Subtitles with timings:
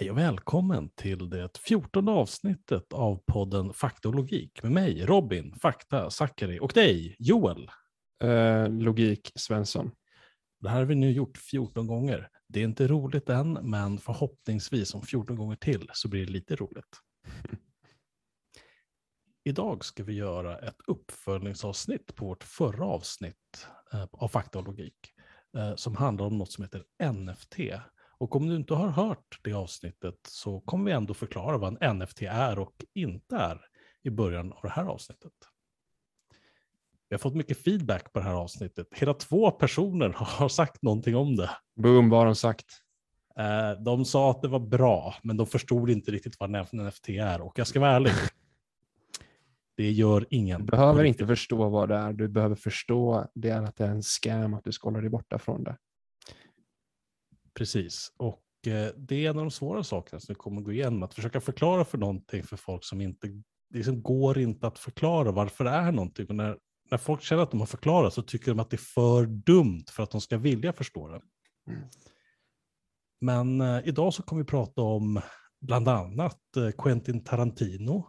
[0.00, 5.54] Hej och välkommen till det fjortonde avsnittet av podden Fakta och logik med mig, Robin,
[5.54, 7.70] Fakta, Zackari och dig, Joel.
[8.22, 9.90] Eh, logik, Svensson.
[10.60, 12.30] Det här har vi nu gjort 14 gånger.
[12.48, 16.56] Det är inte roligt än, men förhoppningsvis om 14 gånger till så blir det lite
[16.56, 16.96] roligt.
[19.44, 25.12] Idag ska vi göra ett uppföljningsavsnitt på vårt förra avsnitt eh, av Fakta och logik
[25.56, 27.56] eh, som handlar om något som heter NFT.
[28.18, 31.98] Och om du inte har hört det avsnittet så kommer vi ändå förklara vad en
[31.98, 33.60] NFT är och inte är
[34.02, 35.32] i början av det här avsnittet.
[37.08, 38.86] Vi har fått mycket feedback på det här avsnittet.
[38.90, 41.50] Hela två personer har sagt någonting om det.
[41.76, 42.66] Boom, vad har de sagt?
[43.38, 47.08] Eh, De sa att det var bra, men de förstod inte riktigt vad en NFT
[47.08, 47.40] är.
[47.40, 48.12] Och jag ska vara ärlig,
[49.76, 50.60] det gör ingen.
[50.60, 52.12] Du behöver inte förstå vad det är.
[52.12, 55.10] Du behöver förstå det är att det är en scam, att du ska hålla dig
[55.10, 55.76] borta från det.
[57.58, 60.72] Precis, och eh, det är en av de svåra sakerna som vi kommer att gå
[60.72, 61.02] igenom.
[61.02, 63.28] Att försöka förklara för någonting för folk som inte,
[63.70, 66.26] det liksom går inte att förklara varför det är någonting.
[66.26, 66.56] Och när,
[66.90, 69.84] när folk känner att de har förklarat så tycker de att det är för dumt
[69.90, 71.20] för att de ska vilja förstå det.
[71.70, 71.88] Mm.
[73.20, 75.20] Men eh, idag så kommer vi prata om
[75.60, 78.08] bland annat eh, Quentin Tarantino,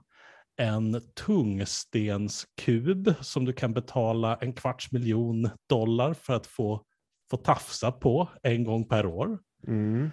[0.58, 6.84] en tungstenskub som du kan betala en kvarts miljon dollar för att få,
[7.30, 9.40] få tafsa på en gång per år.
[9.68, 10.12] Mm.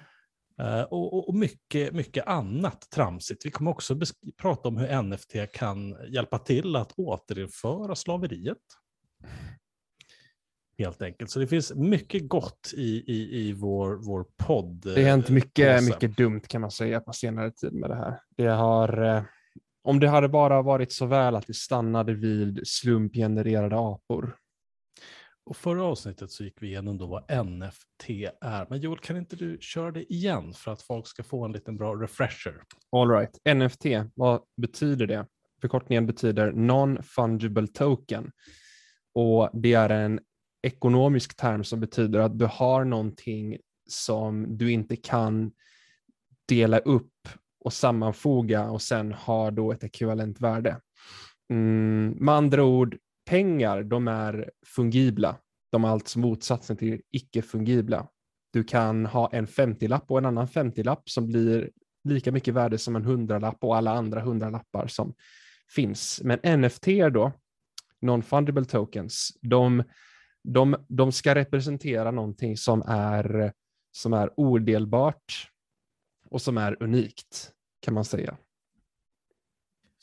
[0.61, 3.47] Eh, och, och, mycket, mycket annat tramsigt.
[3.47, 3.99] Vi kommer också
[4.37, 8.59] prata om hur NFT kan hjälpa till att återinföra slaveriet.
[10.79, 11.31] Helt enkelt.
[11.31, 14.81] Så det finns mycket gott i, i, i vår, vår podd.
[14.83, 15.87] Det har hänt mycket, påse.
[15.87, 18.21] mycket dumt kan man säga på senare tid med det här.
[18.37, 19.23] Det har, eh,
[19.83, 24.37] om det hade bara varit så väl att det stannade vid slumpgenererade apor.
[25.47, 28.67] Och förra avsnittet så gick vi igenom då vad NFT är.
[28.71, 31.77] Men Joel, kan inte du köra det igen för att folk ska få en liten
[31.77, 32.63] bra refresher?
[32.93, 33.57] All right.
[33.57, 35.27] NFT, vad betyder det?
[35.61, 38.31] Förkortningen betyder non-fungible token.
[39.15, 40.21] Och det är en
[40.63, 45.53] ekonomisk term som betyder att du har någonting som du inte kan
[46.49, 47.29] dela upp
[47.61, 50.81] och sammanfoga och sen ha då ett ekvivalent värde.
[51.51, 55.37] Mm, med andra ord, pengar, de är fungibla.
[55.73, 58.09] De är alltså motsatsen till icke-fungibla.
[58.53, 61.71] Du kan ha en 50-lapp och en annan 50-lapp som blir
[62.05, 65.15] lika mycket värde som en 100-lapp och alla andra 100-lappar som
[65.75, 66.21] finns.
[66.25, 67.33] Men NFT då,
[68.01, 69.83] non-fungible tokens, de,
[70.45, 73.53] de, de ska representera någonting som är,
[73.93, 75.51] som är odelbart
[76.31, 78.37] och som är unikt, kan man säga.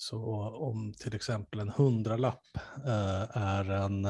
[0.09, 0.17] Så
[0.55, 2.43] om till exempel en hundralapp
[2.85, 4.09] eh, är en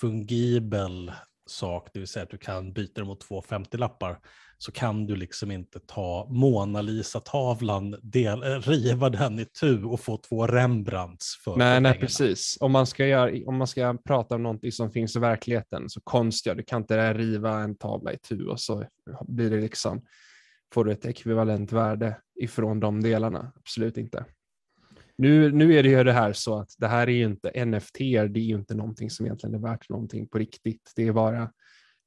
[0.00, 1.12] fungibel
[1.46, 4.18] sak, det vill säga att du kan byta den mot två 50-lappar,
[4.58, 10.16] så kan du liksom inte ta Mona Lisa-tavlan, eh, riva den i tu och få
[10.16, 12.58] två Rembrandts för, Nej, nej, precis.
[12.60, 16.00] Om man, ska göra, om man ska prata om någonting som finns i verkligheten, så
[16.04, 18.84] konst, ja, du kan inte riva en tavla i tu och så
[19.20, 20.04] blir det liksom,
[20.74, 23.52] får du ett ekvivalent värde ifrån de delarna.
[23.56, 24.24] Absolut inte.
[25.16, 27.98] Nu, nu är det ju det här så att det här är ju inte NFT,
[27.98, 30.92] det är ju inte någonting som egentligen är värt någonting på riktigt.
[30.96, 31.52] Det är bara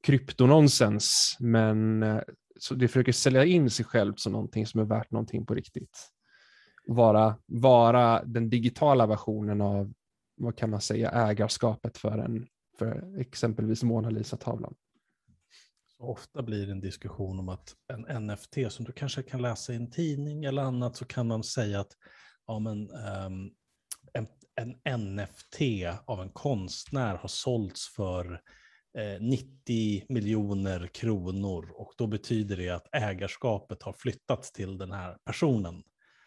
[0.02, 2.20] kryptononsens, men eh,
[2.60, 5.98] så det försöker sälja in sig självt som någonting som är värt någonting på riktigt.
[6.86, 9.92] Vara, vara den digitala versionen av,
[10.36, 12.46] vad kan man säga, ägarskapet för, en,
[12.78, 14.74] för exempelvis Mona Lisa-tavlan.
[15.98, 19.76] Ofta blir det en diskussion om att en NFT som du kanske kan läsa i
[19.76, 21.92] en tidning eller annat så kan man säga att
[22.48, 23.50] ja, men, ehm,
[24.12, 24.26] en,
[24.84, 25.60] en NFT
[26.04, 28.40] av en konstnär har sålts för
[28.98, 35.16] eh, 90 miljoner kronor och då betyder det att ägarskapet har flyttats till den här
[35.24, 35.82] personen.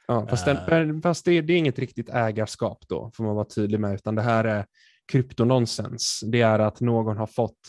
[0.08, 3.80] Ja, fast den, fast det, det är inget riktigt ägarskap då, får man vara tydlig
[3.80, 4.66] med, utan det här är
[5.12, 6.24] kryptononsens.
[6.26, 7.60] Det är att någon har fått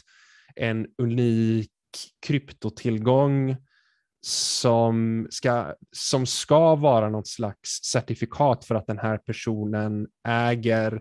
[0.55, 1.71] en unik
[2.27, 3.57] kryptotillgång
[4.27, 11.01] som ska, som ska vara något slags certifikat för att den här personen äger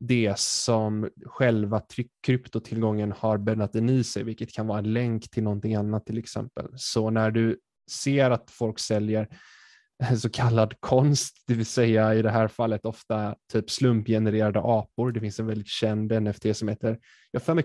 [0.00, 1.82] det som själva
[2.26, 6.18] kryptotillgången har bäddat in i sig, vilket kan vara en länk till någonting annat till
[6.18, 6.68] exempel.
[6.76, 7.58] Så när du
[7.90, 9.28] ser att folk säljer
[10.18, 15.12] så kallad konst, det vill säga i det här fallet ofta typ slumpgenererade apor.
[15.12, 16.98] Det finns en väldigt känd NFT som heter,
[17.30, 17.64] jag har för mig,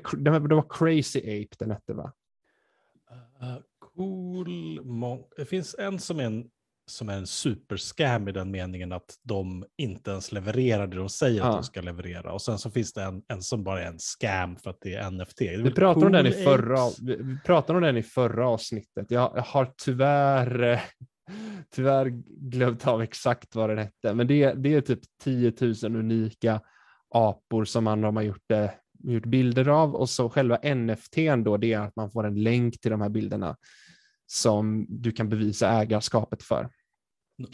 [0.50, 2.14] det var Crazy Ape den hette va?
[3.42, 3.58] Uh,
[3.96, 4.80] cool.
[5.38, 6.46] Det finns en som är en,
[6.92, 11.42] som är en superscam i den meningen att de inte ens levererar det de säger
[11.42, 11.54] att Ja.
[11.54, 12.34] de ska leverera.
[12.34, 14.94] Och sen så finns det en, en som bara är en scam för att det
[14.96, 15.38] är NFT.
[15.38, 18.48] Det är Vi pratade om den i Cool förra, vi pratade om den i förra
[18.48, 19.12] avsnittet.
[19.12, 20.80] Jag, jag har tyvärr, eh,
[21.76, 22.06] tyvärr
[22.50, 25.54] glömt av exakt vad den hette, men det, det är typ 10
[25.84, 26.62] 000 unika
[27.10, 28.70] apor som man har gjort, eh,
[29.04, 31.16] gjort bilder av och så själva NFT
[31.46, 33.58] då, det är att man får en länk till de här bilderna
[34.26, 36.70] som du kan bevisa ägarskapet för.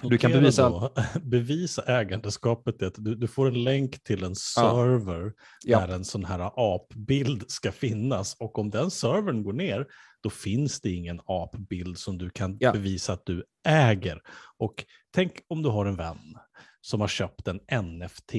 [0.03, 5.33] Du kan bevisa, då, bevisa ägandeskapet, att du, du, får en länk till en server
[5.65, 5.79] ja.
[5.79, 9.85] där en sån här apbild ska finnas och om den servern går ner,
[10.21, 12.71] då finns det ingen apbild som du kan ja.
[12.71, 14.21] bevisa att du äger.
[14.57, 16.37] Och tänk om du har en vän
[16.81, 18.33] som har köpt en NFT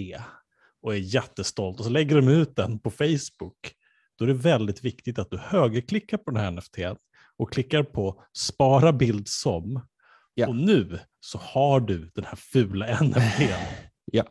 [0.82, 3.72] och är jättestolt och så lägger de ut den på Facebook.
[4.18, 6.78] Då är det väldigt viktigt att du högerklickar på den här NFT
[7.36, 9.80] och klickar på spara bild som
[10.38, 10.48] Ja.
[10.48, 13.40] Och nu så har du den här fula NFT.
[14.04, 14.24] ja,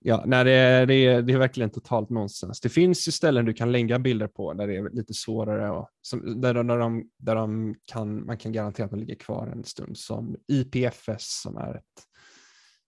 [0.00, 2.60] ja nej, det, är, det, är, det är verkligen totalt nonsens.
[2.60, 5.88] Det finns ju ställen du kan lägga bilder på där det är lite svårare och
[6.02, 9.64] som, där, där, de, där de kan, man kan garantera att de ligger kvar en
[9.64, 12.04] stund, som IPFS som är ett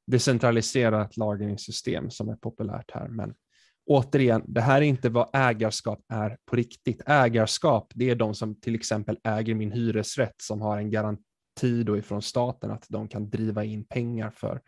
[0.06, 3.09] decentraliserat lagringssystem som är populärt här.
[3.09, 3.35] Men
[3.87, 7.03] återigen, det här är inte vad ägarskap är på riktigt.
[7.06, 11.99] Ägarskap, det är de som till exempel äger min hyresrätt som har en garanti då
[11.99, 14.61] ifrån staten att de kan driva in pengar för,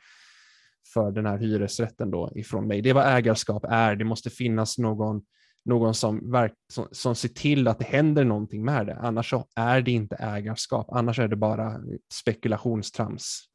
[0.94, 2.82] för den här hyresrätten då ifrån mig.
[2.82, 3.96] Det är vad ägarskap är.
[3.96, 5.22] Det måste finnas någon,
[5.64, 8.94] någon som, verk, som, som ser till att det händer någonting med det.
[8.94, 10.86] Annars så är det inte ägarskap.
[10.90, 11.80] Annars är det bara
[12.12, 13.48] spekulationstrams.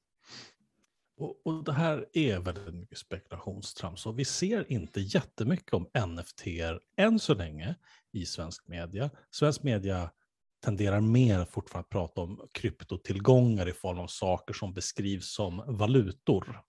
[1.21, 6.43] Och, och det här är väldigt mycket spekulationstrams och vi ser inte jättemycket om NFT
[6.97, 7.75] än så länge
[8.11, 9.09] i svensk media.
[9.31, 10.11] Svensk media
[10.65, 16.61] tenderar mer fortfarande att prata om kryptotillgångar i form av saker som beskrivs som valutor.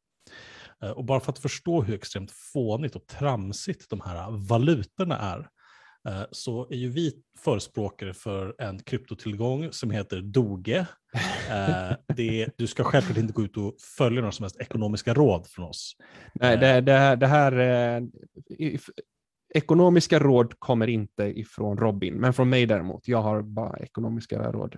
[0.82, 5.48] Eh, och bara för att förstå hur extremt fånigt och tramsigt de här valutorna är,
[6.31, 10.87] så är ju vi förespråkare för en kryptotillgång som heter Doge.
[11.50, 15.46] Eh, det, du ska självklart inte gå ut och följa några som helst ekonomiska råd
[15.46, 15.96] från oss.
[16.34, 18.02] Nej, det, det, det här,
[19.54, 23.08] Ekonomiska råd kommer inte ifrån Robin, men från mig däremot.
[23.08, 24.76] Jag har bara ekonomiska råd.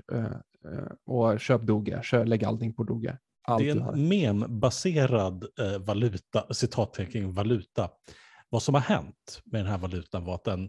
[1.06, 3.18] Och köp Doge, köp, lägg allting på Doge.
[3.42, 5.44] Allt det är en membaserad
[5.80, 7.88] valuta, citattecken valuta.
[8.50, 10.68] Vad som har hänt med den här valutan var att den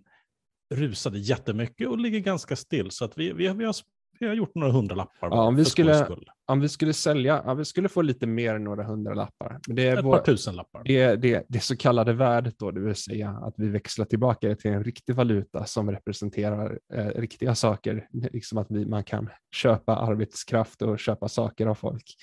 [0.74, 2.92] rusade jättemycket och ligger ganska still.
[2.92, 3.76] Så att vi, vi, vi har
[4.20, 5.30] vi har gjort några hundralappar.
[5.30, 6.08] Ja, om, vi skulle,
[6.46, 9.60] om vi skulle sälja, ja, vi skulle få lite mer än några hundralappar.
[9.68, 10.84] Men det är Ett vår, par tusenlappar.
[10.86, 14.56] Det, det, det så kallade värdet då, det vill säga att vi växlar tillbaka det
[14.56, 19.96] till en riktig valuta som representerar eh, riktiga saker, liksom att vi, man kan köpa
[19.96, 22.16] arbetskraft och köpa saker av folk.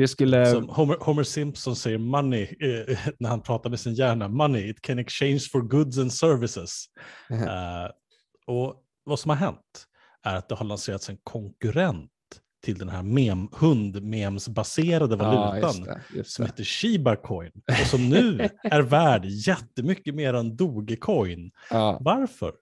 [0.00, 0.46] Det skulle...
[0.46, 4.82] Som Homer, Homer Simpson säger money eh, när han pratar med sin hjärna, money, it
[4.82, 6.84] can exchange for goods and services.
[7.28, 7.84] -huh.
[7.84, 7.90] uh,
[8.46, 9.86] och vad som har hänt
[10.22, 12.10] är att det har lanserats en konkurrent
[12.64, 17.86] till den här mem, hundmemsbaserade valutan ja, just det, just som heter Shiba Coin och
[17.86, 21.50] som nu är värd jättemycket mer än Dogecoin.
[21.70, 21.98] Ja.
[22.00, 22.52] Varför?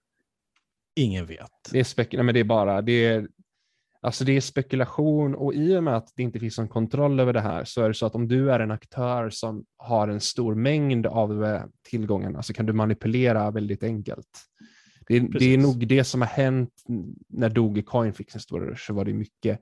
[0.95, 1.51] Ingen vet.
[1.71, 3.27] Det är, spek nej, men det är bara det är,
[4.01, 7.33] alltså det är spekulation och i och med att det inte finns någon kontroll över
[7.33, 10.21] det här så är det så att om du är en aktör som har en
[10.21, 14.27] stor mängd av eh, tillgångarna så kan du manipulera väldigt enkelt.
[15.07, 16.83] Det, det, är nog det som har hänt
[17.27, 19.61] när Dogecoin fick sin stora rush, så var det mycket,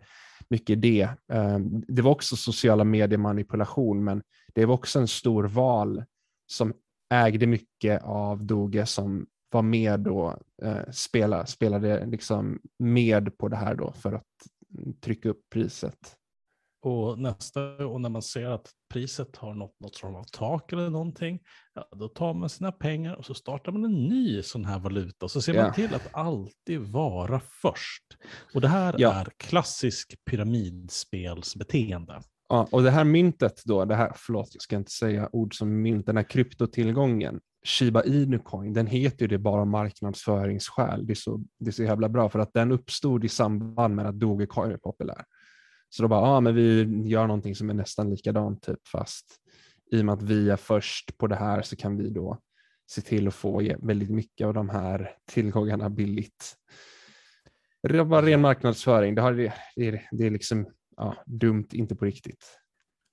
[0.49, 1.09] mycket det.
[1.33, 4.21] Ehm, det var också sociala mediemanipulation, men
[4.53, 6.03] det var också en stor val
[6.47, 6.73] som
[7.09, 13.55] ägde mycket av Doge som var med och eh, spela, spelade liksom med på det
[13.55, 14.23] här då för att
[15.01, 16.17] trycka upp priset.
[16.81, 20.89] Och nästa och när man ser att priset har nått något form av tak eller
[20.89, 21.39] någonting,
[21.73, 25.25] ja, då tar man sina pengar och så startar man en ny sån här valuta.
[25.25, 25.63] Och så ser ja.
[25.63, 28.03] man till att alltid vara först.
[28.53, 29.13] Och det här ja.
[29.13, 32.21] är klassisk pyramidspelsbeteende.
[32.49, 35.81] Ja, och det här myntet då, det här, förlåt jag ska inte säga ord som
[35.81, 41.07] mynt, den här kryptotillgången, Shiba Inu coin, den heter ju det bara av marknadsföringsskäl.
[41.07, 44.05] Det är, så, det är så jävla bra för att den uppstod i samband med
[44.07, 45.25] att Dogecoin är populär.
[45.89, 49.25] Så då bara, ja ah, men vi gör någonting som är nästan likadant typ fast
[49.91, 52.39] i och med att vi är först på det här så kan vi då
[52.89, 56.55] se till att få väldigt mycket av de här tillgångarna billigt.
[57.83, 59.15] Det var ren marknadsföring.
[59.15, 62.59] Det, har, det, är, det är liksom ja, dumt, inte på riktigt.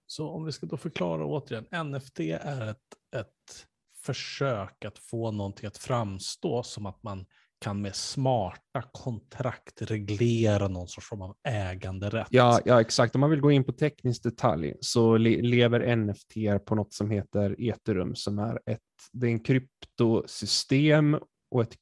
[0.06, 2.78] Så om vi ska då förklara återigen, NFT är ett,
[3.16, 3.66] ett
[4.04, 7.26] försök att få någonting att framstå som att man
[7.61, 12.26] kan med smarta kontrakt reglera någon sorts form av äganderätt.
[12.30, 13.14] Ja, ja, exakt.
[13.14, 16.34] Om man vill gå in på teknisk detalj så le lever NFT
[16.66, 18.80] på något som heter Ethereum som är ett
[19.12, 21.18] det är en kryptosystem
[21.50, 21.76] och ett,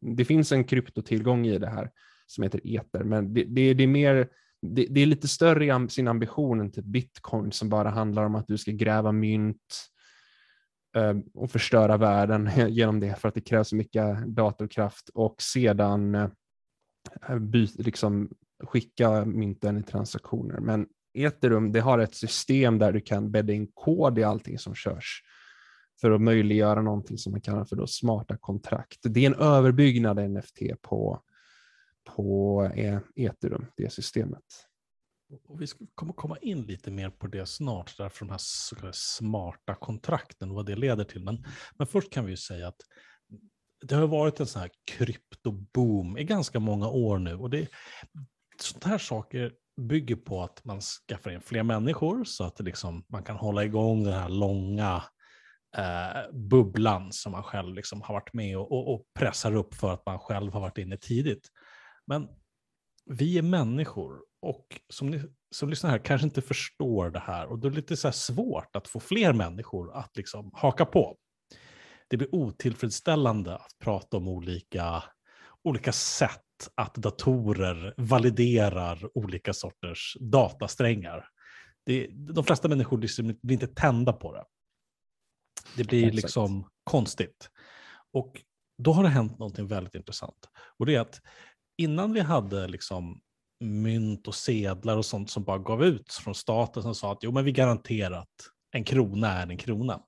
[0.00, 1.90] det finns en kryptotillgång i det här
[2.26, 4.28] som heter Ether, men det, det, det är mer
[4.62, 8.34] det, det, är lite större i sin ambition än typ bitcoin som bara handlar om
[8.34, 10.01] att du ska gräva mynt eh,
[10.96, 16.14] Eh, och förstöra världen genom det för att det krävs så mycket datorkraft och sedan
[16.14, 18.30] eh, byt, liksom
[18.64, 20.60] skicka mynten i transaktioner.
[20.60, 24.74] Men Ethereum det har ett system där du kan bädda in kod i allting som
[24.74, 25.22] körs
[26.00, 28.98] för att möjliggöra någonting som man kallar för då smarta kontrakt.
[29.02, 31.22] Det är en överbyggnad NFT på,
[32.04, 34.44] på eh, Ethereum, det systemet.
[35.44, 39.74] Och vi kommer komma in lite mer på det snart, därför de här så smarta
[39.74, 41.24] kontrakten och vad det leder till.
[41.24, 41.44] Men,
[41.76, 42.80] men först kan vi ju säga att
[43.86, 47.34] det har varit en sån här kryptoboom i ganska många år nu.
[47.34, 47.68] Och det,
[48.60, 53.22] sånt här saker bygger på att man skaffar in fler människor så att liksom, man
[53.22, 55.02] kan hålla igång den här långa
[55.76, 59.92] eh, bubblan som man själv liksom har varit med och, och, och, pressar upp för
[59.94, 61.48] att man själv har varit inne tidigt.
[62.06, 62.28] Men
[63.04, 67.58] vi är människor och som ni som lyssnar här kanske inte förstår det här och
[67.58, 71.16] då är det lite så svårt att få fler människor att liksom haka på.
[72.08, 75.04] Det blir otillfredsställande att prata om olika,
[75.64, 76.40] olika sätt
[76.74, 81.28] att datorer validerar olika sorters datasträngar.
[81.86, 84.44] Det, de flesta människor liksom blir inte tända på det.
[85.76, 86.22] Det blir Exakt.
[86.22, 87.50] liksom konstigt.
[88.12, 88.42] Och
[88.78, 90.48] då har det hänt någonting väldigt intressant.
[90.78, 91.20] Och det är att
[91.76, 93.20] innan vi hade liksom
[93.62, 97.32] mynt och sedlar och sånt som bara gav ut från staten som sa att jo,
[97.32, 98.28] men vi garanterar att
[98.72, 100.00] en krona är en krona.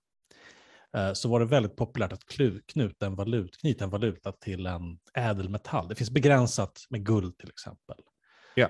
[0.96, 2.25] Eh, så var det väldigt populärt att
[2.66, 5.88] knyta en, valut, knyta en valuta till en ädelmetall.
[5.88, 7.96] Det finns begränsat med guld till exempel.
[8.54, 8.68] Ja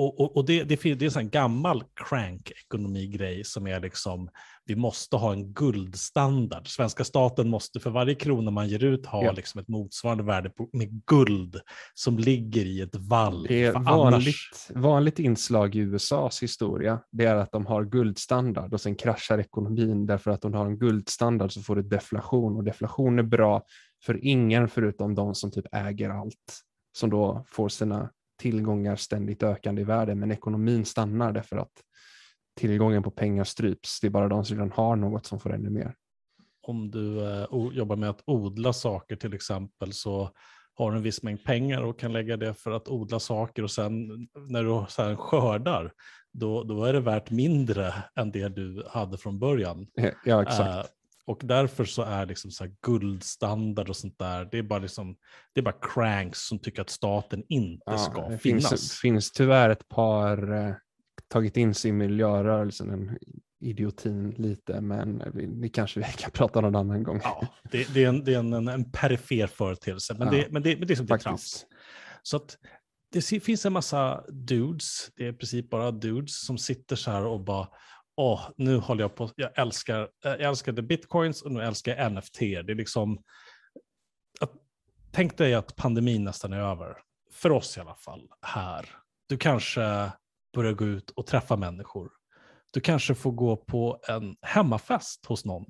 [0.00, 4.30] och, och, och det, det, det, är en gammal crank-ekonomi-grej som är liksom,
[4.64, 6.68] vi måste ha en guldstandard.
[6.68, 9.32] Svenska staten måste för varje krona man ger ut ha ja.
[9.32, 11.60] liksom ett motsvarande värde på, med guld
[11.94, 13.46] som ligger i ett valv.
[13.48, 14.70] Det är vanligt, annars...
[14.74, 20.06] vanligt inslag i USAs historia, det är att de har guldstandard och sen kraschar ekonomin
[20.06, 23.62] därför att de har en guldstandard så får du deflation och deflation är bra
[24.04, 29.82] för ingen förutom de som typ äger allt som då får sina tillgångar ständigt ökande
[29.82, 31.72] i värde, men ekonomin stannar därför att
[32.56, 34.00] tillgången på pengar stryps.
[34.00, 35.94] Det är bara de som redan har något som får ännu mer.
[36.62, 40.30] Om du eh, jobbar med att odla saker till exempel så
[40.74, 43.70] har du en viss mängd pengar och kan lägga det för att odla saker och
[43.70, 44.08] sen
[44.48, 45.92] när du sen skördar
[46.32, 49.86] då, då är det värt mindre än det du hade från början.
[50.24, 50.68] Ja, exakt.
[50.68, 50.99] Uh,
[51.30, 55.16] och därför så är liksom så guldstandard och sånt där, det är bara, liksom,
[55.52, 58.70] det är bara cranks som tycker att staten inte ja, ska det finnas.
[58.70, 60.74] Det finns tyvärr ett par eh,
[61.28, 63.18] tagit in sig i miljörörelsen, den
[63.60, 67.20] idiotin lite, men vi, vi kanske vi kan prata någon annan gång.
[67.22, 70.62] Ja, det, det är, en, det är en, en perifer företeelse, men, ja, det, men,
[70.62, 71.66] det, men det är som det är trams.
[72.22, 72.56] Så att
[73.12, 77.26] det finns en massa dudes, det är i princip bara dudes som sitter så här
[77.26, 77.68] och bara
[78.16, 82.38] åh, nu håller jag på, jag älskar, jag älskade bitcoins och nu älskar jag NFT.
[82.38, 83.22] Det är liksom,
[84.40, 84.52] att,
[85.10, 86.96] tänk dig att pandemin nästan är över,
[87.32, 88.88] för oss i alla fall, här.
[89.28, 90.10] Du kanske
[90.54, 92.10] börjar gå ut och träffa människor.
[92.72, 95.64] Du kanske får gå på en hemmafest hos någon.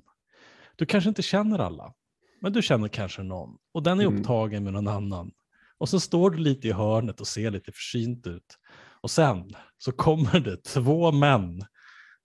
[0.75, 1.93] Du kanske inte känner alla,
[2.41, 4.17] men du känner kanske någon och den är mm.
[4.17, 5.31] upptagen med någon annan.
[5.77, 8.57] Och så står du lite i hörnet och ser lite försynt ut.
[9.01, 11.65] Och sen så kommer det två män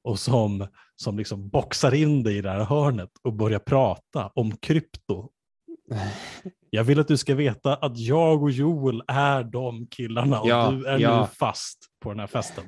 [0.06, 4.56] och som, som liksom boxar in dig i det här hörnet och börjar prata om
[4.56, 5.30] krypto.
[6.70, 10.70] Jag vill att du ska veta att jag och Joel är de killarna och ja,
[10.70, 11.20] du är ja.
[11.20, 12.64] nu fast på den här festen.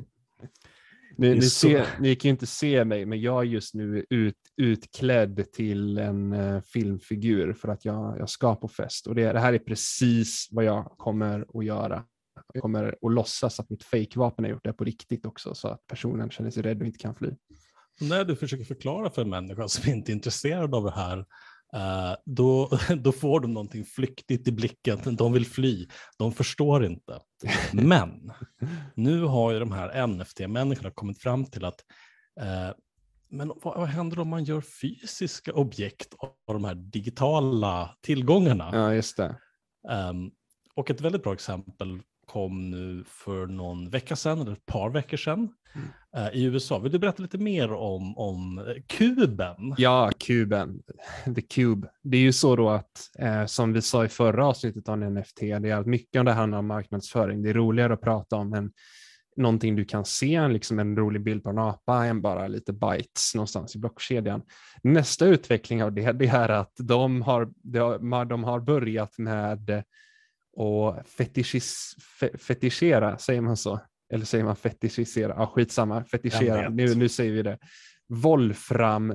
[1.16, 4.36] Ni, ni, ser, ni kan ju inte se mig, men jag är just nu ut,
[4.56, 9.06] utklädd till en uh, filmfigur för att jag, jag ska på fest.
[9.06, 12.04] Och det, det här är precis vad jag kommer att göra.
[12.54, 15.86] Jag kommer att låtsas att mitt fejkvapen har gjort det på riktigt också så att
[15.86, 17.30] personen känner sig rädd och inte kan fly.
[18.00, 22.16] När du försöker förklara för en människa som inte är intresserad av det här, uh,
[22.24, 25.16] då, då får de någonting flyktigt i blicken.
[25.16, 25.86] De vill fly,
[26.18, 27.20] de förstår inte.
[27.72, 28.32] Men
[28.94, 31.80] nu har ju de här NFT-människorna kommit fram till att
[32.40, 32.72] uh,
[33.30, 38.70] men vad, vad, händer om man gör fysiska objekt av de här digitala tillgångarna?
[38.72, 39.36] Ja, just det.
[39.88, 40.30] Um,
[40.74, 45.16] och ett väldigt bra exempel kom nu för någon vecka sedan, eller ett par veckor
[45.16, 46.26] sedan, mm.
[46.26, 46.78] uh, i USA.
[46.78, 49.74] Vill du berätta lite mer om, om eh, kuben?
[49.76, 50.82] Ja, kuben,
[51.34, 51.88] the cube.
[52.02, 55.40] Det är ju så då att, eh, som vi sa i förra avsnittet om NFT,
[55.40, 57.42] det är att mycket av det handlar om marknadsföring.
[57.42, 58.72] Det är roligare att prata om än
[59.36, 63.34] någonting du kan se, liksom en rolig bild på en apa, än bara lite bytes
[63.34, 64.42] någonstans i blockkedjan.
[64.82, 67.48] Nästa utveckling av det, det är att de har,
[68.24, 69.84] de har börjat med
[70.58, 73.80] och fetischis, fe, fetischera, säger man så?
[74.12, 75.34] eller säger man fetischisera?
[75.36, 77.58] Ja, skitsamma, fetischera, nu, nu säger vi det.
[78.08, 79.10] Wolfram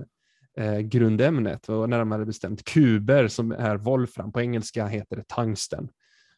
[0.58, 4.32] eh, grundämnet, och närmare bestämt kuber som är wolfram.
[4.32, 5.90] På engelska heter det tungsten.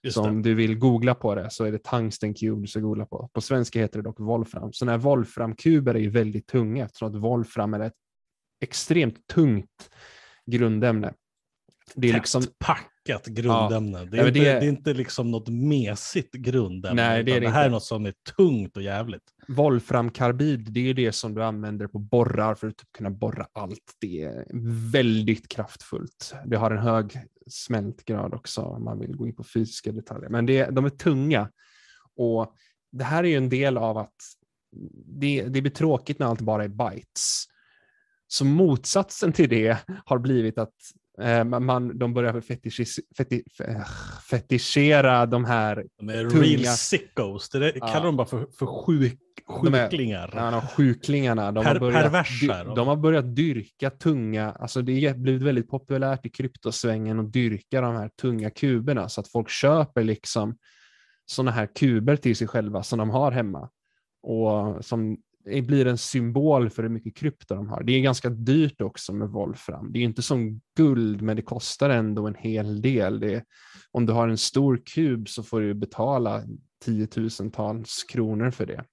[0.03, 0.29] Just Så det.
[0.29, 3.29] om du vill googla på det så är det tungsten cube du ska googla på.
[3.33, 4.73] På svenska heter det dock wolfram.
[4.73, 7.93] Så när wolframkuber är ju väldigt tunga eftersom att wolfram är ett
[8.61, 9.89] extremt tungt
[10.45, 11.13] grundämne.
[11.95, 12.43] Det är Tätt liksom,
[13.05, 14.05] packat grundämne.
[14.05, 14.65] Det, är Ja, men inte, det- det...
[14.65, 17.07] är inte liksom något mesigt grundämne.
[17.07, 17.67] Nej, det är det det här inte.
[17.67, 19.21] är något som är tungt och jävligt.
[19.47, 23.93] Wolframkarbid, det är det som du använder på borrar för att typ kunna borra allt.
[23.99, 24.45] Det är
[24.91, 26.33] väldigt kraftfullt.
[26.45, 30.29] Det har en hög smältgrad också om man vill gå in på fysiska detaljer.
[30.29, 31.49] Men det, de är tunga.
[32.17, 32.53] Och
[32.91, 34.15] det här är ju en del av att
[35.05, 37.45] det, det blir tråkigt när allt bara är bytes.
[38.27, 40.73] Så motsatsen till det har blivit att
[41.45, 43.83] man- man, de börjar fetischis, feti, fe-
[44.29, 46.43] fetischera de här De är Tunga.
[46.43, 47.49] real sickos.
[47.49, 47.87] Det där, Ja.
[47.87, 49.19] kallar de bara för, för sjuk,
[49.63, 50.33] De är- sjuklingar.
[50.35, 52.75] Ja, de sjuklingarna, de, Per- har börjat, perversa de.
[52.75, 57.81] de har börjat dyrka tunga, alltså det har blivit väldigt populärt i kryptosvängen att dyrka
[57.81, 60.57] de här tunga kuberna så att folk köper liksom
[61.25, 63.69] sådana här kuber till sig själva som de har hemma
[64.23, 67.83] och som blir en symbol för hur mycket krypto de har.
[67.83, 69.91] Det är ganska dyrt också med volfram.
[69.91, 73.19] Det är inte som guld, men det kostar ändå en hel del.
[73.19, 73.43] Det är,
[73.91, 76.43] om du har en stor kub så får du betala
[76.85, 78.83] tiotusentals kronor för det.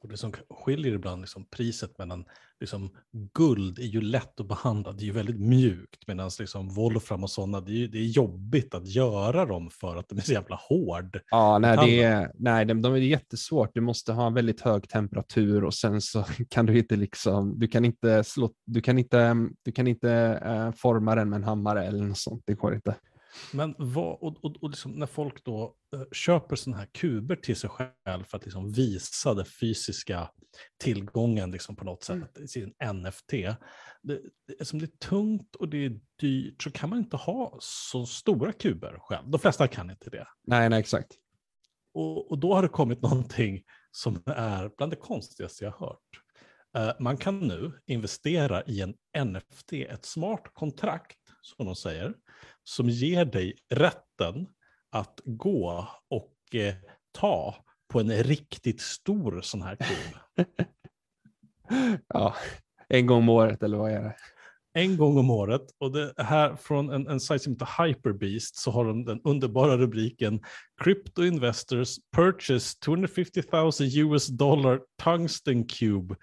[0.00, 2.24] Och det som skiljer ibland liksom priset mellan
[2.60, 2.90] liksom,
[3.34, 7.30] guld är ju lätt att behandla, det är ju väldigt mjukt, medan liksom, wolfram och
[7.30, 10.32] sådana, det är, ju- det är jobbigt att göra dem för att de är så
[10.32, 11.20] jävla hård.
[11.30, 13.70] Ja, nej, det är, nej de, de är jättesvårt.
[13.74, 17.84] Du måste ha väldigt hög temperatur och sen så kan du inte liksom, du kan
[17.84, 20.10] inte slå, du kan inte, du kan inte
[20.44, 22.42] eh, forma den med en hammare eller något sånt.
[22.46, 22.94] Det går inte.
[23.52, 27.56] Men vad, och, och, och liksom när folk då eh, köper sådana här kuber till
[27.56, 30.30] sig själv för att liksom visa den fysiska
[30.78, 32.44] tillgången liksom på något sätt, Mm.
[32.44, 33.32] i sin NFT.
[34.02, 34.20] Det,
[34.52, 38.52] eftersom det är tungt och det är dyrt så kan man inte ha så stora
[38.52, 39.30] kuber själv.
[39.30, 40.26] De flesta kan inte det.
[40.46, 41.12] Nej, nej, exakt.
[41.94, 46.22] Och, och då har det kommit någonting som är bland det konstigaste jag hört.
[46.76, 48.94] Eh, man kan nu investera i en
[49.26, 52.14] NFT, ett smart kontrakt, som de säger,
[52.68, 54.46] som ger dig rätten
[54.90, 56.74] att gå och eh,
[57.12, 57.54] ta
[57.88, 60.46] på en riktigt stor sån här kub.
[62.08, 62.34] Ja,
[62.88, 64.16] en gång om året eller vad är det?
[64.78, 65.62] en gång om året.
[65.78, 69.76] Och det här från en, en sajt som heter Hyperbeast så har de den underbara
[69.76, 70.40] rubriken
[70.82, 76.14] Crypto investors purchase 250,000 US dollar tungsten cube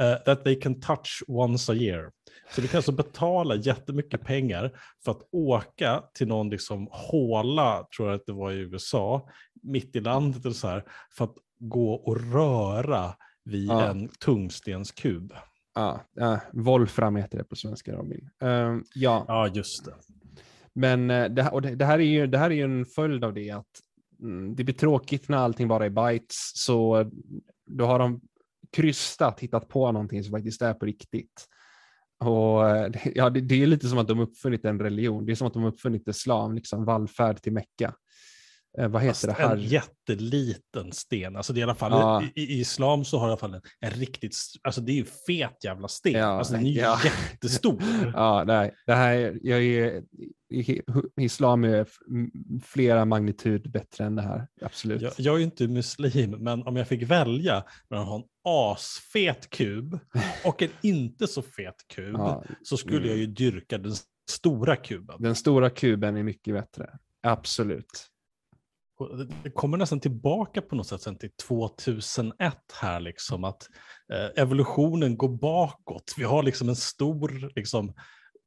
[0.00, 2.10] uh, that they can touch once a year.
[2.54, 8.08] Så du kan alltså betala jättemycket pengar för att åka till någon liksom håla, tror
[8.08, 9.28] jag att det var i USA,
[9.62, 10.84] mitt i landet eller så här,
[11.16, 13.86] för att gå och röra vid Ja.
[13.86, 15.32] en tungstenskub.
[15.74, 18.30] Ja, ja, Wolfram heter det på svenska Robin.
[18.42, 19.94] Ehm, ja, Ja, just det.
[20.72, 22.84] men eh, det, här- och det, det, här är ju, det här är ju en
[22.86, 23.66] följd av det att
[24.22, 26.52] mm, det blir tråkigt när allting bara är bytes.
[26.54, 27.10] Så
[27.66, 28.20] då har de
[28.72, 31.46] krystat, hittat på någonting som faktiskt är på riktigt.
[32.18, 35.26] Och det- eh, ja, det, det är lite som att de uppfunnit en religion.
[35.26, 37.94] Det är som att de uppfunnit islam, liksom vallfärd till Mecka.
[38.78, 39.34] Eh, vad heter det?
[39.34, 39.66] en Hajj?
[39.66, 41.36] jätteliten sten.
[41.36, 42.22] Alltså det är i alla fall, Ja.
[42.34, 45.04] i, i islam så har i alla fall en, en riktigt, alltså det är ju
[45.04, 46.12] fet jävla sten.
[46.12, 46.98] Ja, alltså den är ju ja.
[47.32, 47.82] jättestor.
[48.14, 50.02] Ja, nej, det här, är- jag är,
[51.20, 51.86] islam är
[52.64, 55.02] flera magnitud bättre än det här, absolut.
[55.02, 58.24] Jag, jag är ju inte muslim, men om jag fick välja mellan att ha en
[58.44, 59.98] asfet kub
[60.44, 63.92] och en inte så fet kub Ja, så skulle jag ju dyrka den
[64.30, 65.16] stora kuben.
[65.22, 66.90] den stora kuben är mycket bättre,
[67.22, 68.06] absolut.
[69.44, 73.62] Det- kommer nästan tillbaka på något sätt sen till 2001 här, liksom att
[74.12, 76.14] eh, evolutionen går bakåt.
[76.16, 77.92] Vi har liksom en stor, liksom,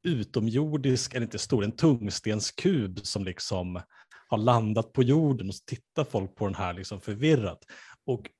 [0.04, 3.80] utomjordisk, eller inte stor, en tungstenskub som liksom
[4.28, 7.58] har landat på jorden och så tittar folk på den här liksom förvirrat.
[8.06, 8.30] Och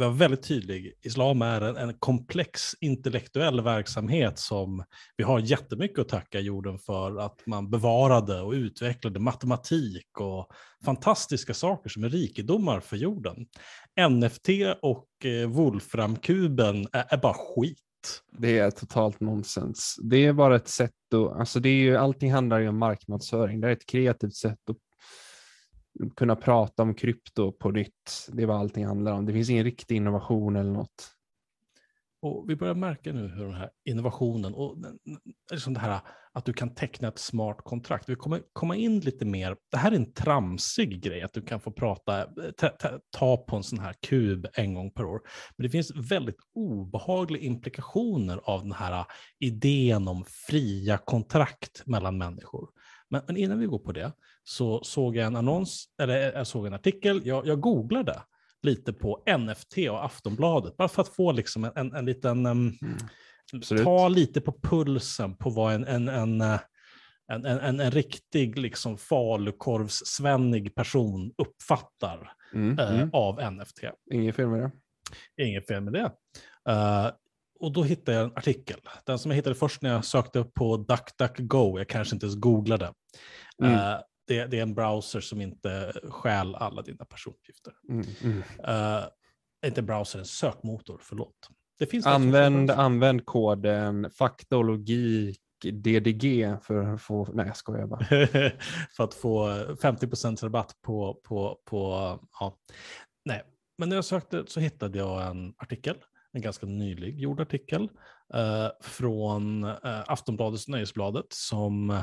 [0.00, 4.84] var väldigt tydlig, islam är en, en komplex intellektuell verksamhet som
[5.16, 10.48] vi har jättemycket att tacka jorden för att man bevarade och utvecklade matematik och
[10.84, 13.46] fantastiska saker som är rikedomar för jorden.
[14.10, 14.48] NFT
[14.82, 17.78] och eh, Wolframkuben är, är bara skit.
[18.38, 19.96] Det är totalt nonsens.
[20.02, 23.60] Det är bara ett sätt att, alltså det är ju, allting handlar ju om marknadsföring.
[23.60, 24.76] Det är ett kreativt sätt att
[26.16, 28.28] kunna prata om krypto på nytt.
[28.32, 29.26] Det är vad allting handlar om.
[29.26, 31.12] Det finns ingen riktig innovation eller något.
[32.22, 34.76] Och vi börjar märka nu hur den här innovationen och
[35.52, 36.00] liksom det här
[36.32, 38.08] att du kan teckna ett smart kontrakt.
[38.08, 39.56] Vi kommer komma in lite mer.
[39.70, 43.36] Det här är en tramsig grej att du kan få prata, eh, ta, ta, ta
[43.36, 45.20] på en sån här kub en gång per år.
[45.56, 49.04] Men det finns väldigt obehagliga implikationer av den här
[49.38, 52.68] idén om fria kontrakt mellan människor.
[53.10, 54.12] Men, men innan vi går på det
[54.48, 58.22] så såg jag en annons, eller jag såg en artikel, jag, jag googlade
[58.62, 62.78] lite på NFT och Aftonbladet, bara för att få liksom en, en, en liten, um,
[62.82, 66.60] mm, ta lite på pulsen på vad en, en, en, eh,
[67.32, 73.10] en, en, en riktig liksom falukorvssvennig person uppfattar mm, uh, mm.
[73.12, 73.84] av NFT.
[74.12, 74.72] Inget fel med det.
[75.44, 76.12] Inget fel med det.
[76.72, 77.10] Uh,
[77.60, 78.80] och då hittade jag en artikel.
[79.06, 82.40] Den som jag hittade först när jag sökte upp på DuckDuckGo, jag kanske inte ens
[82.40, 82.92] googlade.
[83.62, 83.74] Mm.
[83.74, 87.72] Uh, det, det, är en browser som inte stjäl alla dina personuppgifter.
[87.88, 88.38] Mm, mm.
[88.38, 89.04] Uh,
[89.66, 91.48] inte browser, en sökmotor, förlåt.
[91.78, 95.40] Det finns använd, använd koden faktologik
[95.72, 98.04] DDG för att få, nej jag skojar bara.
[98.96, 101.80] för att få 50% rabatt på, på, på,
[102.40, 102.58] ja.
[103.24, 103.42] Nej,
[103.78, 105.96] men när jag sökte så hittade jag en artikel,
[106.32, 107.88] en ganska nylig gjord artikel
[108.34, 112.02] eh, från eh, Aftonbladets Nöjesbladet som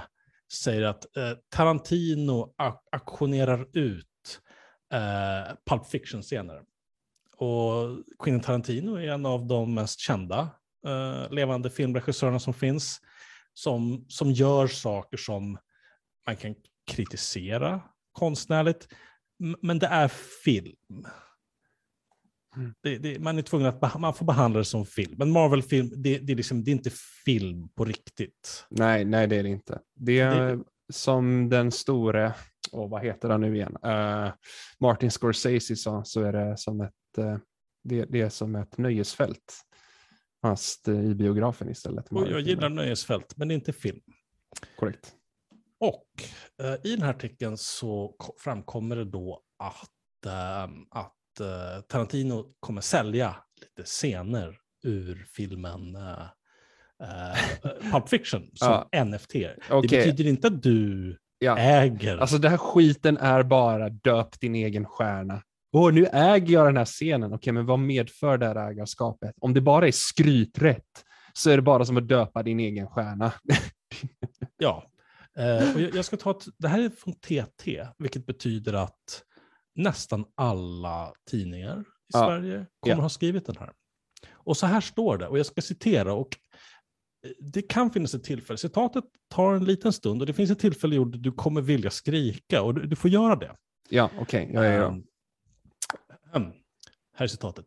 [0.54, 2.54] säger att eh, Tarantino
[2.92, 4.42] aktionerar ut
[4.94, 6.62] eh, Pulp Fiction-scener.
[7.38, 10.50] Och Quentin Tarantino är en av de mest kända
[10.88, 13.02] eh, levande filmregissörerna som finns,
[13.54, 15.58] som, som gör saker som
[16.28, 16.56] man kan
[16.92, 18.88] kritisera konstnärligt,
[19.62, 20.08] men det är
[20.44, 21.08] film.
[22.56, 22.74] Mm.
[22.82, 25.16] Det, det, man är tvungen att man får behandla det som film.
[25.18, 26.92] Men Marvel-film, det, det, är liksom, det är inte
[27.26, 28.66] film på riktigt.
[28.70, 29.80] Nej, nej det är det inte.
[29.96, 32.34] Det är som den store,
[32.72, 34.34] oh, vad heter han nu igen, uh,
[34.80, 37.38] Martin Scorsese sa, så är det som ett, uh,
[37.84, 39.64] det, det, är som ett nöjesfält.
[40.42, 42.10] Fast uh, i biografen istället.
[42.10, 44.02] Och jag gillar nöjesfält, men inte film.
[44.80, 45.14] Korrekt.
[45.80, 46.08] Och
[46.84, 50.34] i den här artikeln så framkommer det då att,
[50.90, 56.26] att uh, Tarantino kommer sälja lite scener ur filmen uh,
[57.04, 59.04] uh, Pulp Fiction som ja.
[59.04, 59.36] NFT.
[59.36, 59.52] Okay.
[59.82, 61.58] Det betyder inte att du ja.
[61.58, 62.18] äger.
[62.18, 65.42] Alltså den här skiten är bara döp din egen stjärna.
[65.72, 67.24] Åh, nu äger jag den här scenen.
[67.24, 69.36] Okej, okay, men vad medför det här ägarskapet?
[69.42, 73.34] Om det bara är skryträtt så är det bara som att döpa din egen stjärna.
[74.58, 74.84] ja,
[75.40, 79.24] uh, och jag ska ta ett, det här är från TT, vilket betyder att
[79.76, 81.84] nästan alla tidningar i
[82.14, 82.20] ja.
[82.20, 83.02] Sverige kommer ja.
[83.02, 83.74] ha skrivit den här.
[84.32, 86.38] Och så här står det, och jag ska citera, och
[87.26, 90.60] eh, det kan finnas ett tillfälle, citatet tar en liten stund, och det finns ett
[90.60, 93.56] tillfälle då du kommer vilja skrika, och du, du får göra det.
[93.90, 94.50] Ja, okej.
[94.50, 94.66] Okay.
[94.66, 95.04] Ja, ja, um,
[96.34, 96.54] um,
[97.16, 97.66] här är citatet.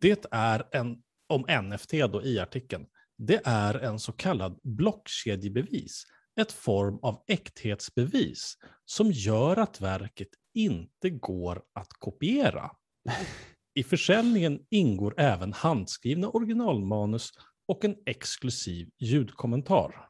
[0.00, 2.86] Det är en, om NFT då i artikeln,
[3.18, 6.04] det är en så kallad blockkedjebevis,
[6.40, 12.70] ett form av äkthetsbevis som gör att verket inte går att kopiera.
[13.74, 17.30] I försäljningen ingår även handskrivna originalmanus
[17.68, 20.08] och en exklusiv ljudkommentar.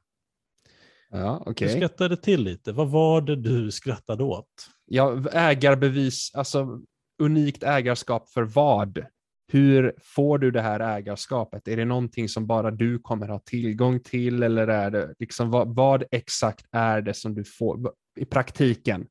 [1.11, 1.69] Ja, okay.
[1.69, 2.73] Du skrattade till lite.
[2.73, 4.71] Vad var det du skrattade åt?
[4.87, 6.81] Ja, ägarbevis, alltså
[7.23, 9.07] unikt ägarskap för vad?
[9.53, 11.69] Hur får du det här ägarskapet?
[11.69, 15.75] Är det någonting som bara du kommer ha tillgång till eller är det liksom vad,
[15.75, 19.07] vad exakt är det som du får i praktiken?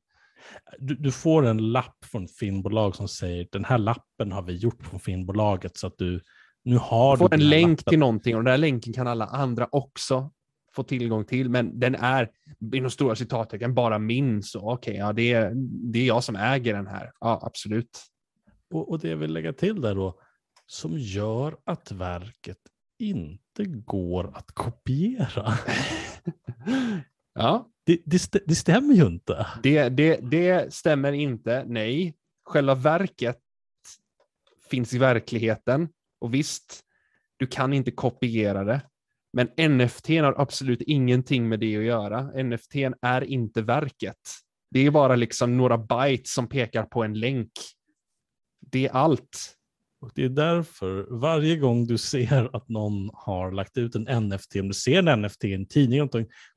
[0.78, 4.82] Du, du, får en lapp från filmbolag som säger den här lappen har vi gjort
[4.82, 6.20] från filmbolaget så att du
[6.64, 7.90] nu har du får en länk lappen.
[7.90, 10.30] till någonting och den här länken kan alla andra också
[10.74, 12.30] få tillgång till, men den är
[12.74, 14.42] inom stora citattecken bara min.
[14.42, 15.52] Så okej, okay, ja, det, är,
[15.92, 17.12] det är jag som äger den här.
[17.20, 18.00] Ja, absolut.
[18.74, 20.20] Och, och det jag vill lägga till där då,
[20.66, 22.58] som gör att verket
[22.98, 25.52] inte går att kopiera.
[27.34, 29.46] ja, det, det, det, stämmer ju inte.
[29.62, 32.14] Det, det, det stämmer inte, nej.
[32.44, 33.38] Själva verket
[34.70, 35.88] finns i verkligheten
[36.20, 36.80] och visst,
[37.36, 38.80] du kan inte kopiera det.
[39.32, 42.42] Men NFT har absolut ingenting med det att göra.
[42.42, 44.18] NFT är inte verket.
[44.70, 47.50] Det är bara liksom några bytes som pekar på en länk.
[48.60, 49.56] Det är allt.
[50.04, 54.56] Och Det är därför varje gång du ser att någon har lagt ut en NFT,
[54.56, 56.08] om du ser en NFT i en tidning,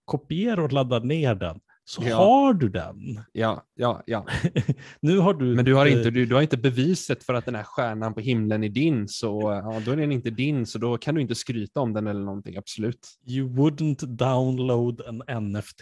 [0.06, 2.18] kopiera och ladda ner den så ja.
[2.18, 3.22] har du den.
[3.32, 4.26] Ja, ja, ja.
[5.00, 7.56] nu har du, Men du har, inte, du, du, har inte beviset för att den
[7.56, 10.98] här stjärnan på himlen är din, så ja, då är den inte din, så då
[10.98, 13.08] kan du inte skryta om den eller någonting, absolut.
[13.28, 15.82] You wouldn't download en NFT.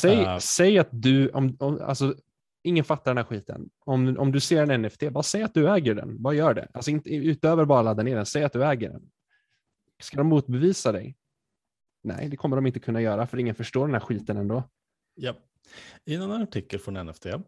[0.00, 2.14] Säg, uh, säg att du, om, om, alltså,
[2.66, 3.70] ingen fattar den här skiten.
[3.84, 6.22] Om, om du ser en NFT, bara säg att du äger den.
[6.22, 6.68] Bara gör det.
[6.74, 9.02] Alltså inte, utöver bara ladda ner den, säg att du äger den.
[10.02, 11.16] Ska de motbevisa dig?
[12.04, 14.62] Nej, det kommer de inte kunna göra för ingen förstår den här skiten ändå.
[15.14, 15.34] Ja.
[16.04, 17.42] I en annan artikel från NFT eh,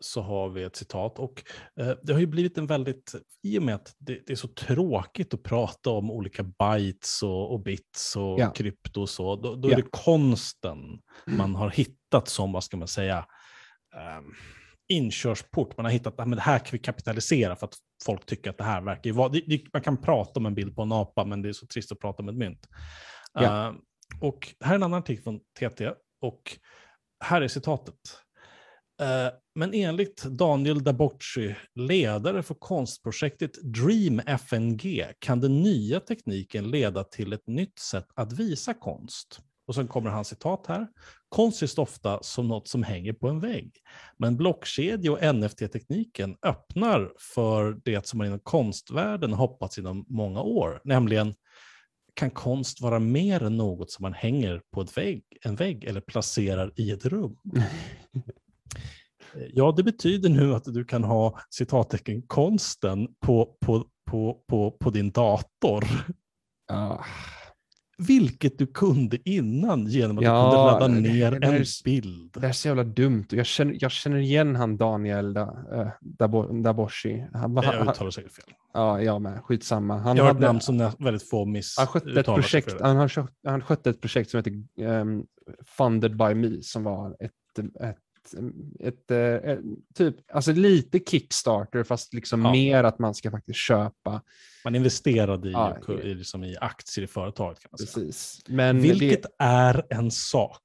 [0.00, 1.42] så har vi ett citat och
[1.80, 5.34] eh, det har ju blivit en väldigt, i och med att det, är så tråkigt
[5.34, 8.50] att prata om olika bytes och, och bits och Ja.
[8.50, 9.72] krypto och så, då, då Ja.
[9.72, 13.26] är det konsten man har hittat som, vad ska man säga,
[13.94, 14.34] ehm,
[14.88, 15.76] inkörsport.
[15.76, 18.64] Man har hittat att det här kan vi kapitalisera för att folk tycker att det
[18.64, 19.32] här verkar vara,
[19.72, 22.00] man kan prata om en bild på en apa men det är så trist att
[22.00, 22.68] prata om ett mynt.
[23.32, 23.68] Ja.
[23.68, 23.74] Eh,
[24.20, 26.58] och här är en annan artikel från TT och
[27.24, 27.94] här är citatet.
[29.00, 37.04] Eh, Men enligt Daniel Dabocci, ledare för konstprojektet Dream FNG, kan den nya tekniken leda
[37.04, 39.40] till ett nytt sätt att visa konst.
[39.66, 40.88] Och sen kommer hans citat här.
[41.28, 43.72] Konst ofta som något som hänger på en vägg.
[44.18, 50.80] Men blockkedje och NFT-tekniken öppnar för det som man inom konstvärlden hoppats inom många år,
[50.84, 51.34] nämligen
[52.14, 56.00] kan konst vara mer än något som man hänger på ett vägg, en vägg eller
[56.00, 57.36] placerar i ett rum?
[59.50, 64.90] Ja, det betyder nu att du kan ha citattecken konsten på, på, på, på, på
[64.90, 65.84] din dator.
[66.68, 67.04] Ja,
[67.98, 71.54] Vilket du kunde innan genom att Ja, du kunde ladda det- ner det där en
[71.54, 72.30] är- bild.
[72.34, 73.24] Det här är så jävla dumt.
[73.30, 77.26] Jag känner, jag känner igen han Daniel da, äh, Dabo, Daboshi.
[77.32, 78.44] Han, Jag han, uttalar säkert fel.
[78.74, 79.40] ja, jag med.
[79.44, 79.98] Skitsamma.
[79.98, 82.70] Han Jag har ett hade- namn som väldigt få miss Han skötte, ett sig projekt,
[82.70, 82.78] för.
[82.80, 85.24] han, han, skött, han skötte ett projekt som heter ehm,
[85.64, 87.32] Funded by Me som var ett,
[87.80, 87.96] ett,
[88.80, 89.58] ett, eh, ett,
[89.94, 92.52] typ, alltså lite Kickstarter fast liksom Ja.
[92.52, 94.22] mer att man ska faktiskt köpa.
[94.64, 98.06] Man investerade i, Ja, i, liksom i aktier i företaget kan man säga.
[98.06, 98.40] Precis.
[98.48, 100.60] Men Vilket det, är en sak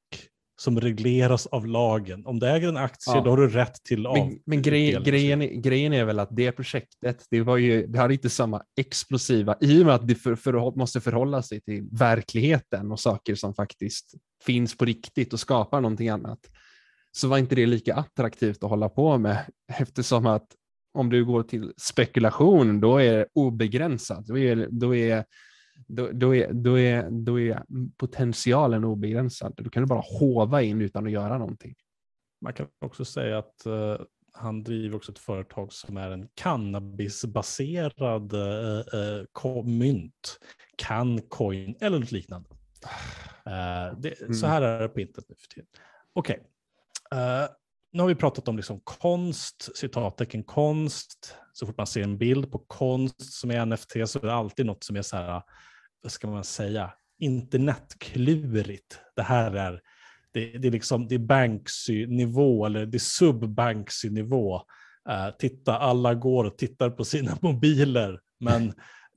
[0.62, 2.26] som regleras av lagen.
[2.26, 3.22] Om du äger en aktie, Ja.
[3.22, 5.04] då har du rätt till av, men, men grej, utdelning.
[5.12, 8.64] grejen, är- grejen är väl att det projektet, det, var ju, det hade inte samma
[8.80, 13.36] explosiva, i och med att det för, för, måste förhålla sig till verkligheten och saker
[13.36, 14.14] som faktiskt
[14.46, 16.40] finns på riktigt och skapar någonting annat,
[17.12, 20.56] så var inte det lika attraktivt att hålla på med eftersom att
[20.94, 24.26] om du går till spekulation, då är det obegränsat.
[24.26, 25.26] Då är, då är,
[25.88, 27.64] då, då är, då är, då är
[27.98, 29.54] potentialen obegränsad.
[29.58, 31.76] Då kan du bara hova in utan att göra någonting.
[32.42, 33.98] Man kan också säga att eh,
[34.34, 40.40] han driver också ett företag som är en cannabisbaserad uh, uh, mynt,
[40.78, 42.50] Cancoin eller något liknande.
[43.46, 44.34] Eh, det, Mm.
[44.34, 45.70] Så här är det på internet nu för tiden.
[46.14, 46.44] Okej,
[47.16, 47.50] Uh,
[47.92, 51.36] nu har vi pratat om liksom konst, citattecken konst.
[51.54, 54.66] Så fort man ser en bild på konst som är NFT så är det alltid
[54.66, 55.42] något som är så här,
[56.04, 59.00] vad ska man säga, internetklurigt.
[59.16, 59.82] Det här är
[60.34, 64.56] det, det är liksom det är Banksy-nivå eller det är sub-Banksy-nivå.
[65.10, 68.74] Uh, titta, alla går och tittar på sina mobiler, men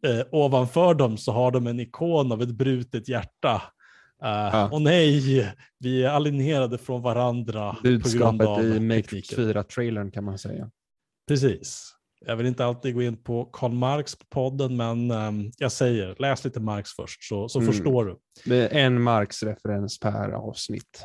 [0.07, 3.63] eh, ovanför dem så har de en ikon av ett brutet hjärta.
[4.25, 4.71] Eh, Ja.
[4.73, 5.21] Och nej,
[5.79, 9.39] vi är alienerade från varandra på grund Budskapet av i tekniken.
[9.39, 10.71] 4-trailern kan man säga.
[11.29, 11.89] Precis.
[12.27, 16.17] Jag vill inte alltid gå in på Karl Marx på podden, men ehm, jag säger,
[16.19, 17.73] läs lite Marx först så, så Mm.
[17.73, 18.17] förstår du.
[18.45, 21.05] Det är en Marx-referens per avsnitt.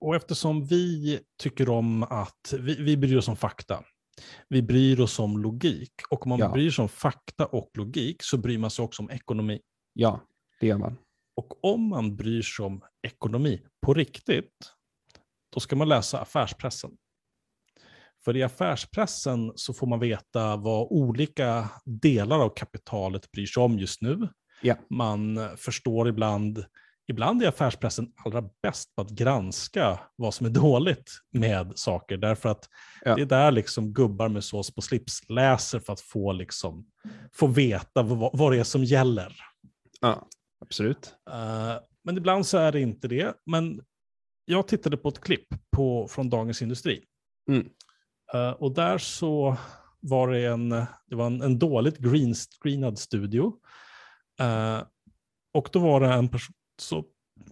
[0.00, 3.82] Och eftersom vi tycker om att, vi, vi bryr oss om fakta,
[4.48, 5.92] vi bryr oss om logik.
[6.10, 6.52] Och om man Ja.
[6.52, 9.60] bryr sig om fakta och logik så bryr man sig också om ekonomi.
[9.92, 10.20] Ja,
[10.60, 10.96] det gör man.
[11.36, 14.72] Och om man bryr sig om ekonomi på riktigt,
[15.54, 16.90] då ska man läsa affärspressen.
[18.24, 23.78] För i affärspressen så får man veta vad olika delar av kapitalet bryr sig om
[23.78, 24.28] just nu.
[24.62, 24.74] Ja.
[24.90, 26.64] Man förstår ibland,
[27.08, 32.16] ibland är affärspressen allra bäst på att granska vad som är dåligt med saker.
[32.16, 32.68] Därför att
[33.04, 33.14] Ja.
[33.14, 36.86] det är där liksom gubbar med sås på slips läser för att få, liksom,
[37.34, 39.36] få veta vad, vad det är som gäller.
[40.00, 40.28] Ja,
[40.60, 41.14] absolut.
[41.30, 43.34] Eh, men ibland så är det inte det.
[43.46, 43.80] Men
[44.44, 47.04] jag tittade på ett klipp på, från Dagens Industri.
[47.50, 47.68] Mm.
[48.34, 49.56] Eh, och där så
[50.00, 50.68] var det en,
[51.06, 53.52] det var en, en dåligt greenscreenad studio.
[54.40, 54.82] Eh,
[55.54, 57.04] och då var det en person som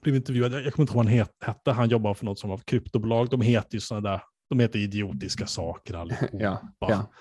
[0.03, 2.51] blev intervjuad, jag kommer inte ihåg vad han het, hette, han jobbar för något som
[2.51, 3.31] var kryptobolag.
[3.31, 6.29] De heter ju sådana där, de heter idiotiska saker allihopa.
[6.41, 7.13] Ja, ja.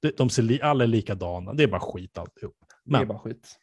[0.00, 2.56] De, de ser alla är likadana, det är bara skit alltihop.
[2.84, 3.56] det är Men bara skit.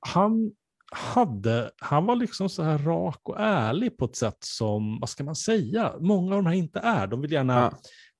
[0.00, 0.52] han
[0.94, 5.24] hade, han var liksom så här rak och ärlig på ett sätt som, vad ska
[5.24, 7.06] man säga, många av de här inte är.
[7.06, 7.72] De vill gärna Ja.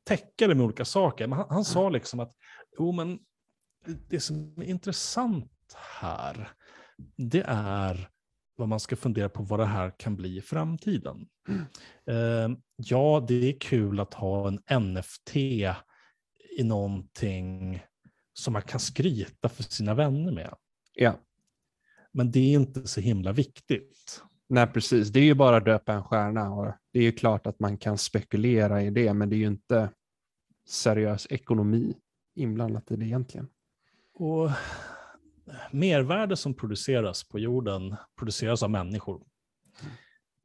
[0.04, 1.26] täcka det med olika saker.
[1.26, 2.32] Men han, han sa liksom att,
[2.78, 3.18] jo men
[4.08, 5.50] det som är intressant
[6.00, 6.48] här,
[7.16, 8.08] det är
[8.56, 11.26] vad man ska fundera på vad det här kan bli i framtiden.
[12.06, 17.82] Eh, ja, det är kul att ha en NFT i någonting
[18.34, 20.54] som man kan skryta för sina vänner med.
[20.94, 21.14] Ja.
[22.12, 24.22] Men det är inte så himla viktigt.
[24.48, 25.08] Nej, precis.
[25.08, 27.78] Det är ju bara att döpa en stjärna och det är ju klart att man
[27.78, 29.90] kan spekulera i det, men det är ju inte
[30.68, 31.94] seriös ekonomi
[32.34, 33.48] inblandat i det egentligen.
[34.14, 34.50] Och
[35.70, 39.22] mervärde som produceras på jorden produceras av människor.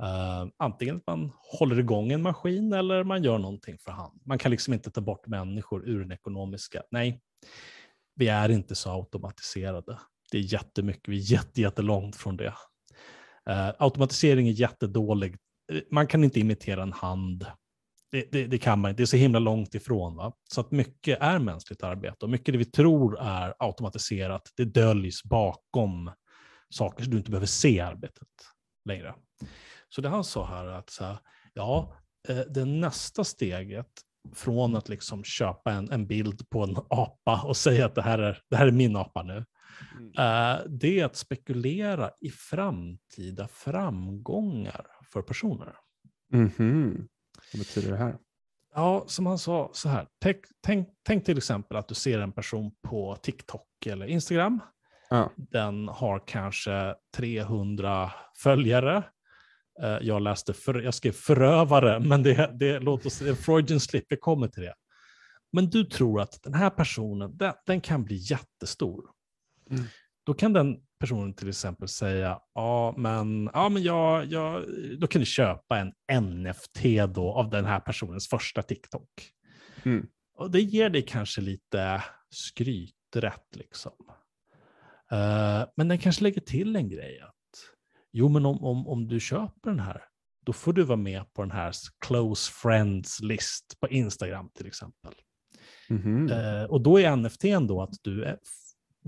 [0.03, 4.21] Uh, antingen att man håller igång en maskin eller man gör någonting för hand.
[4.25, 6.83] Man kan liksom inte ta bort människor ur den ekonomiska.
[6.91, 7.21] Nej,
[8.15, 9.99] vi är inte så automatiserade.
[10.31, 12.53] Det är jättemycket, vi är jätte, jättelångt från det.
[13.49, 15.37] Uh, automatisering är jättedålig.
[15.71, 17.45] Eh, man kan inte imitera en hand.
[18.11, 20.15] Det, det, det, kan man inte, det är så himla långt ifrån.
[20.15, 20.33] Va?
[20.53, 25.23] Så att mycket är mänskligt arbete och mycket det vi tror är automatiserat, det döljs
[25.23, 26.11] bakom
[26.69, 28.27] saker så du inte behöver se arbetet
[28.85, 29.15] längre.
[29.89, 31.17] Så det han sa här är att så här,
[31.53, 31.95] ja,
[32.29, 33.87] eh, det nästa steget
[34.35, 38.19] från att liksom köpa en, en bild på en apa och säga att det här
[38.19, 39.45] är, det här är min apa nu,
[39.97, 40.11] mm.
[40.17, 45.75] Eh, det är att spekulera i framtida framgångar för personer.
[46.33, 47.07] Mm -hmm.
[47.53, 48.17] Vad betyder det här?
[48.75, 52.31] Ja, som han sa så här, tänk, tänk, tänk, till exempel att du ser en
[52.31, 54.59] person på TikTok eller Instagram.
[55.09, 55.31] Ja.
[55.35, 59.03] Den har kanske 300 följare
[59.81, 63.79] Eh, jag läste, för, jag skrev förövare, men det, det låt oss, det är Freudian
[63.79, 64.73] slip, jag kommer till det.
[65.51, 69.03] Men du tror att den här personen, den, den kan bli jättestor.
[69.69, 69.83] Mm.
[70.25, 74.63] Då kan den personen till exempel säga, ja men, ja, men jag, jag,
[74.99, 76.83] då kan du köpa en NFT
[77.15, 79.09] då av den här personens första TikTok.
[79.83, 80.07] Mm.
[80.37, 83.91] Och det ger dig kanske lite skryträtt liksom.
[85.11, 87.21] Uh, men den kanske lägger till en grej.
[88.11, 90.01] Jo, men om, om, om du köper den här,
[90.45, 91.73] då får du vara med på den här
[92.05, 95.13] close friends list på Instagram till exempel.
[95.89, 96.61] Mm -hmm.
[96.61, 98.37] eh, och då är NFT då att du är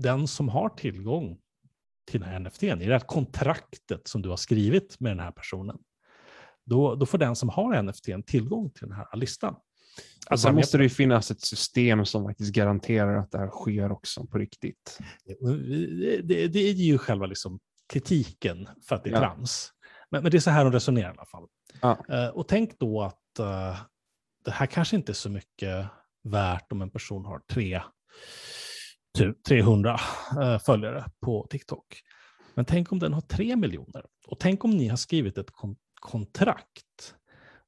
[0.02, 1.38] den som har tillgång
[2.10, 5.32] till den här NFT, i det här kontraktet som du har skrivit med den här
[5.32, 5.78] personen,
[6.66, 9.56] då, då får den som har NFT tillgång till den här listan.
[10.26, 13.92] Alltså sen måste det ju finnas ett system som faktiskt garanterar att det här sker
[13.92, 14.98] också på riktigt.
[15.24, 17.60] Det, det, det är ju själva liksom
[17.92, 19.20] kritiken för att det är ja.
[19.20, 19.72] trams.
[20.10, 21.46] Men, men, det är så här de resonerar i alla fall.
[21.80, 21.98] Ja.
[22.10, 23.80] Uh, och tänk då att uh,
[24.44, 25.86] det här kanske inte är så mycket
[26.24, 27.82] värt om en person har tre,
[29.48, 30.00] 300
[30.36, 32.00] uh, eh, följare på TikTok.
[32.54, 34.04] Men tänk om den har tre miljoner.
[34.26, 37.14] Och tänk om ni har skrivit ett kon kontrakt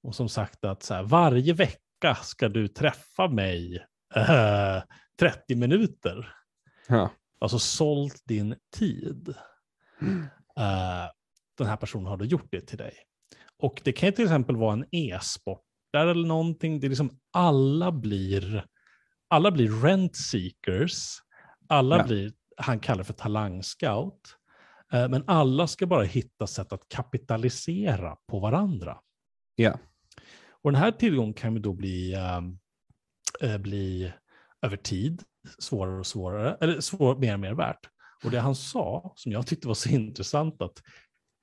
[0.03, 3.87] och som sagt att så här, varje vecka ska du träffa mig
[5.21, 6.35] 30 minuter.
[6.89, 7.11] Ja.
[7.39, 9.29] Alltså sålt din tid.
[10.59, 11.09] Uh,
[11.59, 12.95] den här personen har då gjort det till dig.
[13.59, 16.81] Och det kan till exempel vara en e-sportare eller någonting.
[16.81, 18.67] Det är liksom alla blir,
[19.29, 21.19] alla blir rent seekers.
[21.69, 22.05] Alla ja.
[22.05, 24.37] blir, han kallar för talangscout.
[24.95, 28.99] Uh, men alla ska bara hitta sätt att kapitalisera på varandra.
[29.55, 29.79] Ja.
[30.63, 32.17] Och den här tillgången kan ju då bli,
[33.43, 34.13] uh, bli
[34.63, 35.23] över tid
[35.59, 37.89] svårare och svårare, eller svår, mer och mer värt.
[38.25, 40.83] Och det han sa, som jag tyckte var så intressant, att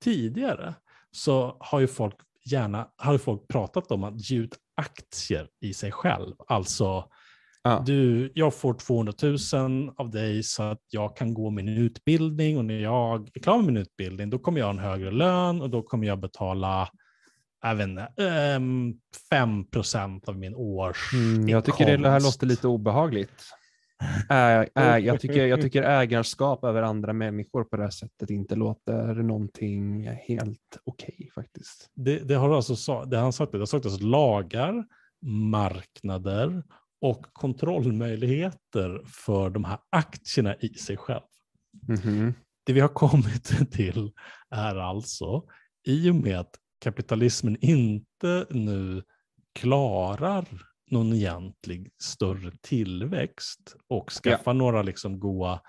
[0.03, 0.73] tidigare
[1.11, 5.91] så har ju folk gärna har folk pratat om att ge ut aktier i sig
[5.91, 6.35] själv.
[6.47, 7.09] Alltså,
[7.63, 7.83] ja.
[7.85, 9.13] du, jag får 200
[9.53, 13.57] 000 av dig så att jag kan gå min utbildning och när jag är klar
[13.57, 16.89] med min utbildning då kommer jag ha en högre lön och då kommer jag betala
[17.63, 17.97] även
[18.57, 19.65] um, 5
[20.27, 23.43] av min års mm, Jag tycker det här låter lite obehagligt.
[24.29, 28.55] Ä, ä, jag, tycker, jag tycker ägarskap över andra människor på det här sättet inte
[28.55, 31.89] låter någonting helt okej okay, faktiskt.
[31.93, 34.85] Det, det, har alltså, det han sagt, det har saknats lagar,
[35.21, 36.63] marknader
[37.01, 41.21] och kontrollmöjligheter för de här aktierna i sig själv.
[41.87, 42.33] Mm -hmm.
[42.65, 44.11] Det vi har kommit till
[44.49, 45.43] är alltså,
[45.87, 49.03] i och med att kapitalismen inte nu
[49.59, 50.45] klarar
[50.91, 54.53] någon egentlig större tillväxt och skaffa ja.
[54.53, 55.61] några liksom goa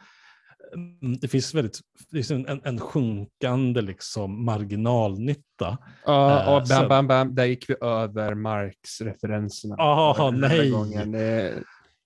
[1.20, 1.80] det finns, väldigt,
[2.10, 5.78] det finns en, en sjunkande liksom marginalnytta.
[6.04, 9.76] Ja, och bam, bam, bam, där gick vi över Marx-referenserna.
[9.78, 10.70] Ah, nej.
[10.70, 11.16] Gången.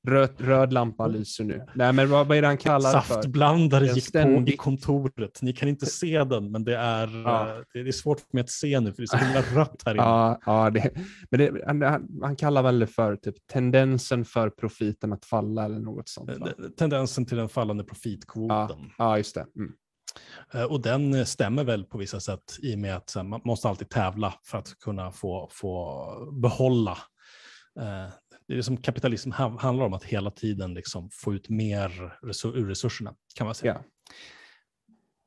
[0.07, 1.67] Röd, röd lampa lyser nu.
[1.75, 3.15] Nej, men vad, vad är det han kallar det för?
[3.15, 4.47] Saftblandare gick ständig...
[4.47, 5.43] på i kontoret.
[5.43, 7.63] Ni kan inte se den, men det är, ja.
[7.73, 9.95] det är svårt för mig att se nu, för det är så himla rött här
[9.95, 10.03] inne.
[10.05, 10.91] Ja, ja det,
[11.31, 15.81] men det, han, han, kallar väl det för typ tendensen för profiten att falla eller
[15.81, 16.31] något sånt.
[16.39, 16.49] Va?
[16.79, 18.49] Tendensen till den fallande profitkvoten.
[18.49, 19.47] Ja, ja just det.
[19.57, 19.73] Mm.
[20.55, 23.89] Eh, och den stämmer väl på vissa sätt i och med att man måste alltid
[23.89, 26.07] tävla för att kunna få, få
[26.43, 26.99] behålla
[27.81, 28.13] eh,
[28.49, 32.69] det är som kapitalism handlar om, att hela tiden liksom få ut mer resur ur
[32.69, 33.73] resurserna, kan man säga.
[33.73, 33.85] Yeah.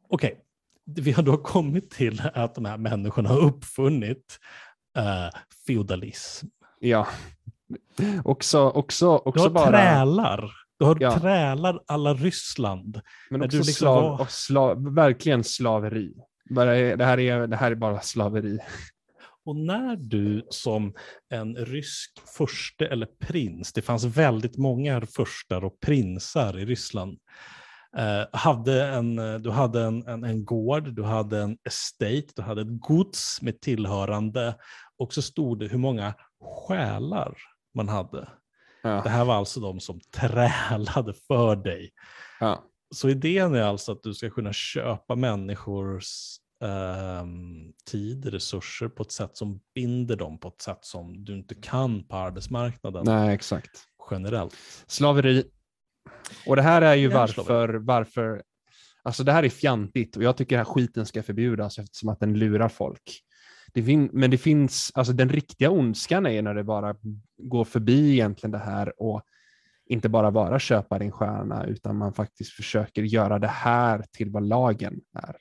[0.09, 1.03] Okej, okay.
[1.03, 4.39] vi har då kommit till att de här människorna har uppfunnit
[4.97, 6.47] uh, feodalism.
[6.79, 7.07] Ja.
[8.23, 9.69] Också, också, också du har bara...
[9.69, 10.51] trälar.
[10.79, 11.19] Du har Ja.
[11.19, 13.01] trälar alla Ryssland.
[13.29, 16.13] Men också du liksom slav, var- slav, verkligen slaveri.
[16.49, 18.59] Bara, det, här är, det här är bara slaveri.
[19.47, 20.93] Och när du som
[21.29, 27.17] en rysk furste eller prins, det fanns väldigt många furstar och prinsar i Ryssland,
[27.97, 32.41] eh, hade en, eh, du hade en, en, en gård, du hade en estate, du
[32.41, 34.55] hade ett gods med tillhörande
[34.97, 36.13] och så stod det hur många
[36.67, 37.37] själar
[37.75, 38.19] man hade.
[38.83, 39.01] Det Ja.
[39.01, 41.89] här var alltså de som trälade för dig.
[42.39, 42.63] Ja.
[42.95, 46.03] Så idén är alltså att du ska kunna köpa människors
[46.63, 51.55] ehm, tid, resurser på ett sätt som binder dem på ett sätt som du inte
[51.55, 53.71] kan på arbetsmarknaden Nej, exakt.
[54.11, 54.55] generellt.
[54.87, 55.43] Slaveri.
[56.47, 58.43] Och det här är ju är varför, varför,
[59.03, 62.19] alltså det här är fjantigt och jag tycker den här skiten ska förbjudas eftersom att
[62.19, 63.21] den lurar folk.
[63.73, 66.95] Det fin- men det finns, alltså den riktiga ondskan är när det bara
[67.37, 69.21] går förbi egentligen det här och
[69.89, 74.43] inte bara vara köpa din stjärna utan man faktiskt försöker göra det här till vad
[74.43, 75.35] lagen är.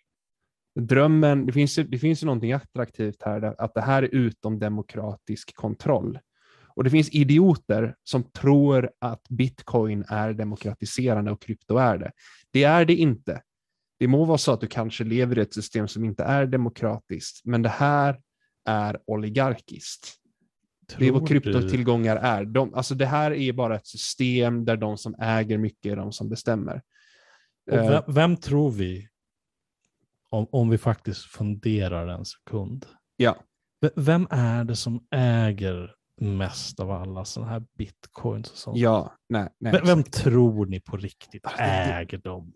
[0.80, 5.54] Drömmen, det finns det finns ju någonting attraktivt här, att det här är utom demokratisk
[5.54, 6.18] kontroll.
[6.76, 12.12] Och det finns idioter som tror att bitcoin är demokratiserande och krypto är det.
[12.50, 13.42] Det är det inte.
[13.98, 17.40] Det må vara så att du kanske lever i ett system som inte är demokratiskt,
[17.44, 18.20] men det här
[18.64, 20.14] är oligarkiskt.
[20.98, 22.44] Det är vad Tror kryptotillgångar är.
[22.44, 26.12] De, alltså det här är bara ett system där de som äger mycket är de
[26.12, 26.82] som bestämmer.
[27.70, 29.08] Och Eh, vem, vem tror vi,
[30.36, 33.36] om, om vi faktiskt funderar en sekund, ja,
[33.82, 38.76] v- vem är det som äger mest av alla sådana här bitcoins och sånt?
[38.78, 39.72] ja, nej, nej.
[39.72, 40.24] vem, vem exakt.
[40.24, 42.52] tror ni på riktigt Ah, det- det- äger dem?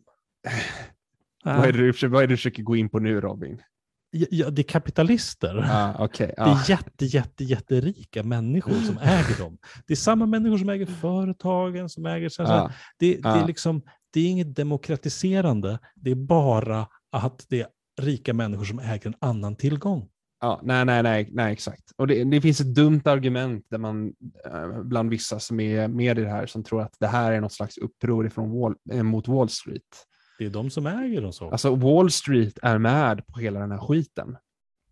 [1.45, 3.63] Vad är, det du, försöker- vad är det du försöker gå in på nu Robin?
[4.13, 5.57] Ja, det är kapitalister.
[5.71, 6.61] Ah, Det ah.
[6.65, 9.59] är jätte, jätte, jätterika människor som äger dem.
[9.87, 12.29] Det är samma människor som äger företagen, som äger...
[12.29, 13.47] Så Ah, det, det, är Ja.
[13.47, 17.69] liksom, det är inget demokratiserande, det är bara att det är
[18.01, 20.09] rika människor som äger en annan tillgång.
[20.41, 21.93] Ja, nej, nej, nej, nej, exakt.
[21.97, 24.13] Och det, det finns ett dumt argument där man,
[24.45, 27.41] eh, bland vissa som är med i det här, som tror att det här är
[27.41, 30.07] något slags uppror ifrån Wall, eh, mot Wall Street.
[30.39, 31.51] Det är de som äger dem så.
[31.51, 34.37] Alltså Wall Street är med på hela den här skiten.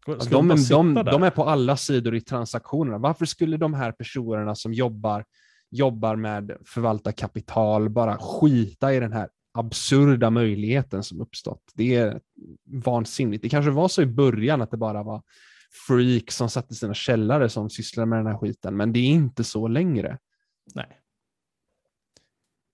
[0.07, 2.99] Alltså, de, de, de, de är på alla sidor i transaktionerna.
[2.99, 5.25] Varför skulle de här personerna som jobbar,
[5.71, 11.63] jobbar med förvalta kapital bara skita i den här absurda möjligheten som uppstått?
[11.75, 12.21] Det är
[12.65, 13.43] vansinnigt.
[13.43, 15.23] Det kanske var så i början att det bara var
[15.87, 19.11] freaks som satt i sina källare som sysslade med den här skiten, men det är
[19.11, 20.19] inte så längre.
[20.75, 21.01] Nej.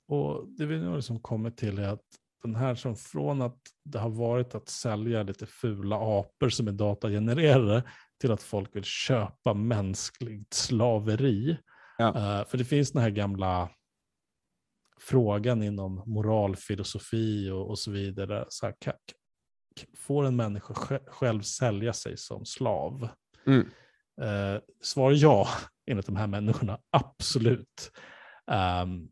[0.08, 2.04] Och det vi nu har liksom kommit till är att
[2.42, 6.72] den här som från att det har varit att sälja lite fula apor som är
[6.72, 7.82] datagenererade
[8.20, 11.56] till att folk vill köpa mänskligt slaveri.
[11.98, 12.08] Ja.
[12.08, 13.68] Eh, för det finns den här gamla
[15.04, 18.44] frågan inom moralfilosofi och, och så vidare.
[18.48, 18.74] Så här,
[19.96, 23.08] får en människa sj- själv sälja sig som slav?
[23.46, 23.70] Mm.
[24.22, 25.48] Eh, svar ja,
[25.90, 26.80] enligt de här människorna.
[26.90, 27.92] Absolut.
[28.50, 29.08] Ehm,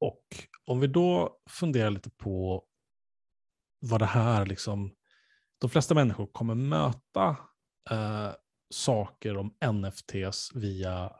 [0.00, 0.24] och
[0.64, 2.64] om vi då funderar lite på
[3.80, 4.94] vad det här liksom,
[5.60, 7.36] de flesta människor kommer möta
[7.90, 8.30] eh,
[8.74, 11.12] saker om NFTs via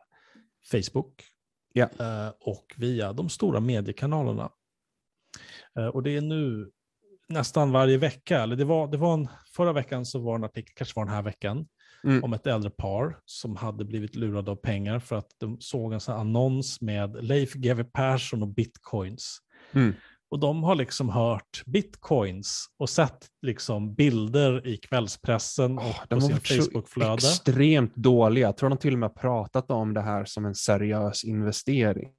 [0.71, 1.30] Facebook
[1.73, 1.89] Ja.
[2.01, 4.51] eh, och via de stora mediekanalerna.
[5.79, 6.71] Eh, och det är nu
[7.29, 10.73] nästan varje vecka, eller det var, det var en, förra veckan så var en artikel,
[10.77, 11.66] kanske var den här veckan,
[12.05, 12.25] Mm.
[12.25, 16.01] om ett äldre par som hade blivit lurade av pengar för att de såg en
[16.01, 19.39] sån annons med Leif GW Persson och bitcoins.
[19.73, 19.95] Mm.
[20.31, 26.14] Och de har liksom hört bitcoins och sett liksom bilder i kvällspressen och på de
[26.14, 27.12] har sin varit Facebookflöde.
[27.14, 28.47] extremt dåliga.
[28.47, 32.11] Jag tror de till och med pratat om det här som en seriös investering.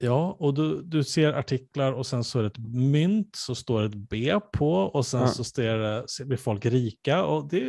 [0.00, 3.80] Ja, och du, du ser artiklar och sen så är det ett mynt, så står
[3.80, 5.26] det ett B på och sen Ja.
[5.28, 5.44] så
[6.06, 7.24] så blir folk rika.
[7.24, 7.60] Och det,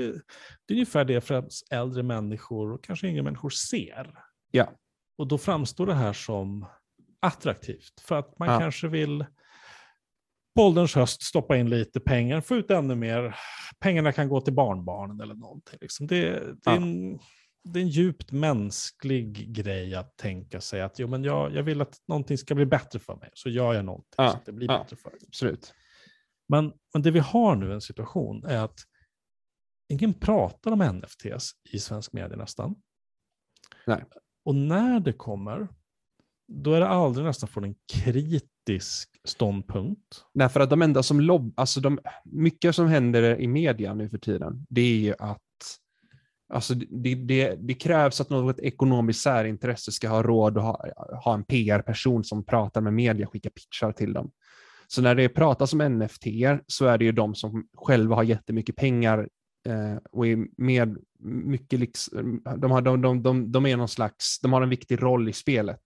[0.66, 4.14] det är ungefär det främst äldre människor och kanske yngre människor ser.
[4.52, 4.70] Ja.
[5.18, 6.66] Och då framstår det här som
[7.20, 8.60] attraktivt för att man Ja.
[8.60, 9.26] kanske vill
[10.56, 13.36] på ålderns höst stoppa in lite pengar, få ut ännu mer.
[13.80, 15.78] Pengarna kan gå till barnbarnen eller någonting.
[15.82, 16.08] Liksom.
[16.08, 16.76] Det, det, är Ja.
[16.76, 17.20] en,
[17.64, 21.82] det är en djupt mänsklig grej att tänka sig att jo, men jag, jag vill
[21.82, 24.32] att någonting ska bli bättre för mig, så gör jag någonting Ja.
[24.32, 25.20] så att det blir bättre för mig.
[25.28, 25.74] Absolut.
[26.50, 28.80] Men, men det vi har nu en situation är att
[29.90, 32.76] ingen pratar om NFTs i svensk media nästan.
[33.88, 34.04] Nej.
[34.46, 35.68] Och när det kommer,
[36.50, 40.24] då är det aldrig nästan från en kritisk ståndpunkt.
[40.34, 44.10] Nej, för att de enda som lobb, alltså de, mycket som händer i media nu
[44.10, 45.42] för tiden, det är ju att
[46.54, 50.86] Alltså det, det, det, krävs att något ekonomiskt särintresse ska ha råd att ha,
[51.24, 54.32] ha en PR-person som pratar med media, och skickar pitchar till dem.
[54.88, 56.24] Så när det pratas om NFT
[56.68, 59.30] så är det ju de som själva har jättemycket pengar
[59.68, 64.40] eh, och är med mycket, liksom, de, har, de, de, de, de är någon slags,
[64.40, 65.82] de har en viktig roll i spelet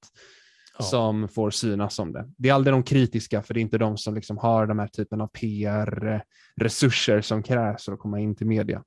[0.78, 0.84] ja.
[0.84, 2.32] som får synas som det.
[2.38, 4.88] Det är aldrig de kritiska, för det är inte de som liksom har de här
[4.88, 8.84] typen av PR-resurser som krävs för att komma in till media.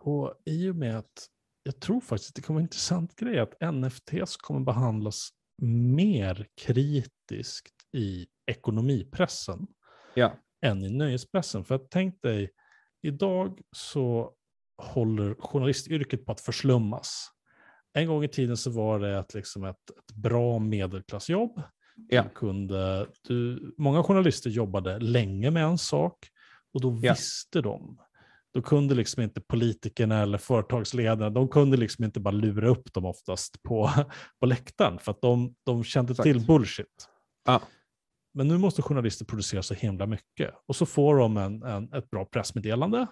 [0.00, 1.28] Och i och med att
[1.62, 5.28] jag tror faktiskt att det kommer vara en intressant grej att NFTs kommer behandlas
[5.62, 9.66] mer kritiskt i ekonomipressen
[10.14, 10.32] ja.
[10.62, 11.64] än i nöjespressen.
[11.64, 12.50] För att tänk dig,
[13.02, 14.32] idag så
[14.76, 17.28] håller journalistyrket på att förslummas.
[17.94, 21.62] En gång i tiden så var det ett, liksom ett, ett bra medelklassjobb.
[22.08, 22.24] Ja.
[22.34, 26.28] Kunde, du, många journalister jobbade länge med en sak
[26.74, 27.12] och då ja.
[27.12, 27.98] visste de.
[28.54, 33.04] Då kunde liksom inte politikerna eller företagsledarna, de kunde liksom inte bara lura upp dem
[33.04, 33.90] oftast på,
[34.40, 36.24] på läktaren för att de, de kände Exakt.
[36.24, 37.08] till bullshit.
[37.46, 37.62] Ja.
[38.34, 40.54] Men nu måste journalister producera så himla mycket.
[40.66, 43.06] Och så får de en, en ett bra pressmeddelande.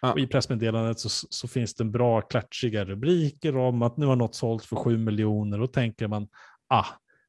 [0.00, 0.12] Ja.
[0.12, 4.16] Och I pressmeddelandet så, så, finns det en bra klatschiga rubriker om att nu har
[4.16, 5.58] något sålt för sju miljoner.
[5.58, 6.28] Då tänker man,
[6.68, 6.86] ah,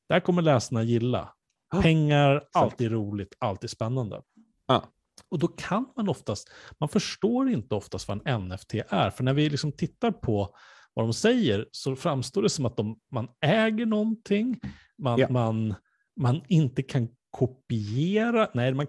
[0.08, 1.34] det här kommer läsarna gilla.
[1.82, 4.22] Pengar, alltid roligt, alltid spännande.
[4.68, 4.84] Ja.
[5.30, 6.50] Och då kan man oftast,
[6.80, 9.10] man förstår inte oftast vad en NFT är.
[9.10, 10.56] För när vi liksom tittar på
[10.94, 14.60] vad de säger så framstår det som att de, man äger någonting,
[14.98, 15.28] man, ja.
[15.30, 15.76] man,
[16.20, 18.88] man inte kan kopiera, nej man,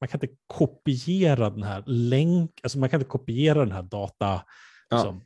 [0.00, 4.44] man kan inte kopiera den här länk, alltså man kan inte kopiera den här data,
[4.88, 4.96] ja.
[4.96, 5.24] liksom,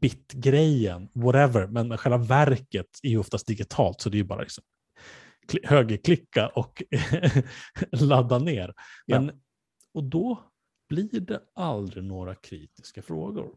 [0.00, 4.64] bit-grejen, whatever, men själva verket är ju oftast digitalt så det är ju bara liksom
[5.62, 6.82] högerklicka och
[7.92, 8.74] ladda ner.
[9.06, 9.32] Men, ja.
[9.94, 10.52] Och då
[10.88, 13.54] blir det aldrig några kritiska frågor.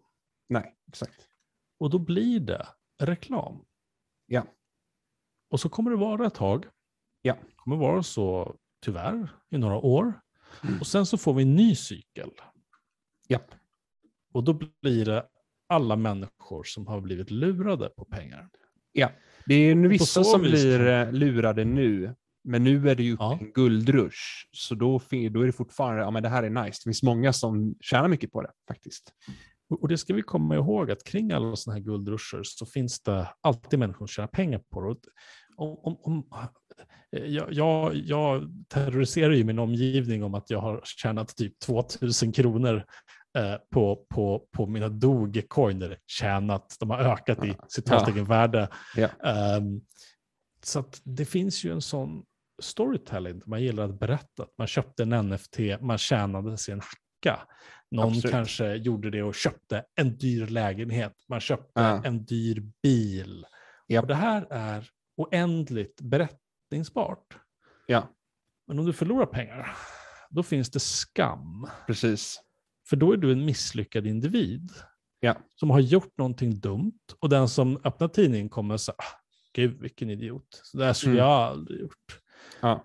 [0.50, 1.28] Nej, exakt.
[1.80, 2.68] Och då blir det
[3.04, 3.66] reklam.
[4.26, 4.46] Ja.
[5.50, 6.66] Och så kommer det vara ett tag.
[7.22, 7.34] Ja.
[7.48, 8.56] Det kommer vara så,
[8.86, 10.22] tyvärr, i några år.
[10.64, 10.80] Mm.
[10.80, 12.32] Och sen så får vi en ny cykel.
[13.28, 13.40] Ja.
[14.34, 15.26] Och då blir det
[15.70, 18.50] alla människor som har blivit lurade på pengar.
[18.92, 19.12] Ja,
[19.46, 23.38] det är vissa som blir eh, lurade nu, men nu är det ju ja.
[23.42, 24.48] en guldrush.
[24.52, 25.02] Så då,
[25.32, 26.80] då är det fortfarande, ja men det här är nice.
[26.80, 29.14] Det finns många som tjänar mycket på det faktiskt.
[29.70, 33.28] Och det ska vi komma ihåg att kring alla sådana här guldrusher så finns det
[33.42, 35.00] alltid människor som tjänar pengar på det.
[35.58, 36.28] Om, om,
[37.10, 42.86] jag, jag, jag terroriserar ju min omgivning om att jag har tjänat typ 2000 kronor
[43.38, 45.98] eh, på, på, på mina Dogecoiner.
[46.08, 48.24] Tjänat, de har ökat i citattecken ja.
[48.24, 48.70] värde.
[48.96, 49.10] Ja.
[49.58, 49.82] Um,
[50.64, 52.24] så det finns ju en sån
[52.62, 54.46] storytelling, man gillar att berätta.
[54.58, 57.48] Man köpte en NFT, man tjänade sig en hacka.
[57.92, 58.32] Någon Absolut.
[58.32, 61.14] kanske gjorde det och köpte en dyr lägenhet.
[61.30, 62.04] Man köpte ja.
[62.04, 63.46] en dyr bil.
[63.90, 64.02] Yep.
[64.02, 67.38] Och det här är oändligt berättningsbart.
[67.86, 68.14] Ja.
[68.68, 69.78] Men om du förlorar pengar,
[70.30, 71.68] då finns det skam.
[71.88, 72.42] Precis.
[72.90, 74.72] För då är du en misslyckad individ.
[75.20, 75.36] Ja.
[75.56, 77.00] Som har gjort någonting dumt.
[77.20, 79.20] Och den som öppnar tidningen kommer säga, ah,
[79.54, 80.62] gud vilken idiot.
[80.64, 81.26] Så det här skulle mm.
[81.26, 82.20] jag aldrig gjort.
[82.62, 82.84] Ja.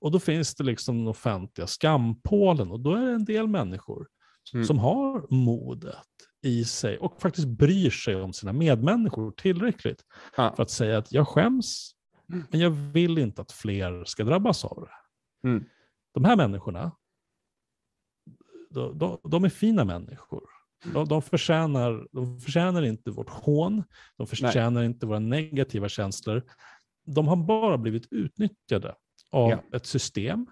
[0.00, 4.08] Och då finns det liksom den offentliga skampålen och då är det en del människor
[4.54, 4.66] mm.
[4.66, 6.06] som har modet
[6.42, 10.04] i sig och faktiskt bryr sig om sina medmänniskor tillräckligt
[10.36, 10.52] ja.
[10.56, 11.90] för att säga att jag skäms,
[12.32, 12.44] mm.
[12.50, 15.48] men jag vill inte att fler ska drabbas av det.
[15.48, 15.64] Mm.
[16.14, 16.92] De här människorna,
[18.70, 20.42] de, de, de är fina människor.
[20.84, 23.84] De, de, förtjänar, de förtjänar inte vårt hån,
[24.16, 24.86] de förtjänar Nej.
[24.86, 26.42] inte våra negativa känslor.
[27.06, 28.94] De har bara blivit utnyttjade
[29.30, 29.62] av ja.
[29.72, 30.46] ett system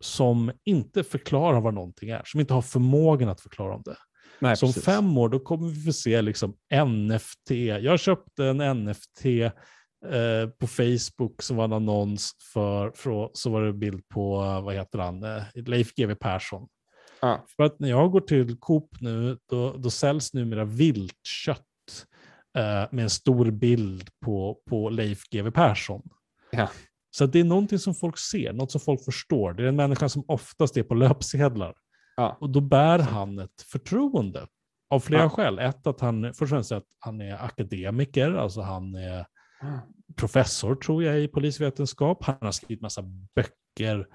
[0.00, 3.96] som inte förklarar vad någonting är, som inte har förmågan att förklara om det.
[4.38, 6.54] Nej, så om fem år då kommer vi få se liksom
[6.84, 7.50] NFT.
[7.80, 13.62] Jag köpte en NFT eh, på Facebook som var en annons för, för, så var
[13.62, 16.68] det en bild på, vad heter han, eh, Leif GW Persson.
[17.20, 17.44] Ja.
[17.56, 21.60] För att när jag går till Coop nu, då, då säljs numera viltkött
[22.58, 26.02] eh, med en stor bild på, på Leif GW Persson.
[26.50, 26.68] Ja.
[27.16, 29.52] Så det är någonting som folk ser, något som folk förstår.
[29.52, 31.74] Det är en människa som oftast är på löpsedlar.
[32.16, 32.36] Ja.
[32.40, 34.46] Och då bär han ett förtroende
[34.90, 35.28] av flera ja.
[35.30, 35.58] skäl.
[35.58, 39.26] Ett, att han, först och främst att han är akademiker, alltså han är
[40.16, 42.24] professor tror jag i polisvetenskap.
[42.24, 43.02] Han har skrivit massa
[43.34, 44.06] böcker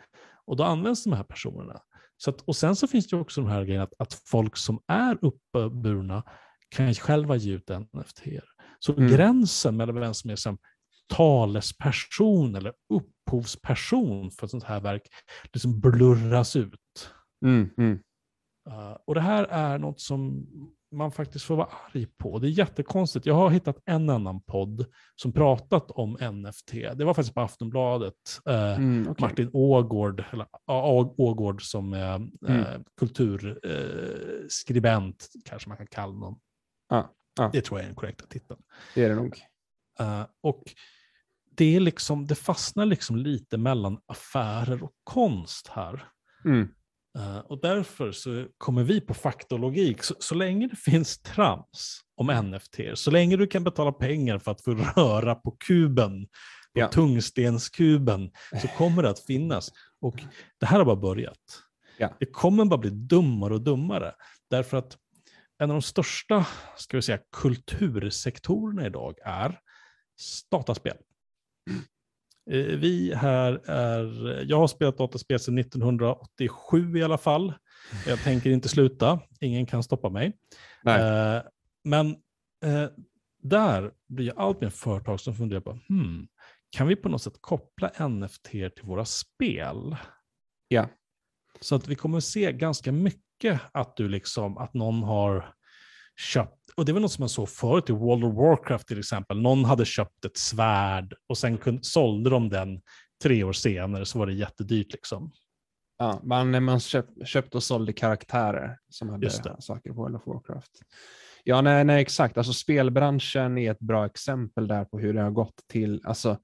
[0.45, 1.81] och då används de här personerna.
[2.17, 4.79] Så att, och sen så finns det också de här grejerna att, att folk som
[4.87, 6.23] är uppburna
[6.69, 8.21] kan själva ge ut NFT.
[8.79, 9.11] Så mm.
[9.11, 10.57] gränsen mellan vem som är som
[11.07, 15.01] talesperson eller upphovsperson för ett sånt här verk
[15.53, 17.11] liksom blurras ut.
[17.45, 17.99] Mm, mm.
[18.69, 20.47] Uh, och det här är något som
[20.91, 22.39] man faktiskt får vara arg på.
[22.39, 23.25] Det är jättekonstigt.
[23.25, 24.85] Jag har hittat en annan podd
[25.15, 26.71] som pratat om NFT.
[26.71, 28.13] Det var faktiskt på Aftonbladet.
[28.49, 29.27] Uh, Mm, okej.
[29.27, 30.47] Martin Ågård, eller
[31.17, 32.31] Ågård som är Mm.
[32.47, 36.39] eh, kulturskribent, kanske man kan kalla honom.
[36.89, 37.49] Ja, ja.
[37.53, 38.59] Det tror jag är den korrekta titeln.
[38.95, 39.37] Det är det nog.
[39.99, 40.63] Eh, och
[41.55, 46.03] det, är liksom, det fastnar liksom lite mellan affärer och konst här.
[46.45, 46.67] Mm.
[47.18, 52.28] Eh, och därför så kommer vi på faktologik, så, så länge det finns trams om
[52.28, 56.26] NFT, så länge du kan betala pengar för att få röra på kuben,
[56.74, 56.88] på Ja.
[56.88, 58.32] tungstenskuben,
[58.62, 59.72] så kommer det att finnas.
[60.01, 60.16] Och
[60.60, 61.38] det här har bara börjat.
[61.97, 62.16] Ja.
[62.20, 64.14] Det kommer bara bli dummare och dummare.
[64.49, 64.97] Därför att
[65.60, 66.45] en av de största
[66.78, 69.60] ska vi säga, kultursektorerna idag är
[70.51, 70.97] dataspel.
[72.49, 77.53] Eh, Vi här är, jag har spelat dataspel sedan 1987 i alla fall.
[78.07, 80.33] Jag tänker inte sluta, ingen kan stoppa mig.
[80.83, 81.01] Nej.
[81.01, 81.41] Eh,
[81.83, 82.09] men
[82.65, 82.89] eh,
[83.41, 86.27] där blir det allt mer företag som funderar på, hmm,
[86.69, 89.95] kan vi på något sätt koppla NFT till våra spel?
[90.67, 90.87] Ja.
[91.61, 95.53] Så att vi kommer se ganska mycket att du liksom, att någon har
[96.15, 99.41] köpt, och det var något som man såg förut i World of Warcraft till exempel,
[99.41, 102.82] någon hade köpt ett svärd och sen kun, sålde de den
[103.23, 105.32] tre år senare så var det jättedyrt liksom.
[105.97, 110.71] Ja, man, man köp, köpte och sålde karaktärer som hade saker på World of Warcraft.
[111.43, 112.38] Ja, nej, nej, exakt.
[112.38, 116.01] Alltså, spelbranschen är ett bra exempel där på hur det har gått till.
[116.03, 116.38] Alltså,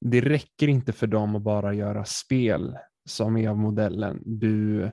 [0.00, 2.76] det räcker inte för dem att bara göra spel
[3.08, 4.22] som är av modellen.
[4.24, 4.90] Du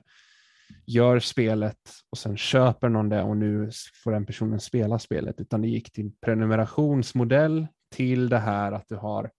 [0.86, 1.78] gör spelet
[2.10, 3.70] och sen köper någon det och nu
[4.04, 8.96] får den personen spela spelet, utan det gick till prenumerationsmodell till det här att du
[8.96, 9.30] har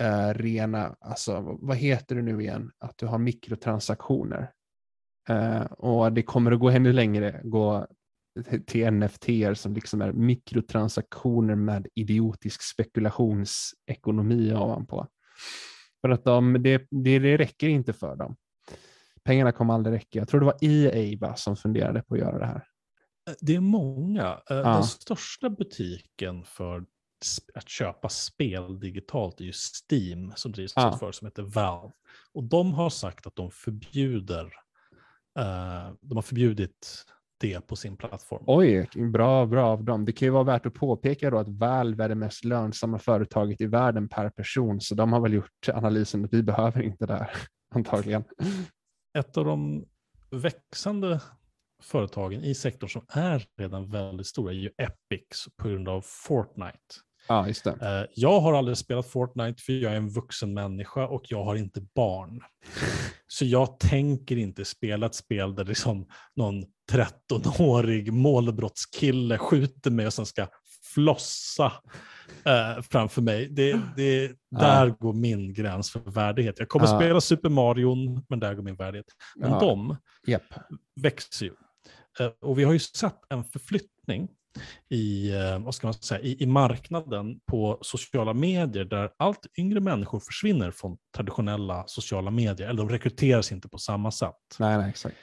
[0.00, 4.50] eh, rena, alltså vad heter det nu igen, att du har mikrotransaktioner.
[5.28, 7.86] Eh, och det kommer att gå ännu längre, gå
[8.66, 15.06] till- NFT som liksom är mikrotransaktioner med idiotisk spekulationsekonomi ovanpå.
[16.00, 18.36] För att de, det, det, det räcker inte för dem.
[19.26, 20.18] Pengarna kommer aldrig räcka.
[20.18, 22.64] Jag tror det var EA va, som funderade på att göra det här.
[23.40, 24.22] Det är många.
[24.50, 24.62] Eh, Ja.
[24.62, 26.84] Den största butiken för
[27.54, 29.52] att köpa spel digitalt är ju
[29.90, 30.82] Steam som drivs Ja.
[30.88, 31.92] ett företag som heter Valve.
[32.34, 34.44] Och de har sagt att de förbjuder,
[35.38, 37.04] eh, de har förbjudit
[37.40, 38.44] det på sin plattform.
[38.46, 40.04] Oj, bra, bra av dem.
[40.04, 43.60] Det kan ju vara värt att påpeka då att Valve är det mest lönsamma företaget
[43.60, 47.14] i världen per person, så de har väl gjort analysen att vi behöver inte det
[47.14, 47.30] här,
[47.74, 48.24] antagligen.
[49.16, 49.84] Ett av de
[50.30, 51.20] växande
[51.82, 56.78] företagen i sektorn som är redan väldigt stora är ju Epic på grund av Fortnite.
[57.28, 57.70] Ja, just det.
[57.70, 61.56] Eh, Jag har aldrig spelat Fortnite för jag är en vuxen människa och jag har
[61.56, 62.40] inte barn.
[63.26, 70.12] Så jag tänker inte spela ett spel där liksom någon 13-årig målbrottskille skjuter mig och
[70.12, 70.48] sen ska
[70.94, 71.72] flossa
[72.44, 73.48] eh, framför mig.
[73.48, 76.58] Det, det, där går min gräns för värdighet.
[76.58, 76.98] Jag kommer Ja.
[76.98, 79.06] spela Super Mario, men där går min värdighet.
[79.36, 79.60] Men Ja.
[79.60, 79.96] de
[80.26, 80.42] Japp.
[81.00, 81.52] växer ju.
[82.20, 84.28] Eh, Och vi har ju sett en förflyttning
[84.88, 89.80] i, eh, vad ska man säga, i, i marknaden på sociala medier där allt yngre
[89.80, 94.34] människor försvinner från traditionella sociala medier, eller de rekryteras inte på samma sätt.
[94.58, 95.16] Nej, nej, exakt.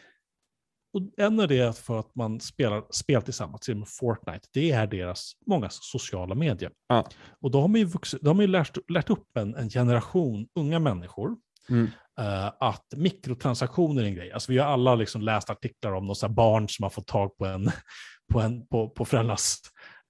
[0.93, 4.87] Och en är det för att man spelar spel tillsammans, till med Fortnite, det är
[4.87, 6.71] deras många sociala medier.
[6.87, 7.07] Ja.
[7.41, 10.47] Och då har man ju, vuxit, då har man lärt, lärt upp en, en generation
[10.55, 11.37] unga människor
[11.69, 11.87] Mm.
[12.19, 14.31] eh, att mikrotransaktioner är en grej.
[14.31, 17.45] Alltså vi har alla liksom läst artiklar om några barn som har fått tag på,
[17.45, 17.71] en,
[18.33, 19.55] på, en, på, på föräldrars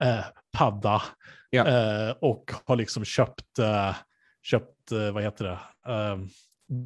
[0.04, 0.26] eh,
[0.58, 1.02] padda
[1.50, 1.68] Ja.
[1.68, 3.96] eh, och har liksom köpt, eh,
[4.42, 5.60] köpt vad heter det,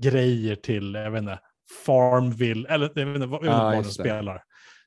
[0.01, 1.39] grejer till, jag vet inte,
[1.85, 4.31] Farmville, eller jag vet inte vad jag vet inte Ja, vad de spelar.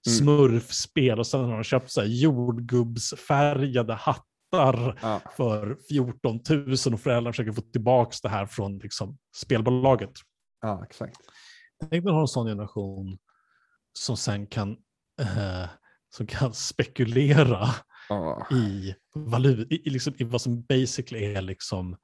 [0.06, 0.18] Mm.
[0.18, 5.20] Smurfspel och sen har de köpt så här jordgubbsfärgade hattar Ja.
[5.36, 6.62] för 14 000
[6.94, 10.10] och föräldrarna försöker få tillbaka det här från liksom, spelbolaget.
[10.60, 11.16] ja, exakt.
[11.90, 13.18] Tänk att ha en sån generation
[13.92, 14.70] som sen kan,
[15.20, 15.68] eh,
[16.16, 17.68] som kan spekulera
[18.50, 21.96] i, valut, i, i, liksom, i vad som basically är liksom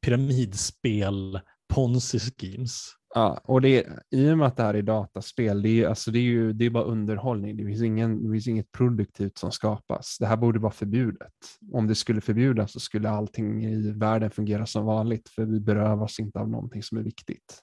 [0.00, 1.40] pyramidspel,
[1.74, 2.88] ponzi schemes.
[3.14, 6.18] Ja, och det, i och med att det här är dataspel, det är, alltså det
[6.18, 7.56] är ju det är bara underhållning.
[7.56, 10.16] Det finns, ingen, det finns inget produktivt som skapas.
[10.20, 11.32] Det här borde vara förbjudet.
[11.72, 16.18] Om det skulle förbjudas så skulle allting i världen fungera som vanligt, för vi berövas
[16.18, 17.62] inte av någonting som är viktigt.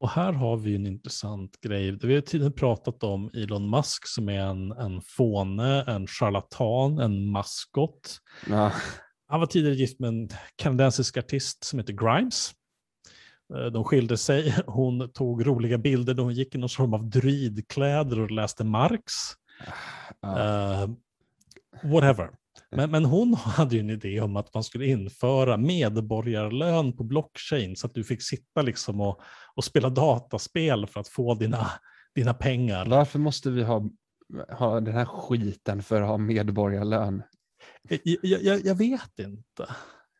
[0.00, 1.98] Och här har vi en intressant grej.
[2.02, 7.30] Vi har tidigare pratat om Elon Musk som är en, en fåne, en charlatan, en
[7.30, 8.18] maskot.
[8.48, 8.72] Ja,
[9.28, 12.52] Han var tidigare gift med en kanadensisk artist som heter Grimes.
[13.54, 14.54] Eh, de skilde sig.
[14.66, 19.12] Hon tog roliga bilder då hon gick i någon form av druidkläder och läste Marx.
[20.26, 20.94] Uh,
[21.82, 22.30] whatever.
[22.70, 27.76] Men, men hon hade ju en idé om att man skulle införa medborgarlön på blockchain
[27.76, 29.20] så att du fick sitta liksom och,
[29.54, 31.66] och spela dataspel för att få dina,
[32.14, 32.86] dina pengar.
[32.86, 33.90] Varför måste vi ha,
[34.48, 37.22] ha den här skiten för att ha medborgarlön?
[37.88, 38.00] Jag,
[38.42, 39.66] jag, jag vet inte.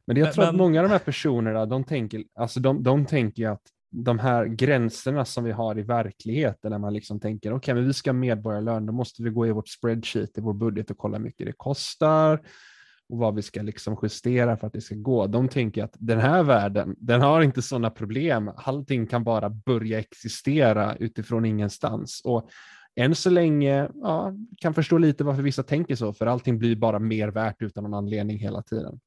[0.07, 3.07] Men jag tror men, att många av de här personerna, de tänker, alltså de, de
[3.07, 7.57] tänker att de här gränserna som vi har i verkligheten, när man liksom tänker okej,
[7.57, 10.55] okay, men vi ska ha medborgarlön, då måste vi gå i vårt spreadsheet i vår
[10.55, 12.41] budget och kolla hur mycket det kostar
[13.09, 15.27] och vad vi ska liksom justera för att det ska gå.
[15.27, 18.51] De tänker att den här världen, den har inte sådana problem.
[18.57, 22.21] Allting kan bara börja existera utifrån ingenstans.
[22.25, 22.51] Och
[22.97, 26.99] än så länge ja, kan förstå lite varför vissa tänker så, för allting blir bara
[26.99, 29.01] mer värt utan någon anledning hela tiden.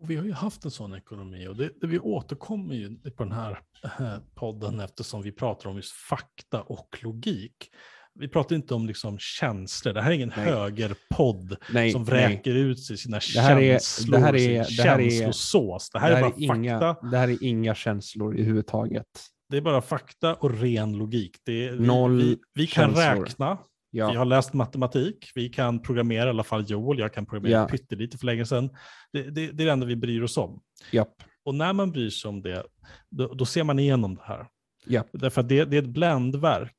[0.00, 3.24] Och vi har ju haft en sån ekonomi och det, det vi återkommer ju på
[3.24, 7.70] den här eh, podden eftersom vi pratar om just fakta och logik.
[8.14, 9.92] Vi pratar inte om liksom känslor.
[9.92, 10.46] Det här är ingen nej.
[10.46, 12.62] högerpodd nej, som vräker nej.
[12.62, 15.90] ut sig sina det här känslor, är, det här är, sin det här känslosås.
[15.90, 17.08] Det här, det här är, bara är inga, fakta.
[17.08, 19.06] Det här är inga känslor i huvud taget.
[19.48, 21.36] Det är bara fakta och ren logik.
[21.44, 23.24] Det är, Noll vi, vi kan känslor.
[23.24, 23.58] räkna,
[23.90, 24.10] Ja.
[24.10, 27.68] Vi har läst matematik, vi kan programmera, i alla fall Joel, jag kan programmera ja.
[27.68, 28.70] pyttelite för länge sedan.
[29.12, 30.60] Det, det, det, är det enda vi bryr oss om.
[30.92, 31.14] Japp.
[31.44, 32.64] Och när man bryr sig om det,
[33.10, 34.46] då, då ser man igenom det här.
[34.86, 35.08] Japp.
[35.12, 36.76] Därför att det, det är ett bländverk.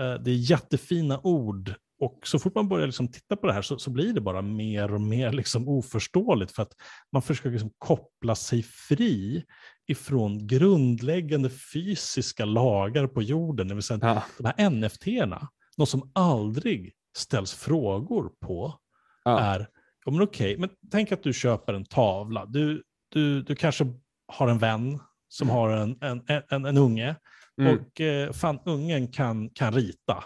[0.00, 3.62] Eh, det är jättefina ord och så fort man börjar liksom titta på det här
[3.62, 6.72] så, så, blir det bara mer och mer liksom oförståeligt för att
[7.12, 9.44] man försöker liksom koppla sig fri
[9.86, 14.24] ifrån grundläggande fysiska lagar på jorden, det vill säga ja.
[14.38, 15.48] de här NFT-erna
[15.78, 18.78] något som aldrig ställs frågor på
[19.24, 19.40] ja.
[19.40, 19.68] är,
[20.04, 22.46] ja, men okej, men tänk att du köper en tavla.
[22.46, 23.86] Du, du, du kanske
[24.26, 24.98] har en vän
[25.28, 27.16] som har en, en, en, en unge
[27.60, 27.78] mm.
[27.78, 30.24] och eh, fan, ungen kan, kan rita.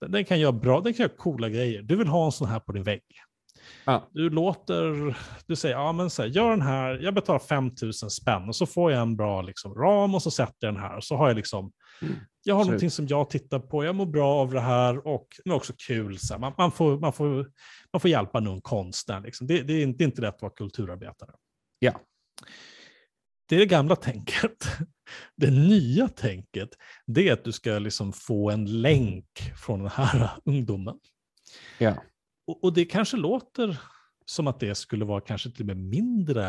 [0.00, 1.82] Den, den, kan göra bra, den kan göra coola grejer.
[1.82, 3.02] Du vill ha en sån här på din vägg.
[3.84, 4.08] Ja.
[4.10, 5.16] Du låter,
[5.46, 8.66] du säger, ja men så här, gör den här, jag betalar 5000 spänn och så
[8.66, 11.28] får jag en bra liksom, ram och så sätter jag den här och så har
[11.28, 11.72] jag liksom,
[12.02, 12.14] mm.
[12.46, 12.72] Jag har Absolut.
[12.72, 15.72] någonting som jag tittar på, jag mår bra av det här och det är också
[15.86, 16.18] kul.
[16.18, 17.50] Så man, man, får, man, får,
[17.92, 19.46] man får hjälpa någon konstnär, liksom.
[19.46, 21.30] det, det, är inte, det är inte lätt att vara kulturarbetare.
[21.78, 22.00] Ja.
[23.48, 24.68] Det är det gamla tänket.
[25.36, 26.68] Det nya tänket,
[27.06, 29.26] det är att du ska liksom få en länk
[29.56, 30.98] från den här ungdomen.
[31.78, 32.02] Ja.
[32.46, 33.80] Och, och, det kanske låter
[34.26, 36.46] som att det skulle vara kanske till och med mindre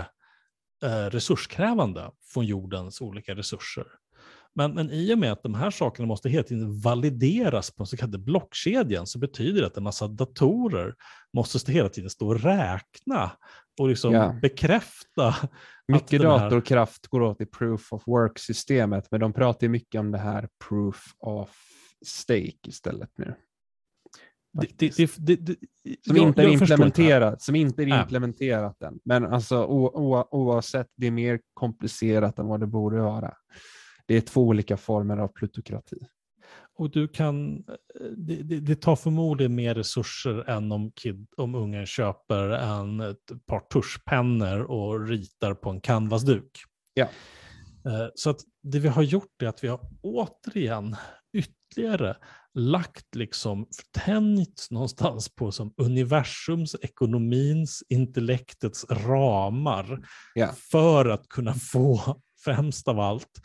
[0.84, 3.88] eh, resurskrävande från jordens olika resurser.
[4.58, 7.88] Men, men i och med att de här sakerna måste hela tiden valideras på den
[7.88, 10.96] så kallade blockkedjan så betyder det att en massa datorer
[11.34, 13.32] måste hela tiden stå och räkna
[13.80, 14.36] och liksom ja.
[14.42, 15.36] bekräfta.
[15.88, 17.10] Mycket datorkraft här...
[17.10, 21.50] går åt i proof of work-systemet, men de pratar mycket om det här proof of
[22.06, 23.34] stake istället nu.
[24.54, 25.56] Det, det, det,
[26.08, 29.00] som, jag, inte är implementerat, som inte är implementerat än.
[29.06, 33.34] Men alltså, o, o, oavsett, det är mer komplicerat än vad det borde vara.
[34.08, 35.98] Det är två olika former av plutokrati.
[36.78, 37.64] Och du kan,
[38.18, 43.60] det, det, tar förmodligen mer resurser än om, kid, om ungen köper en, ett par
[43.60, 46.52] tuschpennor och ritar på en canvasduk.
[46.94, 47.08] Ja.
[47.86, 50.96] Eh, så att det vi har gjort är att vi har återigen
[51.34, 52.18] ytterligare
[52.54, 53.68] lagt liksom
[54.06, 60.50] tänjt någonstans på som universums, ekonomins, intellektets ramar ja.
[60.72, 62.00] för att kunna få
[62.46, 63.42] främst av allt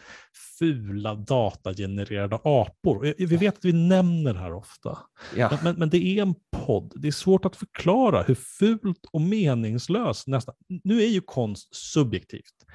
[0.59, 3.14] fula datagenererade apor.
[3.18, 4.99] Vi vet att vi nämner det här ofta.
[5.36, 5.49] Ja.
[5.51, 6.34] Men, men, men, det är en
[6.66, 6.93] podd.
[6.97, 10.55] Det är svårt att förklara hur fult och meningslöst nästan...
[10.84, 12.66] Nu är ju konst subjektivt.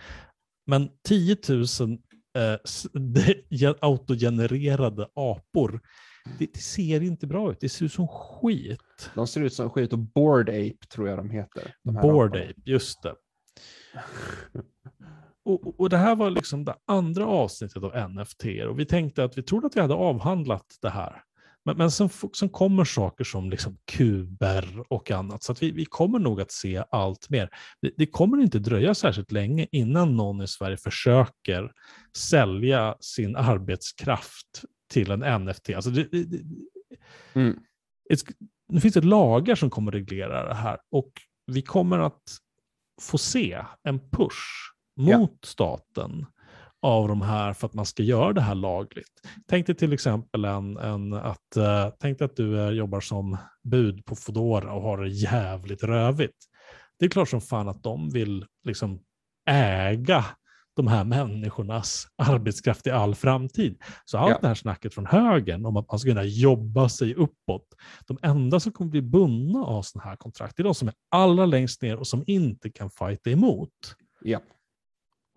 [0.65, 1.65] Men 10 000
[2.37, 5.81] eh, autogenererade apor
[6.39, 7.57] det, det, ser inte bra ut.
[7.59, 9.11] Det ser ut som skit.
[9.15, 11.73] De ser ut som skit och Board Ape tror jag de heter.
[11.83, 13.15] De Board Ape, just det.
[15.47, 19.37] Och, och, det här var liksom det andra avsnittet av NFT och vi tänkte att
[19.37, 21.23] vi trodde att vi hade avhandlat det här.
[21.65, 25.85] Men, men sen, sen kommer saker som liksom kuber och annat, så att vi, vi
[25.85, 27.49] kommer nog att se allt mer.
[27.81, 31.71] Det, det, kommer inte dröja särskilt länge innan någon i Sverige försöker
[32.17, 35.69] sälja sin arbetskraft till en NFT.
[35.75, 36.41] Alltså det, det,
[37.33, 37.59] mm.
[38.69, 41.11] Nu finns det lagar som kommer reglera det här och
[41.51, 42.21] vi kommer att
[43.01, 45.47] få se en push mot ja.
[45.47, 46.25] staten
[46.81, 49.21] av de här för att man ska göra det här lagligt.
[49.47, 53.37] Tänk dig till exempel en, en att, uh, tänk dig att du uh, jobbar som
[53.63, 56.37] bud på Fodora och har det jävligt rövigt.
[56.99, 58.99] Det är klart som fan att de vill liksom
[59.49, 60.25] äga
[60.75, 63.81] de här människornas arbetskraft i all framtid.
[64.05, 64.37] Så allt Ja.
[64.41, 67.67] det här snacket från högern om att man ska kunna jobba sig uppåt,
[68.07, 71.45] de enda som kommer bli bundna av sådana här kontrakt är de som är allra
[71.45, 73.95] längst ner och som inte kan fighta emot.
[74.21, 74.39] Ja.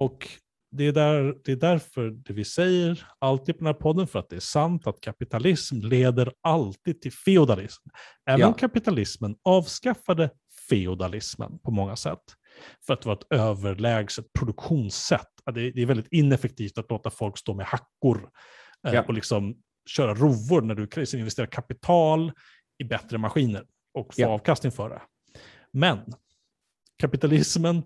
[0.01, 0.29] Och
[0.71, 4.19] det är, där, det är därför det vi säger alltid på den här podden, för
[4.19, 7.83] att det är sant att kapitalism leder alltid till feodalism.
[8.27, 8.53] Även Ja.
[8.53, 10.31] kapitalismen avskaffade
[10.69, 12.23] feodalismen på många sätt.
[12.87, 15.29] För att det var ett överlägset produktionssätt.
[15.55, 18.31] Det är, väldigt ineffektivt att låta folk stå med hackor
[18.87, 19.03] eh, Ja.
[19.09, 19.57] och liksom
[19.89, 22.33] köra rovor när du kan investera kapital
[22.79, 24.29] i bättre maskiner och få Ja.
[24.29, 25.03] avkastning för det.
[25.73, 25.99] Men
[26.99, 27.83] kapitalismen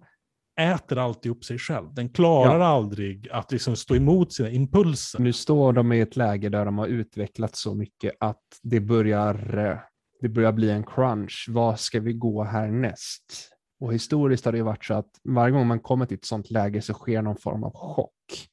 [0.60, 1.94] äter alltid upp sig själv.
[1.94, 5.18] Den klarar aldrig att liksom stå emot sina impulser.
[5.18, 9.58] Nu står de i ett läge där de har utvecklat så mycket att det börjar,
[9.58, 9.78] eh,
[10.20, 11.46] det börjar bli en crunch.
[11.48, 13.50] Vad ska vi gå härnäst?
[13.80, 16.82] Och historiskt har det varit så att varje gång man kommer till ett sånt läge
[16.82, 18.48] så sker någon form av chock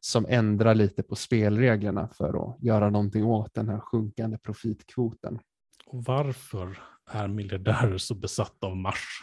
[0.00, 5.38] som ändrar lite på spelreglerna för att göra någonting åt den här sjunkande profitkvoten.
[5.86, 6.78] Och varför
[7.10, 9.22] är miljardärer så besatta av Mars?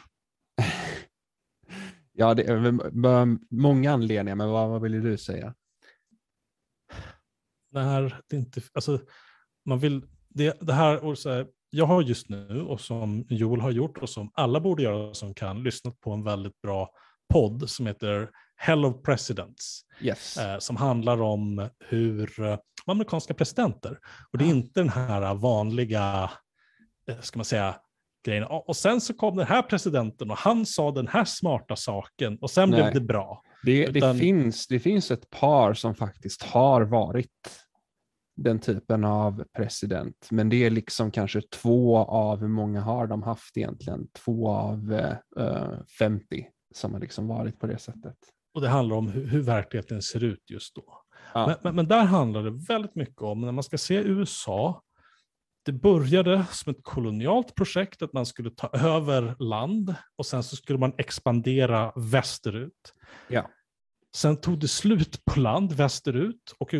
[2.15, 5.53] Ja, det är många anledningar, men vad, vad vill du säga?
[7.71, 8.99] När det inte, alltså,
[9.65, 13.61] man vill, det, det här, och så här, jag har just nu, och som Joel
[13.61, 16.89] har gjort, och som alla borde göra som kan, lyssnat på en väldigt bra
[17.33, 19.81] podd som heter Hell of Presidents.
[20.01, 20.37] Yes.
[20.37, 23.99] eh, som handlar om hur eh, amerikanska presidenter,
[24.31, 24.55] och det är Ja.
[24.55, 26.31] inte den här vanliga,
[27.07, 27.75] eh, ska man säga,
[28.23, 28.43] grejen.
[28.49, 32.51] Och sen så kom den här presidenten och han sa den här smarta saken och
[32.51, 32.81] sen Nej.
[32.81, 33.41] blev det bra.
[33.63, 37.29] Det, det, Utan- finns, det finns ett par som faktiskt har varit
[38.35, 43.23] den typen av president, men det är liksom kanske två av, hur många har de
[43.23, 44.07] haft egentligen?
[44.25, 48.15] Två av eh, eh, 50 som har liksom varit på det sättet.
[48.53, 51.03] Och det handlar om hur, hur verkligheten ser ut just då.
[51.33, 51.47] Ja.
[51.47, 54.81] Men, men, men där handlar det väldigt mycket om, när man ska se USA,
[55.65, 60.55] det började som ett kolonialt projekt, att man skulle ta över land och sen så
[60.55, 62.93] skulle man expandera västerut.
[63.27, 63.49] Ja.
[64.15, 66.73] Sen tog det slut på land västerut och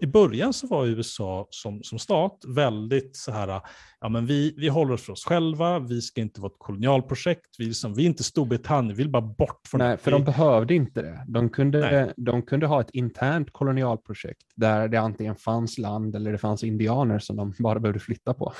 [0.00, 3.60] i- början så var USA som, som stat väldigt så här,
[4.00, 7.46] ja men vi, vi håller oss för oss själva, vi ska inte vara ett kolonialprojekt,
[7.58, 9.96] vi, liksom, vi är inte Storbritannien, vi vill bara bort från Nej, det.
[9.96, 11.24] för de behövde inte det.
[11.28, 12.12] De kunde, Nej.
[12.16, 17.18] de kunde ha ett internt kolonialprojekt där det antingen fanns land eller det fanns indianer
[17.18, 18.52] som de bara behövde flytta på.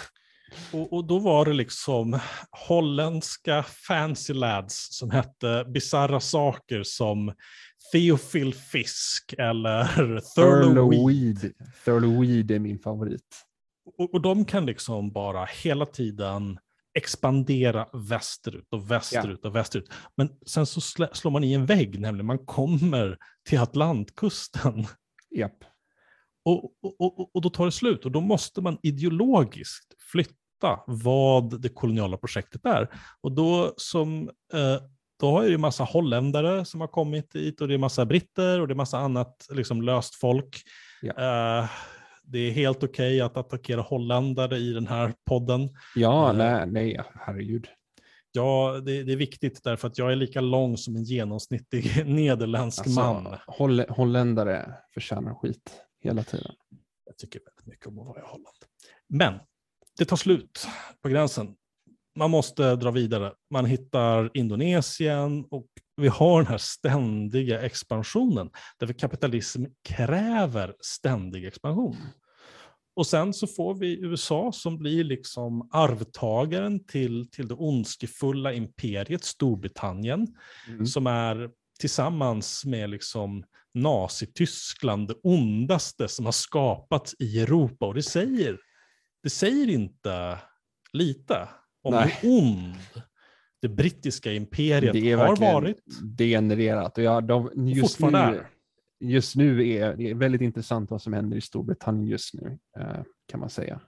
[0.72, 2.18] Och, och då var det liksom
[2.68, 7.32] holländska fancy lads som hette bizarra saker som
[7.92, 11.38] Theophil Fisk eller Thurlow Weed.
[11.42, 11.54] Weed.
[11.84, 13.44] Thurlow Weed är min favorit.
[13.98, 16.58] Och, och de kan liksom bara hela tiden
[16.94, 19.90] expandera västerut och västerut och västerut.
[20.16, 23.18] Men sen så slä, slår man i en vägg, nämligen man kommer
[23.48, 24.86] till Atlantkusten
[25.36, 25.64] Japp.
[26.44, 28.04] och, och, och, och då tar det slut.
[28.04, 32.88] Och då måste man ideologiskt flytta vad det koloniala projektet är.
[33.20, 34.82] Och då som eh,
[35.22, 38.60] då har ju en massa holländare som har kommit hit och det är massa britter
[38.60, 40.62] och det är massa annat liksom löst folk.
[41.02, 41.10] Ja.
[41.12, 41.70] Eh,
[42.24, 45.68] det är helt okej att attackera holländare i den här podden.
[45.94, 46.36] Ja, Eh.
[46.36, 47.68] nej, nej, herregud.
[48.32, 52.86] Ja, det, det är viktigt därför att jag är lika lång som en genomsnittlig nederländsk
[52.86, 53.26] man.
[53.26, 56.52] Alltså, holl holländare förtjänar skit hela tiden.
[57.04, 58.56] Jag tycker väldigt mycket om att vara i Holland.
[59.08, 59.34] Men
[59.98, 60.66] det tar slut
[61.02, 61.54] på gränsen.
[62.16, 63.32] Man måste dra vidare.
[63.50, 68.50] Man hittar Indonesien och vi har den här ständiga expansionen.
[68.78, 71.96] Därför kapitalism kräver ständig expansion.
[72.96, 79.24] Och sen så får vi USA som blir liksom arvtagaren till, till det ondskefulla imperiet
[79.24, 80.26] Storbritannien
[80.68, 80.86] Mm.
[80.86, 81.50] som är
[81.80, 83.44] tillsammans med liksom
[83.74, 87.86] Nazityskland det ondaste som har skapats i Europa.
[87.86, 88.58] Och det säger,
[89.22, 90.38] det säger inte
[90.92, 91.48] lite
[91.82, 92.18] om Nej.
[92.20, 92.74] hur ond
[93.62, 95.76] det brittiska imperiet Det har varit.
[96.02, 96.98] degenererat.
[96.98, 98.46] Och ja, de, just, fortfarande nu, är.
[99.12, 103.02] just nu är det är väldigt intressant vad som händer i Storbritannien just nu, eh,
[103.28, 103.80] kan man säga.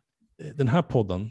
[0.54, 1.30] Den här podden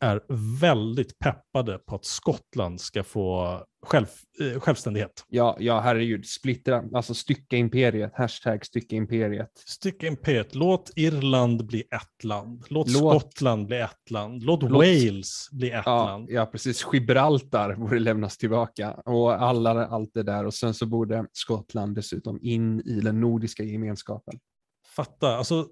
[0.00, 0.20] är
[0.60, 4.06] väldigt peppade på att Skottland ska få själv,
[4.40, 5.24] eh, självständighet.
[5.28, 9.50] Ja, ja, herregud, splittra, alltså stycka imperiet, hashtag stycka imperiet.
[9.66, 12.64] Stycka imperiet, låt Irland bli ett land.
[12.68, 14.42] Låt, Låt- Skottland bli ett land.
[14.42, 16.30] Låt, Låt- Wales bli ett Ja, land.
[16.30, 16.86] ja, precis.
[16.92, 20.46] Gibraltar borde lämnas tillbaka och alla, allt det där.
[20.46, 24.34] Och sen så borde Skottland dessutom in i den nordiska gemenskapen.
[24.96, 25.66] Fatta, alltså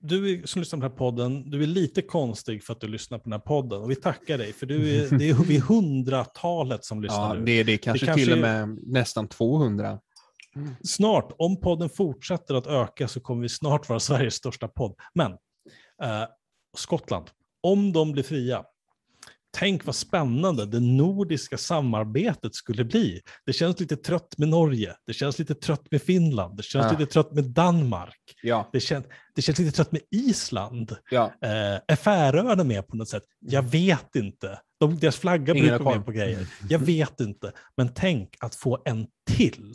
[0.00, 3.18] du som lyssnar på den här podden, du är lite konstig för att du lyssnar
[3.18, 3.82] på den här podden.
[3.82, 7.44] Och vi tackar dig, för du är, det är vi hundratalet som lyssnar Ja, nu.
[7.44, 9.98] det, det är kanske, kanske till och är- med nästan 200.
[10.84, 14.94] Snart, om podden fortsätter att öka så kommer vi snart vara Sveriges största podd.
[15.14, 15.32] Men
[16.02, 16.24] eh,
[16.76, 17.24] Skottland,
[17.62, 18.64] om de blir fria,
[19.58, 23.20] tänk vad spännande det nordiska samarbetet skulle bli.
[23.46, 26.98] Det känns lite trött med Norge, det känns lite trött med Finland, det känns Ja.
[26.98, 30.96] lite trött med Danmark, Ja, det känns, det känns lite trött med Island.
[31.10, 31.24] ja.
[31.42, 33.24] Eh, är Färöarna med på något sätt?
[33.40, 34.60] Jag vet inte.
[34.80, 36.46] De, deras flagga Ingen brukar vara med på grejer.
[36.68, 37.52] Jag vet inte.
[37.76, 39.74] Men tänk att få en till.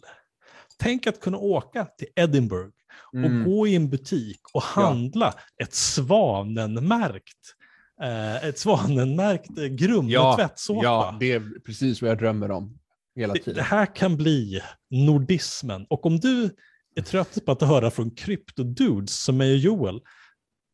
[0.79, 2.71] Tänk att kunna åka till Edinburgh
[3.13, 3.43] och Mm.
[3.43, 7.55] gå i en butik och handla ett svanenmärkt
[8.01, 10.83] eh, ett svanenmärkt eh, Grumme Ja, tvättsåpa.
[10.83, 12.77] ja, det är precis vad jag drömmer om
[13.15, 13.63] hela det, det tiden.
[13.63, 15.85] här kan bli nordismen.
[15.89, 16.49] Och om du
[16.95, 19.99] är trött på att höra från kryptodudes som mig och Joel,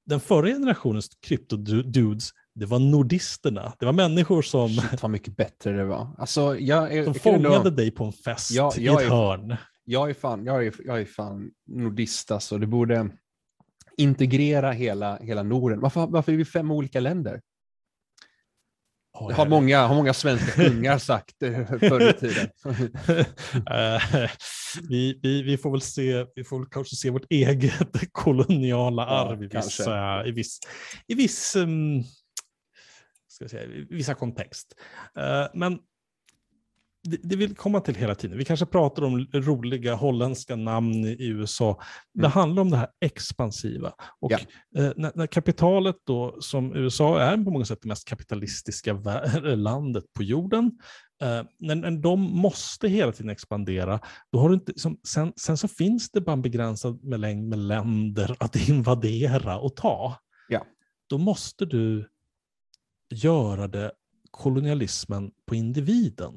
[0.05, 3.73] den förra generationens kryptodudes, det var nordisterna.
[3.79, 6.15] Det var människor som, Shit vad mycket bättre det var.
[6.17, 9.15] Alltså, jag, är, som jag, fångade dig på en fest Ja, i jag ett är-
[9.15, 9.55] hörn.
[9.85, 12.57] jag är fan, jag är, jag är fan nordist alltså.
[12.57, 13.09] Det borde
[13.97, 15.79] integrera hela, hela Norden.
[15.79, 17.41] Varför, varför är vi fem olika länder?
[19.19, 22.49] Ja, Det har många, har många svenska kungar sagt eh, förr i tiden.
[23.69, 24.29] Eh,
[24.89, 27.73] vi, vi, vi får väl se, vi får väl kanske se vårt eget
[28.11, 30.59] koloniala Ja, arv i vissa, i viss,
[31.07, 32.03] i viss, um,
[33.27, 34.75] ska jag säga, i vissa kontext.
[35.17, 35.79] Eh, men
[37.09, 38.37] det, det vill komma till hela tiden.
[38.37, 41.81] Vi kanske pratar om roliga holländska namn i USA.
[42.13, 42.31] Det Mm.
[42.31, 43.93] handlar om det här expansiva.
[44.19, 44.37] Och Ja.
[44.77, 49.55] eh, när, när kapitalet då, som USA är på många sätt det mest kapitalistiska vä-
[49.55, 50.71] landet på jorden,
[51.21, 53.99] eh, när, när de måste hela tiden expandera,
[54.31, 57.47] då har du inte, som, sen, sen så finns det bara en begränsad med längd
[57.49, 60.15] med länder att invadera och ta.
[60.49, 60.65] Ja.
[61.09, 62.07] Då måste du
[63.09, 63.91] göra det
[64.37, 66.33] kolonialismen på individen.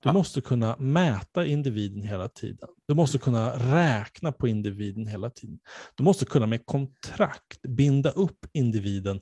[0.00, 0.12] Du Ja.
[0.12, 2.68] måste kunna mäta individen hela tiden.
[2.88, 5.58] Du måste kunna räkna på individen hela tiden.
[5.94, 9.20] Du måste kunna med kontrakt binda upp individen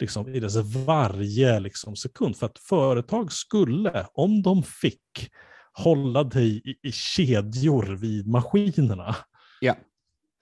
[0.00, 0.56] liksom, i dess
[0.86, 2.36] varje liksom, sekund.
[2.36, 5.30] För att företag skulle, om de fick,
[5.72, 9.16] hålla dig i, i kedjor vid maskinerna.
[9.60, 9.76] Ja,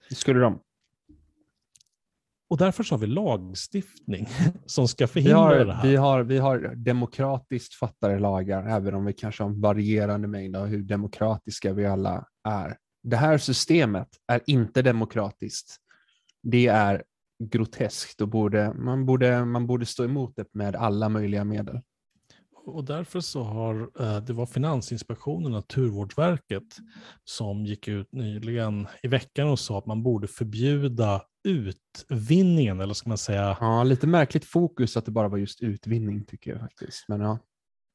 [0.09, 0.59] det skulle de.
[2.53, 4.27] Och därför så har vi lagstiftning
[4.65, 5.87] som ska Vi förhindra det har, här.
[5.87, 10.55] vi, har, vi har demokratiskt fattade lagar, även om vi kanske har en varierande mängd
[10.55, 12.77] av hur demokratiska vi alla är.
[13.03, 15.75] Det här systemet är inte demokratiskt.
[16.43, 17.03] Det är
[17.43, 21.81] groteskt och borde, man, borde, man borde stå emot det med alla möjliga medel.
[22.65, 26.77] Och därför så har eh, det var Finansinspektionen och Naturvårdsverket
[27.23, 33.09] som gick ut nyligen i veckan och sa att man borde förbjuda utvinningen, eller ska
[33.09, 37.05] man säga, Ja, lite märkligt fokus att det bara var just utvinning tycker jag faktiskt.
[37.07, 37.39] Men ja,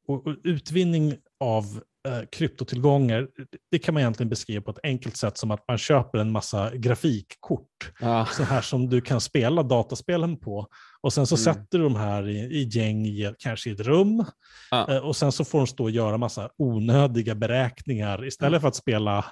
[0.09, 1.65] och, och utvinning av
[2.09, 3.29] eh, kryptotillgångar,
[3.71, 6.77] det kan man egentligen beskriva på ett enkelt sätt som att man köper en massa
[6.77, 10.67] grafikkort, ja, så här som du kan spela dataspelen på.
[11.01, 11.45] Och sen så Mm.
[11.45, 14.25] sätter du de här i, i gäng, i, kanske i ett rum,
[14.71, 14.93] Ja.
[14.95, 18.77] Eh, Och sen så får de stå och göra massa onödiga beräkningar istället för att
[18.77, 19.25] spela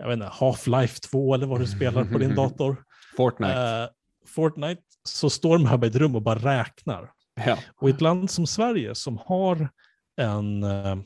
[0.00, 2.76] jag vet inte, Half-Life 2 eller vad du spelar på din dator.
[3.18, 3.52] Fortnite.
[3.52, 3.88] Eh,
[4.26, 7.10] Fortnite, så står de här i ett rum och bara räknar.
[7.46, 7.58] ja.
[7.76, 9.68] Och i ett land som Sverige som har
[10.20, 10.96] en eh,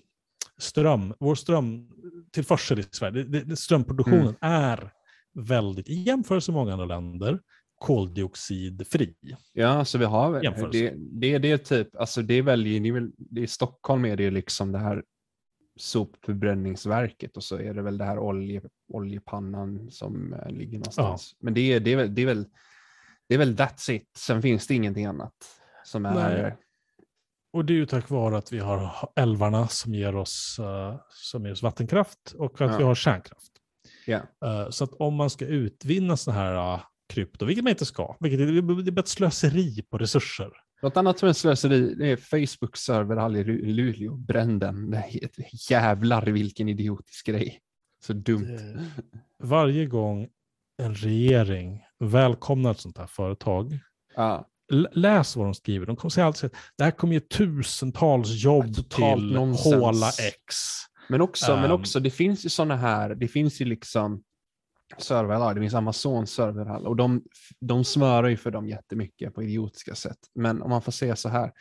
[0.59, 4.37] ström, vår strömtillförsel i Sverige, det, det, strömproduktionen Mm.
[4.41, 4.93] är
[5.35, 7.39] väldigt, i jämförelse med många andra länder,
[7.81, 9.15] koldioxidfri.
[9.53, 10.41] Ja, så vi har
[10.73, 14.17] det, det, det är typ, alltså det är väl, det är väl är Stockholm är
[14.17, 15.03] det liksom det här
[15.77, 21.37] sopförbränningsverket och så är det väl det här olje, oljepannan som eh, ligger någonstans.
[21.41, 22.47] Men det är, det, är väl, det, är väl,
[23.29, 25.35] det är väl that's it, sen finns det ingenting annat
[25.85, 26.57] som är, Nej.
[27.53, 31.45] Och det är ju tack vare att vi har älvarna som ger oss, eh, som
[31.45, 32.79] ger oss vattenkraft och att Ja.
[32.79, 33.53] vi har kärnkraft.
[34.07, 37.87] ja, Eh, så att om man ska utvinna sådana här uh, krypto, vilket man inte
[37.87, 40.51] ska, vilket det är ett slöseri på resurser.
[40.83, 44.97] Något annat som är slöseri det är Facebook serverhall i Lu- Luleå, bränn den.
[45.71, 47.61] Jävlar vilken idiotisk grej.
[48.07, 48.59] Så dumt.
[49.43, 50.29] Varje gång
[50.83, 53.79] en regering välkomnar ett sånt här företag,
[54.73, 55.87] l- läs vad de skriver.
[55.87, 59.75] De kommer säga alltid att det här kommer ge tusentals jobb till nonsens.
[59.75, 60.55] Håla X.
[61.09, 61.71] Men också, men Ehm.
[61.73, 64.23] också, det finns ju sådana här, det finns ju liksom
[64.99, 67.23] serverhall, det finns Amazons serverhall och de,
[67.61, 70.19] de smörar ju för dem jättemycket på idiotiska sätt.
[70.35, 71.53] Men om man får säga så här,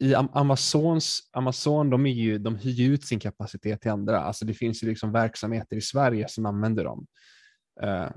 [0.00, 4.20] i Amazons, Amazon, de, är ju, de hyr ju ut sin kapacitet till andra.
[4.20, 7.06] Alltså det finns ju liksom verksamheter i Sverige som använder dem.
[7.82, 8.08] Uh,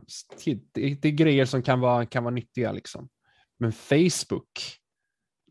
[0.45, 0.59] det,
[1.01, 2.71] det, är grejer som kan vara, kan vara nyttiga.
[2.71, 3.09] Liksom.
[3.59, 4.59] Men Facebook,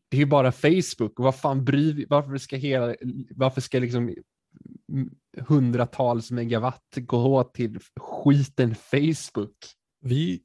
[0.09, 1.13] det är ju bara Facebook.
[1.17, 2.95] Vad fan bryr varför ska, hela,
[3.31, 4.15] varför ska liksom
[5.41, 9.57] hundratals megawatt gå till skiten Facebook?
[10.01, 10.43] Vi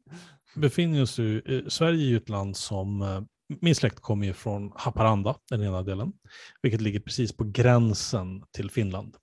[0.55, 3.22] befinner oss ju, Sverige är ju ett land som, eh,
[3.62, 6.14] min släkt kommer ju från Haparanda, den ena delen,
[6.62, 9.18] vilket ligger precis på gränsen till Finland.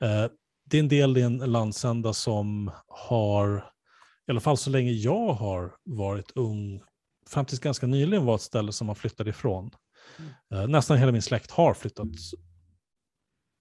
[0.00, 0.26] Eh,
[0.70, 3.56] det är en del i en landsända som har,
[4.28, 6.82] i alla fall så länge jag har varit ung,
[7.28, 9.70] fram tills ganska nyligen var ett ställe som man flyttade ifrån.
[10.50, 10.70] Mm.
[10.70, 12.08] Nästan hela min släkt har flyttat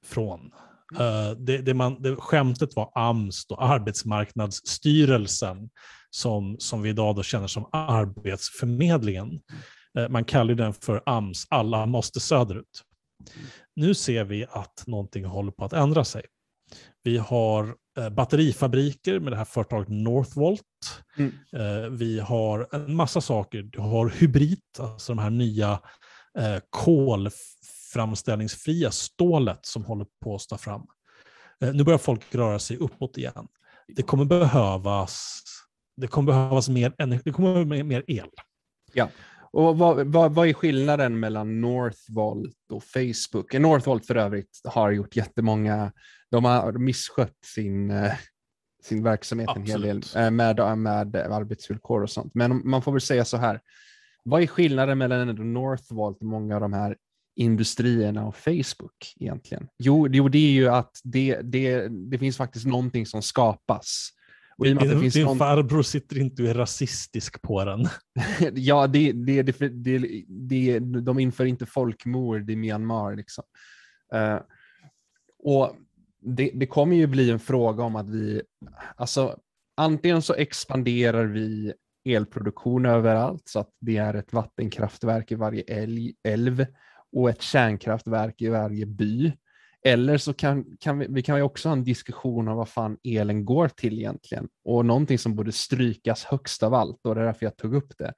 [0.06, 0.52] från.
[1.00, 5.70] Uh, det, det, man, det, skämtet var AMS, då, Arbetsmarknadsstyrelsen,
[6.10, 9.40] som, som vi idag då känner som Arbetsförmedlingen.
[10.00, 12.82] Uh, man kallar den för AMS, alla måste söderut.
[13.76, 16.26] Nu ser vi att någonting håller på att ändra sig.
[17.04, 20.62] Vi har eh, batterifabriker med det här företaget Northvolt.
[21.18, 21.98] Mm.
[21.98, 23.64] Vi har en massa saker.
[23.64, 25.80] Du har hybrid, alltså de här nya
[26.40, 26.60] eh,
[27.96, 30.86] kolframställningsfria stålet som håller på att ta fram.
[31.62, 33.48] Eh, nu börjar folk röra sig uppåt igen.
[33.88, 35.42] Det kommer behövas,
[35.98, 38.30] det kommer behövas mer, energi, det kommer behövas mer el.
[38.94, 39.10] Ja.
[39.52, 43.54] Och vad, vad, vad, är skillnaden mellan Northvolt och Facebook?
[43.54, 45.92] Northvolt för övrigt har gjort jättemånga
[46.32, 48.14] de har misskött sin, eh,
[48.84, 50.16] sin verksamhet Absolut.
[50.16, 52.32] en hel del eh, med, med arbetsvillkor och sånt.
[52.36, 53.62] Men man får väl säga så här,
[54.24, 56.96] vad är skillnaden mellan Northvolt och många av de här
[57.36, 59.68] industrierna och Facebook egentligen?
[59.78, 64.10] Jo, jo det är ju att det, det, det finns faktiskt någonting som skapas.
[64.58, 65.38] Och din det din någon...
[65.38, 67.88] farbror sitter inte och är rasistisk på den.
[68.54, 73.16] ja, det, det, det, det, det, de inför inte folkmord i Myanmar.
[73.16, 73.44] Liksom.
[74.16, 74.40] Uh,
[75.44, 75.76] och
[76.22, 78.42] det, det kommer ju bli en fråga om att vi,
[78.96, 79.40] alltså
[79.78, 81.74] antingen så expanderar vi
[82.06, 86.66] elproduktion överallt så att det är ett vattenkraftverk i varje älg, älv
[87.16, 89.34] och ett kärnkraftverk i varje by.
[89.86, 92.98] Eller så kan, kan vi, vi kan ju också ha en diskussion om vad fan
[93.04, 94.48] elen går till egentligen.
[94.64, 97.98] Och någonting som borde strykas högst av allt, och det är därför jag tog upp
[97.98, 98.14] det.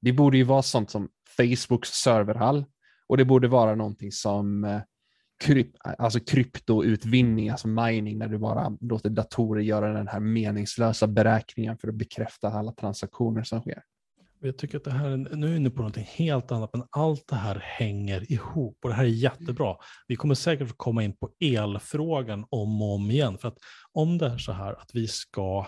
[0.00, 2.64] Det borde ju vara sånt som Facebooks serverhall
[3.06, 4.80] och det borde vara någonting som eh,
[5.44, 11.78] kryp, alltså kryptoutvinning, alltså mining, när du bara låter datorer göra den här meningslösa beräkningen
[11.78, 13.82] för att bekräfta alla transaktioner som sker.
[14.44, 17.28] Jag tycker att det här, nu är vi inne på någonting helt annat, men allt
[17.28, 18.78] det här hänger ihop.
[18.82, 19.76] Och det här är jättebra.
[20.08, 23.58] Vi kommer säkert få komma in på elfrågan om och om igen, för att
[23.92, 25.66] om det är så här att vi ska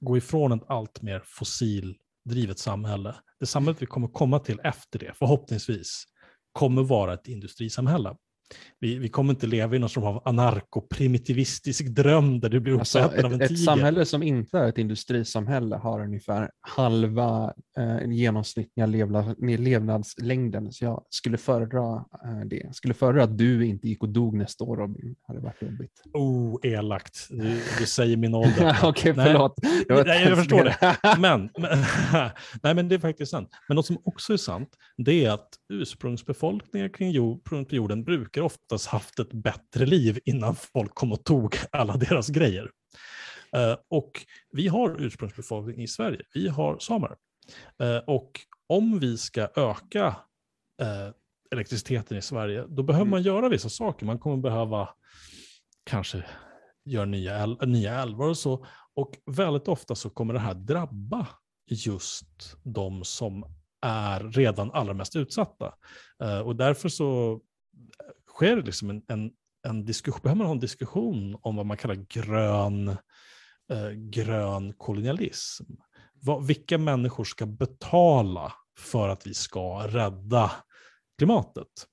[0.00, 5.12] gå ifrån ett allt mer fossildrivet samhälle, det samhället vi kommer komma till efter det,
[5.14, 6.04] förhoppningsvis,
[6.52, 8.16] kommer vara ett industrisamhälle
[8.80, 13.02] vi, vi kommer inte leva i någon form av anarkoprimitivistisk dröm där du blir uppäten
[13.02, 13.52] alltså, av en tiger.
[13.52, 20.72] Ett samhälle som inte är ett industrisamhälle har ungefär halva eh, genomsnittliga levla, levnadslängden.
[20.72, 22.56] Så jag skulle föredra eh, det.
[22.56, 25.14] Jag skulle föredra att du inte gick och dog nästa år Robin.
[25.14, 26.02] Det hade varit jobbigt.
[26.12, 27.26] Oh, elakt.
[27.30, 28.78] Du, du säger min ålder.
[28.82, 29.54] Okej, okay, förlåt.
[29.62, 30.96] Nej, nej, jag förstår det.
[31.18, 31.78] Men, men,
[32.62, 33.48] nej, men det är faktiskt sant.
[33.68, 37.10] Men något som också är sant, det är att ursprungsbefolkningar kring
[37.68, 42.70] jorden brukar oftast haft ett bättre liv innan folk kom och tog alla deras grejer.
[43.56, 44.12] Uh, och
[44.52, 47.16] vi har ursprungsbefolkning i Sverige, vi har samer.
[47.82, 50.06] Uh, och om vi ska öka
[50.82, 51.12] uh,
[51.52, 53.10] elektriciteten i Sverige, då behöver mm.
[53.10, 54.06] man göra vissa saker.
[54.06, 54.88] Man kommer behöva
[55.84, 56.24] kanske
[56.84, 58.66] göra nya, äl nya älvar och så.
[58.94, 61.26] Och väldigt ofta så kommer det här drabba
[61.66, 63.44] just de som
[63.82, 65.74] är redan allra mest utsatta.
[66.44, 67.40] och därför så
[68.34, 69.30] sker det liksom en, en,
[69.68, 72.88] en diskussion, behöver man ha en diskussion om vad man kallar grön,
[73.72, 75.64] eh, grön kolonialism.
[76.14, 80.52] Vad, vilka människor ska betala för att vi ska rädda
[81.18, 81.86] klimatet?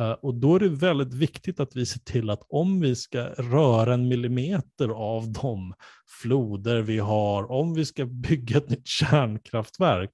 [0.00, 3.24] Uh, och då är det väldigt viktigt att vi ser till att om vi ska
[3.24, 5.74] röra en millimeter av de
[6.22, 10.10] floder vi har, om vi ska bygga ett nytt kärnkraftverk,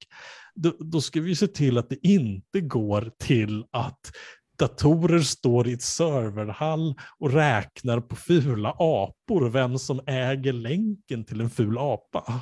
[0.54, 4.12] då, då ska vi se till att det inte går till att
[4.60, 11.40] datorer står i ett serverhall och räknar på fula apor, vem som äger länken till
[11.40, 12.40] en ful apa.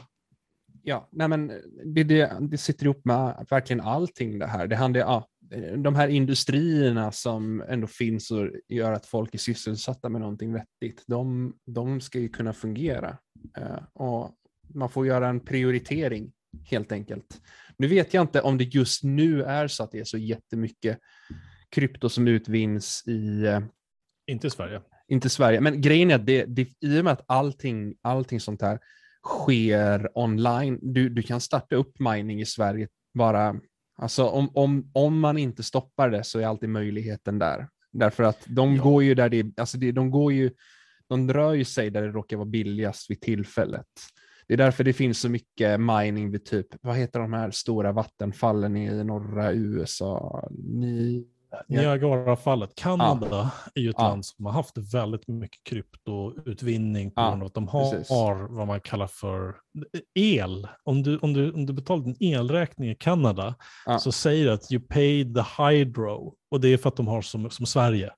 [0.82, 1.52] Ja, nej men
[1.84, 4.66] det, det, det sitter ihop med verkligen allting det här.
[4.66, 5.28] Det handlar, ja,
[5.76, 11.04] de här industrierna som ändå finns och gör att folk är sysselsatta med någonting vettigt,
[11.06, 13.18] de, de ska ju kunna fungera.
[13.56, 14.34] Eh, och
[14.74, 16.32] man får göra en prioritering
[16.64, 17.40] helt enkelt.
[17.76, 20.98] Nu vet jag inte om det just nu är så att det är så jättemycket
[21.70, 23.46] krypto som utvinns i...
[23.46, 23.60] Eh,
[24.26, 24.80] inte Sverige.
[25.08, 28.62] Inte Sverige, men grejen är att det, det, i och med att allting, allting sånt
[28.62, 28.78] här
[29.24, 30.78] sker online.
[30.82, 33.60] Du, du kan starta upp mining i Sverige bara,
[33.96, 37.68] alltså om, om, om man inte stoppar det så är alltid möjligheten där.
[37.92, 38.82] Därför att de Ja.
[38.82, 40.50] går ju där det, alltså det, de går ju,
[41.08, 43.86] de rör ju sig där det råkar vara billigast vid tillfället.
[44.46, 47.92] Det är därför det finns så mycket mining vid typ, vad heter de här stora
[47.92, 50.48] vattenfallen i norra USA?
[50.50, 51.26] Ni,
[51.68, 54.08] Niagarafallet, Kanada är ju ett Ja.
[54.08, 58.10] land som har haft väldigt mycket kryptoutvinning på Ja, grund av att de har, precis.
[58.50, 59.54] vad man kallar för
[60.14, 60.68] el.
[60.84, 63.54] Om du, om du, om du betalar din elräkning i Kanada
[63.86, 63.98] Ja.
[63.98, 67.22] så säger det att you pay the hydro och det är för att de har
[67.22, 68.10] som, som Sverige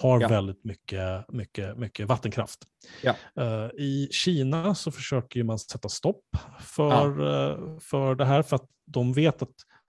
[0.00, 0.28] har Ja.
[0.28, 2.58] väldigt mycket, mycket, mycket vattenkraft.
[3.02, 3.14] Ja.
[3.42, 6.24] Eh, I Kina så försöker man sätta stopp
[6.60, 9.48] för, eh, för det här för att de vet att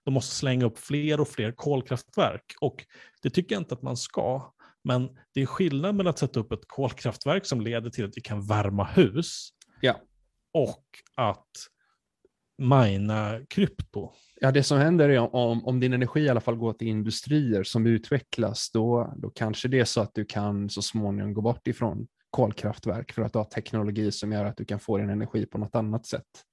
[0.10, 2.54] de måste slänga upp fler och fler kolkraftverk.
[2.62, 2.86] Och
[3.22, 4.54] det tycker jag inte att man ska.
[4.84, 8.22] Men det är skillnad mellan att sätta upp ett kolkraftverk som leder till att vi
[8.22, 9.50] kan värma hus
[9.82, 10.02] Ja.
[10.54, 11.48] och att
[12.58, 14.12] mina krypto.
[14.42, 17.64] Ja, det som händer är om, om din energi i alla fall går till industrier
[17.64, 21.68] som utvecklas, då, då kanske det är så att du kan så småningom gå bort
[21.68, 25.46] ifrån kolkraftverk för att du har teknologi som gör att du kan få din energi
[25.46, 26.46] på något annat sätt.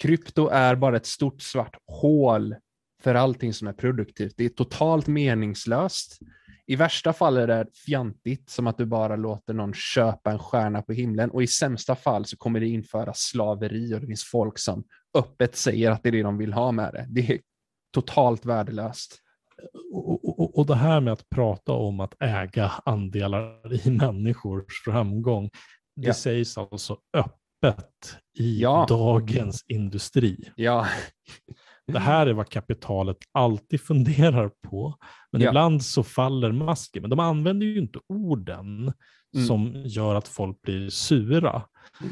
[0.00, 2.54] Krypto är bara ett stort svart hål
[3.02, 4.34] för allting som är produktivt.
[4.36, 6.18] Det är totalt meningslöst.
[6.66, 10.82] I värsta fall är det fjantigt, som att du bara låter någon köpa en stjärna
[10.82, 11.30] på himlen.
[11.30, 14.84] Och i sämsta fall så kommer det införa slaveri och det finns folk som
[15.18, 17.06] öppet säger att det är det de vill ha med det.
[17.08, 17.40] Det är
[17.94, 19.18] totalt värdelöst.
[19.92, 25.50] Och, och, och det här med att prata om att äga andelar i människors framgång,
[25.96, 26.14] det Ja.
[26.14, 27.39] sägs alltså öppet
[28.38, 28.86] i Ja.
[28.88, 30.50] dagens industri.
[30.56, 30.86] Ja,
[31.92, 34.94] Det här är vad kapitalet alltid funderar på.
[35.32, 35.48] Men Ja.
[35.48, 37.02] ibland så faller masken.
[37.02, 38.92] Men de använder ju inte orden
[39.36, 39.46] Mm.
[39.46, 41.62] som gör att folk blir sura.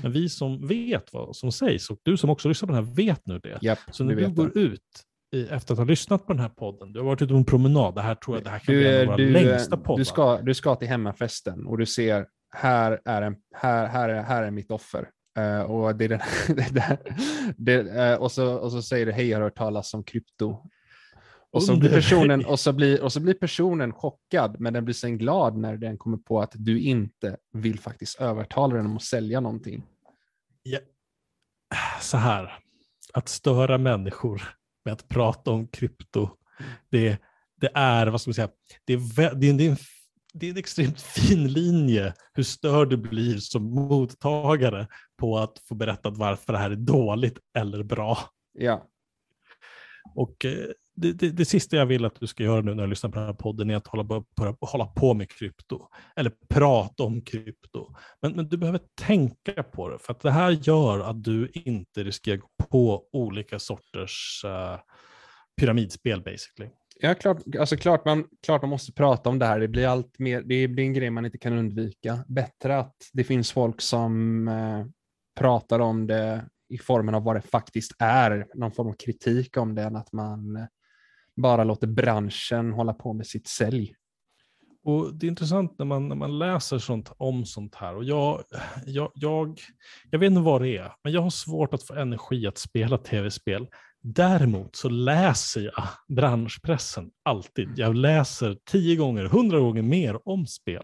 [0.03, 2.95] Men vi som vet vad som sägs, och du som också lyssnar på den här
[2.95, 3.59] vet nu det.
[3.63, 4.61] japp, Så när du går det.
[4.61, 4.81] ut
[5.35, 7.45] i, efter att ha lyssnat på den här podden, du har varit ute på en
[7.45, 9.77] promenad, det här tror jag det här kan Du, bli en av våra du, längsta
[9.77, 9.99] poddar.
[9.99, 12.27] du, ska, du ska till hemmafesten och du ser,
[12.57, 15.09] här är, en, här, här är, här är mitt offer.
[15.39, 16.21] Eh, och, det är den,
[16.57, 16.99] det, där-
[17.57, 20.63] det, eh, och, så, och så säger du, hej jag har hört talas om krypto.
[21.51, 24.95] Och så, blir personen, och, så blir, och så blir personen chockad, men den blir
[24.95, 29.03] sen glad när den kommer på att du inte vill faktiskt övertala den om att
[29.03, 29.83] sälja någonting.
[32.01, 32.59] så här,
[33.13, 34.43] att störa människor
[34.85, 36.29] med att prata om krypto,
[36.91, 37.19] det,
[37.61, 38.49] det är, vad ska man säga,
[38.85, 39.77] det är, vä- det, är, det, är en,
[40.35, 44.87] det är en extremt fin linje hur störd du blir som mottagare
[45.19, 48.19] på att få berättat varför det här är dåligt eller bra.
[48.53, 48.89] Ja,
[50.15, 50.53] Och eh,
[50.97, 53.19] det, det, det sista jag vill att du ska göra nu när du lyssnar på
[53.19, 55.89] den här podden är att hålla på, hålla på med krypto.
[56.17, 57.95] Eller prata om krypto.
[58.23, 59.99] Men, men du behöver tänka på det.
[59.99, 64.79] För att det här gör att du inte riskerar att gå på olika sorters eh,
[65.61, 66.71] pyramidspel basically.
[67.01, 69.61] Ja, klart, alltså klart, man, klart man måste prata om det här.
[69.61, 72.25] Det blir, allt mer, det blir en grej man inte kan undvika.
[72.29, 74.87] Bättre att det finns folk som eh,
[75.39, 79.75] pratar om det i formen av vad det faktiskt är, någon form av kritik om
[79.75, 80.67] det, än att man
[81.37, 83.95] bara låter branschen hålla på med sitt sälj.
[84.85, 87.97] Och Det är intressant när man, när man läser sånt om sånt här.
[87.97, 88.45] Och jag,
[88.87, 89.61] jag, jag,
[90.11, 92.99] jag vet inte vad det är, men jag har svårt att få energi att spela
[92.99, 93.69] tv-spel.
[94.03, 97.69] Däremot så läser jag branschpressen alltid.
[97.77, 100.83] Jag läser tio gånger, hundra gånger mer om spel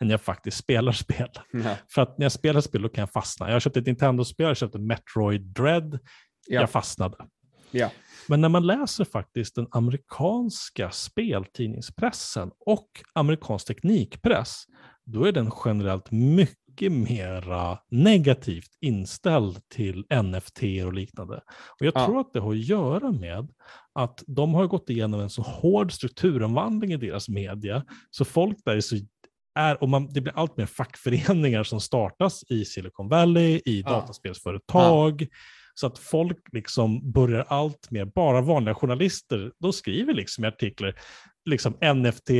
[0.00, 1.28] än jag faktiskt spelar spel.
[1.52, 1.76] Ja.
[1.94, 3.46] För att när jag spelar spel kan jag fastna.
[3.46, 5.98] Jag har köpt ett Nintendo-spel, jag köpte Metroid Dread,
[6.46, 6.60] Ja.
[6.60, 7.16] jag fastnade.
[7.70, 7.90] Ja.
[8.28, 14.64] Men när man läser faktiskt den amerikanska speltidningspressen och amerikansk teknikpress,
[15.04, 21.36] då är den generellt mycket mera negativt inställd till NFT och liknande.
[21.80, 22.06] Och jag Ja.
[22.06, 23.48] tror att det har att göra med
[23.92, 28.76] att de har gått igenom en så hård strukturomvandling i deras media, så folk där
[28.76, 28.96] är så
[29.58, 33.90] är, och man, det blir allt mer fackföreningar som startas i Silicon Valley, i Ja.
[33.90, 35.26] dataspelsföretag,
[35.74, 40.94] så att folk liksom börjar allt mer, bara vanliga journalister, de skriver liksom i artiklar,
[41.44, 42.30] liksom NFT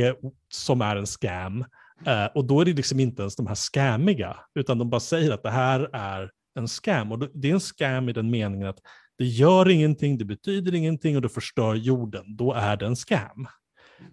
[0.53, 1.65] som är en scam.
[2.05, 5.31] Eh, och då är det liksom inte ens de här scammiga, utan de bara säger
[5.31, 7.11] att det här är en scam.
[7.11, 8.79] Och det är en scam i den meningen att
[9.17, 12.35] det gör ingenting, det betyder ingenting och det förstör jorden.
[12.35, 13.47] Då är det en scam.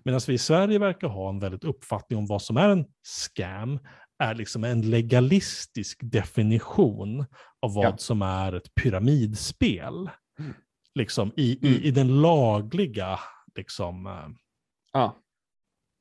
[0.04, 3.78] Medan vi i Sverige verkar ha en väldigt uppfattning om vad som är en scam,
[4.18, 7.20] är liksom en legalistisk definition
[7.62, 7.96] av vad Ja.
[7.96, 10.10] som är ett pyramidspel.
[10.38, 10.54] Mm.
[10.94, 11.74] Liksom i, Mm.
[11.74, 13.18] i, i den lagliga,
[13.56, 14.28] liksom, eh,
[14.92, 15.16] ja,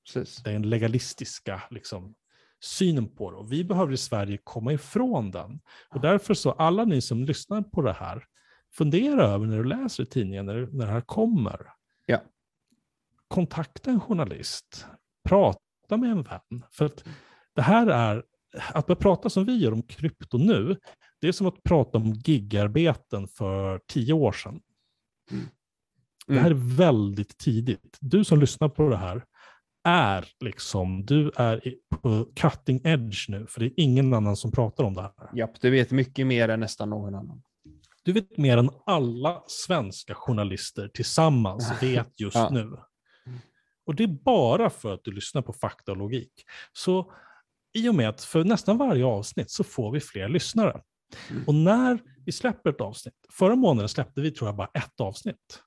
[0.05, 0.43] precis.
[0.43, 2.15] den legalistiska liksom,
[2.61, 3.37] synen på det.
[3.37, 5.59] Och vi behöver i Sverige komma ifrån den.
[5.89, 8.25] Och därför så, alla ni som lyssnar på det här,
[8.73, 11.67] fundera över när du läser i tidningen, när, när det här kommer.
[12.05, 12.21] Ja.
[13.27, 14.85] Kontakta en journalist,
[15.29, 16.65] prata med en vän.
[16.71, 17.03] För att
[17.55, 18.23] det här är,
[18.73, 20.77] att börja prata som vi gör om krypto nu,
[21.21, 24.61] det är som att prata om gigarbeten för tio år sedan.
[25.31, 25.45] Mm.
[26.27, 27.97] Det här är väldigt tidigt.
[28.01, 29.23] Du som lyssnar på det här
[29.83, 34.83] är liksom, du är på cutting edge nu, för det är ingen annan som pratar
[34.83, 35.11] om det här.
[35.33, 37.43] Japp, du vet mycket mer än nästan någon annan.
[38.03, 42.49] Du vet mer än alla svenska journalister tillsammans vet just Ja.
[42.51, 42.77] nu.
[43.85, 46.31] Och det är bara för att du lyssnar på fakta och logik.
[46.73, 47.13] Så
[47.73, 50.81] i och med att för nästan varje avsnitt så får vi fler lyssnare.
[51.29, 51.43] Mm.
[51.47, 55.63] Och när vi släpper ett avsnitt, förra månaden släppte vi tror jag bara ett avsnitt.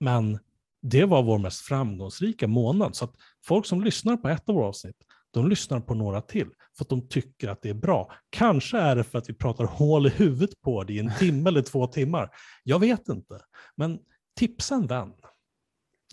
[0.00, 0.38] Men
[0.86, 2.96] det var vår mest framgångsrika månad.
[2.96, 4.96] Så att folk som lyssnar på ett av våra avsnitt,
[5.30, 6.48] de lyssnar på några till.
[6.76, 8.12] För att de tycker att det är bra.
[8.30, 11.48] Kanske är det för att vi pratar hål i huvudet på det i en timme
[11.50, 12.30] eller två timmar.
[12.64, 13.40] Jag vet inte.
[13.76, 13.98] Men
[14.38, 15.12] tipsa en vän.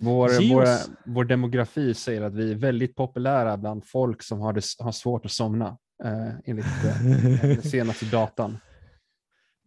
[0.01, 4.39] Vår, Ge vår, oss- vår demografi säger att vi är väldigt populära bland folk som
[4.39, 7.03] har, det, har svårt att somna, eh, enligt eh,
[7.41, 8.57] den senaste datan.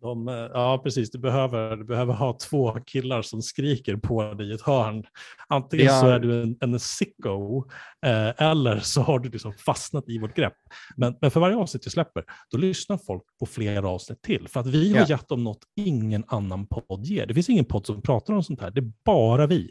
[0.05, 1.10] De, eh, ja, precis.
[1.10, 5.05] Du behöver, du behöver ha två killar som skriker på dig i ett hörn.
[5.48, 6.01] Antingen Ja.
[6.01, 7.64] så är du en, en sicko
[8.06, 10.56] eh, eller så har du liksom fastnat i vårt grepp.
[10.97, 14.48] Men, men för varje avsnitt vi släpper, då lyssnar folk på flera avsnitt till.
[14.48, 15.06] För att vi har Ja.
[15.09, 17.26] gett dem något ingen annan podd ger.
[17.26, 18.70] Det finns ingen podd som pratar om sånt här.
[18.70, 19.70] Det är bara vi.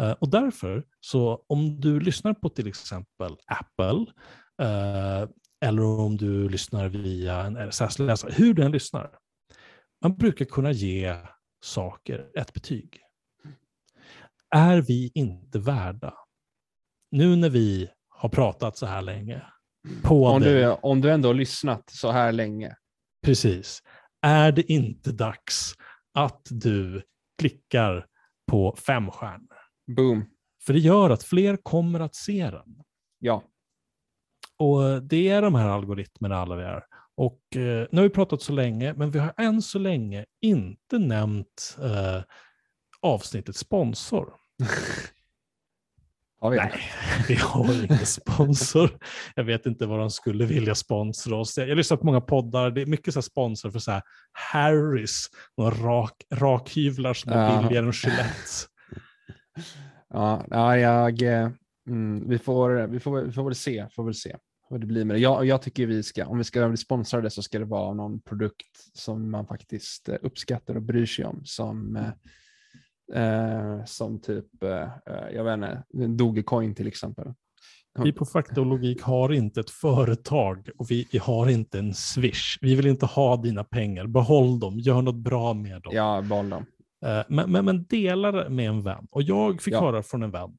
[0.00, 4.06] Eh, och därför, så om du lyssnar på till exempel Apple,
[4.62, 5.28] eh,
[5.64, 9.10] eller om du lyssnar via en RSS-läsare, hur du än lyssnar,
[10.02, 11.16] man brukar kunna ge
[11.60, 13.00] saker ett betyg.
[14.54, 16.14] Är vi inte värda,
[17.10, 19.42] nu när vi har pratat så här länge,
[20.02, 22.76] på Om du, om du ändå har lyssnat så här länge.
[23.24, 23.82] precis,
[24.22, 25.74] är det inte dags
[26.14, 27.02] att du
[27.38, 28.06] klickar
[28.50, 29.56] på fem stjärnor?
[29.96, 30.24] Boom.
[30.66, 32.82] För det gör att fler kommer att se den.
[33.18, 33.42] Ja.
[34.56, 36.82] Och det är de här algoritmerna alla vi är.
[37.18, 40.98] Och eh, nu har vi pratat så länge, men vi har än så länge inte
[40.98, 42.22] nämnt eh,
[43.00, 44.32] avsnittets sponsor.
[46.40, 46.56] Har vi?
[46.56, 46.80] Nej,
[47.28, 48.98] vi har ingen sponsor.
[49.34, 51.58] Jag vet inte vad de skulle vilja sponsra oss.
[51.58, 55.30] Jag, jag lyssnar på många poddar, det är mycket så sponsor för så här Harris,
[55.56, 57.62] några rak, rakhyvlar som är Ja.
[57.62, 58.66] billigare än Gillette.
[60.08, 61.50] Ja, ja jag, eh,
[61.88, 64.36] mm, vi, får, vi, får, vi får väl se, får väl se
[64.70, 65.20] vad det blir med det.
[65.20, 68.20] Jag, jag tycker vi ska, om vi ska bli sponsrade så ska det vara någon
[68.20, 71.40] produkt som man faktiskt eh, uppskattar och bryr sig om.
[71.44, 77.34] Som, eh, eh, som typ, eh, eh, jag vet inte, Dogecoin till exempel.
[78.02, 82.58] Vi på Fakta och Logik har inte ett företag och vi, har inte en swish.
[82.60, 84.06] Vi vill inte ha dina pengar.
[84.06, 85.92] Behåll dem, gör något bra med dem.
[85.94, 86.66] Ja, val dem.
[87.28, 89.06] Men, men, men dela med en vän.
[89.10, 89.80] Och jag fick Ja.
[89.80, 90.58] höra från en vän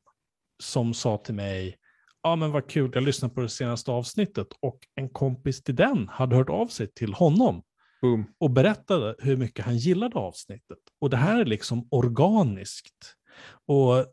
[0.64, 1.76] som sa till mig,
[2.24, 6.08] ja men vad kul, jag lyssnade på det senaste avsnittet och en kompis till den
[6.08, 7.64] hade hört av sig till honom
[8.02, 8.26] Boom.
[8.40, 10.78] och berättade hur mycket han gillade avsnittet.
[11.02, 13.16] Och det här är liksom organiskt.
[13.68, 14.06] Och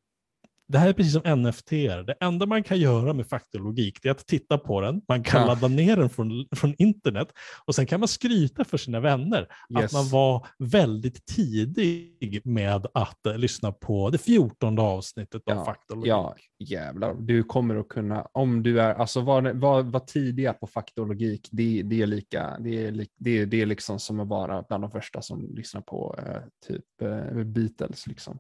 [0.69, 1.71] det här är precis som NFT.
[2.07, 5.03] Det enda man kan göra med faktalogik är att titta på den.
[5.09, 5.47] Man kan Ja.
[5.47, 7.29] ladda ner den från, från internet
[7.67, 9.49] och sen kan man skryta för sina vänner
[9.81, 9.85] Yes.
[9.85, 15.65] att man var väldigt tidig med att eh, lyssna på det fjortonde avsnittet av Ja,
[15.65, 16.09] faktalogik.
[16.09, 17.15] Ja, jävlar.
[17.15, 21.09] Du kommer att kunna, om du är, alltså var, var, var tidiga på fakta och
[21.09, 24.85] logik, det, det är lika, det är, det, det är liksom som att vara bland
[24.85, 28.39] de första som lyssnar på eh, typ eh, Beatles liksom.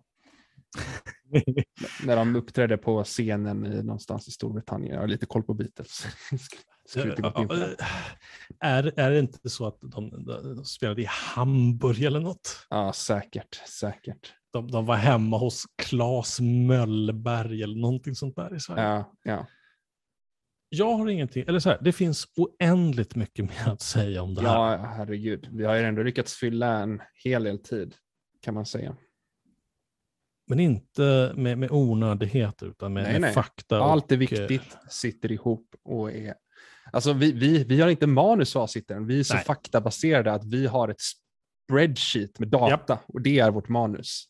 [2.05, 4.94] När de uppträdde på scenen i, någonstans i Storbritannien.
[4.94, 6.07] Jag har lite koll på Beatles.
[8.61, 12.66] Är, är det inte så att de, de spelade i Hamburg eller något?
[12.70, 14.32] Ja, säkert, säkert.
[14.53, 18.82] De, de var hemma hos Claes Möllberg eller någonting sånt där i Sverige.
[18.82, 19.47] Ja, ja.
[20.69, 24.43] Jag har ingenting, eller så här, det finns oändligt mycket mer att säga om det
[24.43, 24.73] här.
[24.73, 25.48] ja, herregud.
[25.53, 27.94] Vi har ju ändå lyckats fylla en hel del tid,
[28.43, 28.97] kan man säga.
[30.47, 33.32] Men inte med, med onödighet utan med, Nej, med nej.
[33.32, 33.78] fakta.
[33.78, 36.35] Allt är och, eh, viktigt, sitter ihop och är...
[36.93, 39.44] Alltså vi, vi, vi har inte manus avsnitten, vi är så Nej.
[39.44, 41.01] faktabaserade att vi har ett
[41.66, 44.24] spreadsheet med data och det är vårt manus.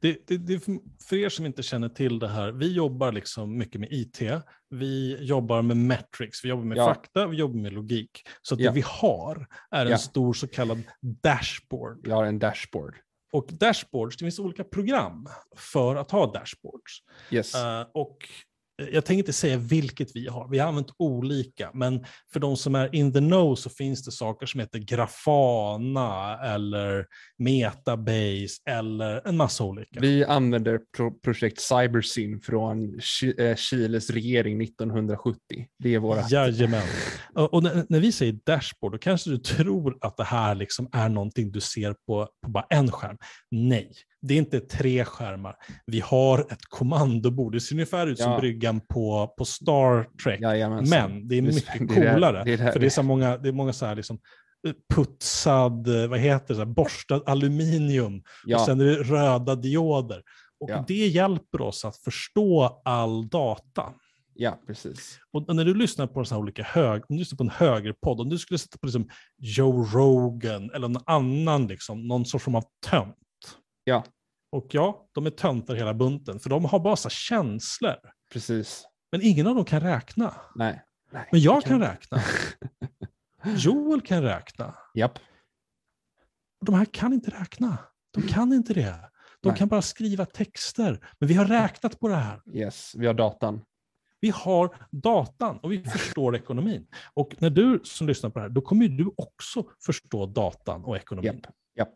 [0.00, 0.64] Det, det, det,
[1.08, 4.20] för er som inte känner till det här, vi jobbar liksom mycket med IT,
[4.70, 6.86] vi jobbar med metrics, vi jobbar med Ja.
[6.86, 8.22] fakta, vi jobbar med logik.
[8.42, 8.70] Så att Ja.
[8.70, 9.98] det vi har är en Ja.
[9.98, 10.82] stor så kallad
[11.22, 12.00] dashboard.
[12.06, 12.94] Vi har en dashboard.
[13.32, 17.02] Och dashboards, det finns olika program för att ha dashboards.
[17.30, 17.54] Yes.
[17.54, 18.28] Eh, och
[18.76, 22.74] jag tänker inte säga vilket vi har, vi har använt olika, men för de som
[22.74, 27.06] är in the know så finns det saker som heter Grafana eller
[27.38, 30.00] Metabase eller en massa olika.
[30.00, 33.00] Vi använder pro projekt Cybersyn från
[33.38, 35.38] eh, Chiles regering 1970.
[35.78, 36.22] Det är våra...
[36.30, 36.82] Jajamän.
[37.34, 41.08] Och när, när vi säger dashboard, då kanske du tror att det här liksom är
[41.08, 43.18] någonting du ser på, på bara en skärm.
[43.50, 45.56] Nej, det är inte tre skärmar.
[45.86, 47.52] Vi har ett kommandobord.
[47.52, 48.38] Det ser ungefär ut som Ja.
[48.38, 50.40] bryggan på, på Star Trek.
[50.40, 51.10] Jajamensan.
[51.12, 52.42] Men det är Det mycket det är det- coolare.
[52.44, 54.18] det är det- för det är så många, det är många så här liksom
[54.66, 58.22] eh, putsad, eh, vad heter det, borstad aluminium.
[58.46, 60.22] Ja, Och sen är det röda dioder.
[60.60, 60.84] Och Ja.
[60.88, 63.92] det hjälper oss att förstå all data.
[64.38, 65.18] ja, precis.
[65.32, 68.28] Och när du lyssnar på så olika hög, om du lyssnar på en högerpodd, om
[68.28, 72.64] du skulle sätta på liksom Joe Rogan eller någon annan, liksom, någon sorts form av
[72.86, 73.14] tönt.
[73.88, 74.04] Ja.
[74.52, 77.94] Och ja, de är töntar hela bunten, för de har bara så känslor.
[78.32, 78.84] Precis.
[79.12, 80.34] Men ingen av dem kan räkna.
[80.54, 80.82] Nej.
[81.12, 81.28] Nej.
[81.32, 82.22] Men jag det kan räkna.
[83.56, 84.74] Joel kan räkna.
[84.94, 85.18] Japp.
[86.60, 87.78] Och de här kan inte räkna.
[88.10, 89.10] De kan inte det.
[89.40, 89.58] De Nej.
[89.58, 91.06] kan bara skriva texter.
[91.18, 92.42] Men vi har räknat på det här.
[92.52, 93.60] Yes, vi har datan.
[94.20, 96.86] Vi har datan och vi förstår ekonomin.
[97.14, 100.96] Och när du som lyssnar på det här, då kommer du också förstå datan och
[100.96, 101.40] ekonomin.
[101.44, 101.54] Japp.
[101.76, 101.94] Japp.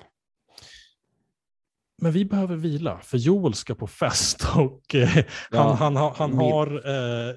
[2.01, 5.17] Men vi behöver vila, för Joel ska på fest och eh,
[5.51, 6.67] Ja, han, han, har- han min- har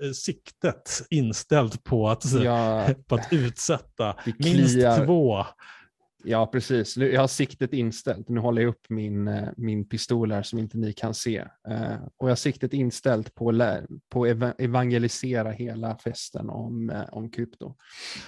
[0.04, 5.46] eh, siktet inställt på att, Ja, på att utsätta minst två.
[6.24, 6.98] ja, precis.
[6.98, 8.30] Nu- Jag har siktet inställt.
[8.30, 11.38] Nu håller jag upp min, eh, min pistol här som inte ni kan se.
[11.70, 17.02] Eh, Och jag har siktet inställt på, lä- på eva- evangelisera hela festen om, eh,
[17.12, 17.76] om krypto.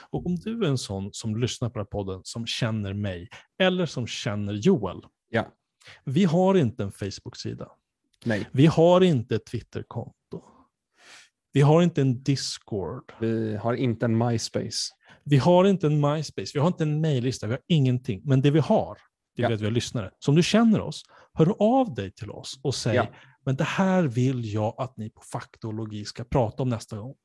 [0.09, 3.29] Och om du är en sån som lyssnar på den här podden som känner mig
[3.61, 5.01] eller som känner Joel.
[5.29, 5.47] Ja.
[6.03, 7.71] Vi har inte en Facebook-sida.
[8.25, 10.41] Nej, Vi har inte ett Twitterkonto.
[11.53, 13.13] Vi har inte en Discord.
[13.19, 14.93] vi har inte en MySpace.
[15.23, 16.51] Vi har inte en MySpace.
[16.53, 17.47] Vi har inte en mejllista.
[17.47, 18.21] Vi har ingenting.
[18.25, 18.97] Men det vi har,
[19.35, 19.55] det är Ja.
[19.55, 20.11] att vi har lyssnare.
[20.19, 21.03] Så om du känner oss,
[21.33, 23.07] hör av dig till oss och säg, Ja.
[23.45, 25.09] men det här vill jag att ni
[25.61, 27.15] på Logik ska prata om nästa gång.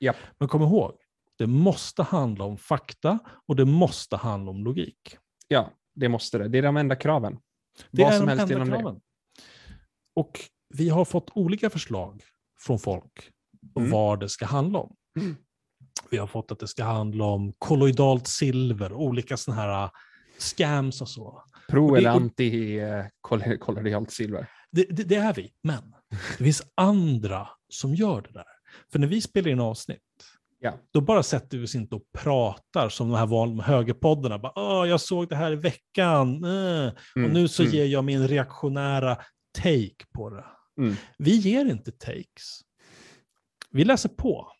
[0.00, 0.16] Japp.
[0.38, 0.92] Men kom ihåg,
[1.38, 5.16] det måste handla om fakta och det måste handla om logik.
[5.48, 6.48] Ja, det måste det.
[6.48, 7.38] Det är de enda kraven.
[7.90, 9.00] Det Vad är som helst inom det.
[10.16, 10.40] Och
[10.74, 12.22] vi har fått olika förslag
[12.60, 13.30] från folk
[13.74, 13.92] om Mm.
[13.92, 14.96] vad det ska handla om.
[15.20, 15.36] Mm.
[16.10, 19.90] Vi har fått att det ska handla om kolloidalt silver, olika sådana här äh,
[20.38, 21.42] scams och så.
[21.68, 24.50] Pro eller anti eh, koll- kolonialt silver.
[24.72, 25.94] Det, det, det är vi, men
[26.38, 28.44] det finns andra som gör det där.
[28.92, 30.00] För när vi spelar in avsnitt,
[30.62, 30.78] Ja.
[30.90, 34.38] då bara sätter vi oss inte och pratar som de här vanliga högerpoddarna.
[34.38, 38.04] Bara, jag såg det här i veckan, eh, och Mm, nu så mm, ger jag
[38.04, 39.16] min reaktionära
[39.58, 40.44] take på det.
[40.78, 40.94] Mm.
[41.18, 42.60] Vi ger inte takes.
[43.70, 44.52] Vi läser på.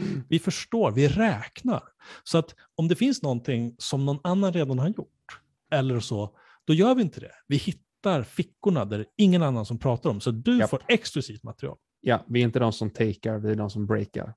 [0.00, 0.22] Mm.
[0.28, 1.82] Vi förstår, vi räknar.
[2.24, 5.40] Så att om det finns någonting som någon annan redan har gjort,
[5.72, 7.32] eller så, då gör vi inte det.
[7.46, 10.70] Vi hittar fickorna där det är ingen annan som pratar om, så du Japp.
[10.70, 11.76] får exklusivt material.
[12.00, 14.34] Ja, vi är inte de som takear, vi är de som breakar.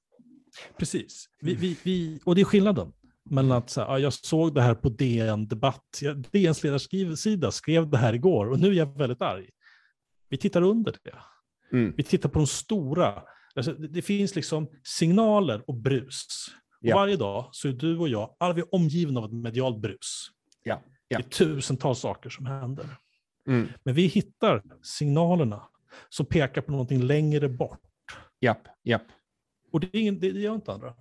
[0.78, 1.30] Precis.
[1.42, 2.94] Vi, vi, vi, och det är skillnaden
[3.30, 6.02] mellan att säga, ja, jag såg det här på DN Debatt,
[6.32, 9.50] DNs ledarsida skrev det här igår och nu är jag väldigt arg.
[10.30, 11.16] Vi tittar under det.
[11.78, 11.94] Mm.
[11.98, 13.24] Vi tittar på de stora.
[13.56, 16.26] Alltså, det, finns liksom signaler och brus.
[16.82, 16.96] Och Ja.
[16.96, 20.28] varje dag så är du och jag, alla vi är omgivna av ett medialt brus.
[20.64, 21.18] Ja, ja.
[21.18, 22.86] Det är tusentals saker som händer.
[23.48, 23.68] Mm.
[23.84, 25.64] Men vi hittar signalerna
[26.10, 27.80] som pekar på någonting längre bort.
[28.42, 29.08] Japp, japp.
[29.74, 30.94] Och det, är ingen, det, gör inte andra.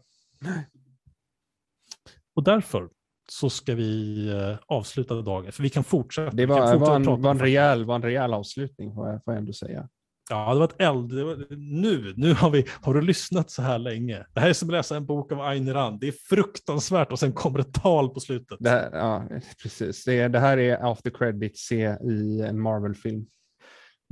[2.34, 2.88] Och därför
[3.28, 6.36] så ska vi eh, avsluta dagen, för vi kan fortsätta.
[6.36, 9.34] Det var, fortsätta var, en, var, en rejäl, var en rejäl avslutning, får jag, får
[9.34, 9.88] jag ändå säga.
[10.30, 11.12] Ja, det var ett eld.
[11.12, 14.26] Var, nu nu har, vi, har du lyssnat så här länge.
[14.34, 16.00] Det här är som att läsa en bok av Ayn Rand.
[16.00, 18.58] Det är fruktansvärt och sen kommer ett tal på slutet.
[18.60, 19.28] Det här, ja,
[19.62, 20.04] precis.
[20.04, 23.26] Det, det här är after credit se i en Marvel-film.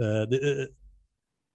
[0.02, 0.66] Eh, det, eh,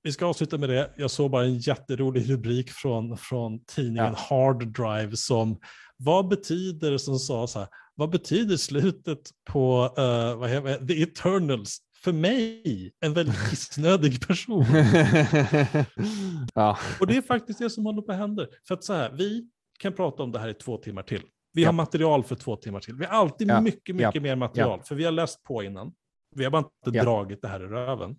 [0.06, 0.92] vi ska avsluta med det.
[0.98, 5.60] Jag såg bara en jätterolig rubrik från, från tidningen Hard Drive som
[5.98, 9.20] vad betyder, som sa så här, vad betyder slutet
[9.50, 14.66] på eh, vad heter, The Eternals för mig, en väldigt kissnödig person?
[16.54, 18.46] ja, Och det är faktiskt det som håller på att hända.
[18.68, 19.50] För att så här, vi
[19.80, 21.22] kan prata om det här i två timmar till.
[21.54, 21.72] Vi har Ja.
[21.72, 22.96] material för två timmar till.
[22.96, 23.62] Vi har alltid Ja.
[23.62, 24.22] mycket, mycket Ja.
[24.22, 25.92] mer material, för vi har läst på innan.
[26.36, 27.04] Vi har bara inte Ja.
[27.04, 28.16] dragit det här i röven.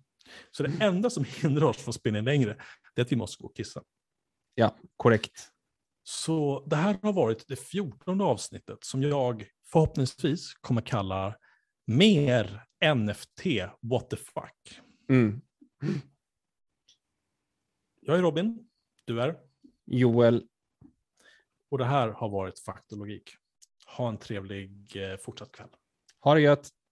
[0.51, 2.57] Så det enda som hindrar oss från att spela in längre,
[2.95, 3.83] det är att vi måste gå och kissa.
[4.55, 5.51] ja, korrekt.
[6.03, 11.35] Så det här har varit det fjortonde avsnittet som jag förhoppningsvis kommer kalla
[11.85, 12.63] mer
[12.95, 13.45] NFT
[13.81, 14.81] what the fuck.
[15.09, 15.41] Mm.
[18.01, 18.69] Jag är Robin.
[19.05, 19.37] Du är?
[19.85, 20.47] Joel.
[21.69, 23.35] Och det här har varit Fakta och logik.
[23.97, 25.69] Ha en trevlig eh, fortsatt kväll.
[26.19, 26.69] Ha det gött.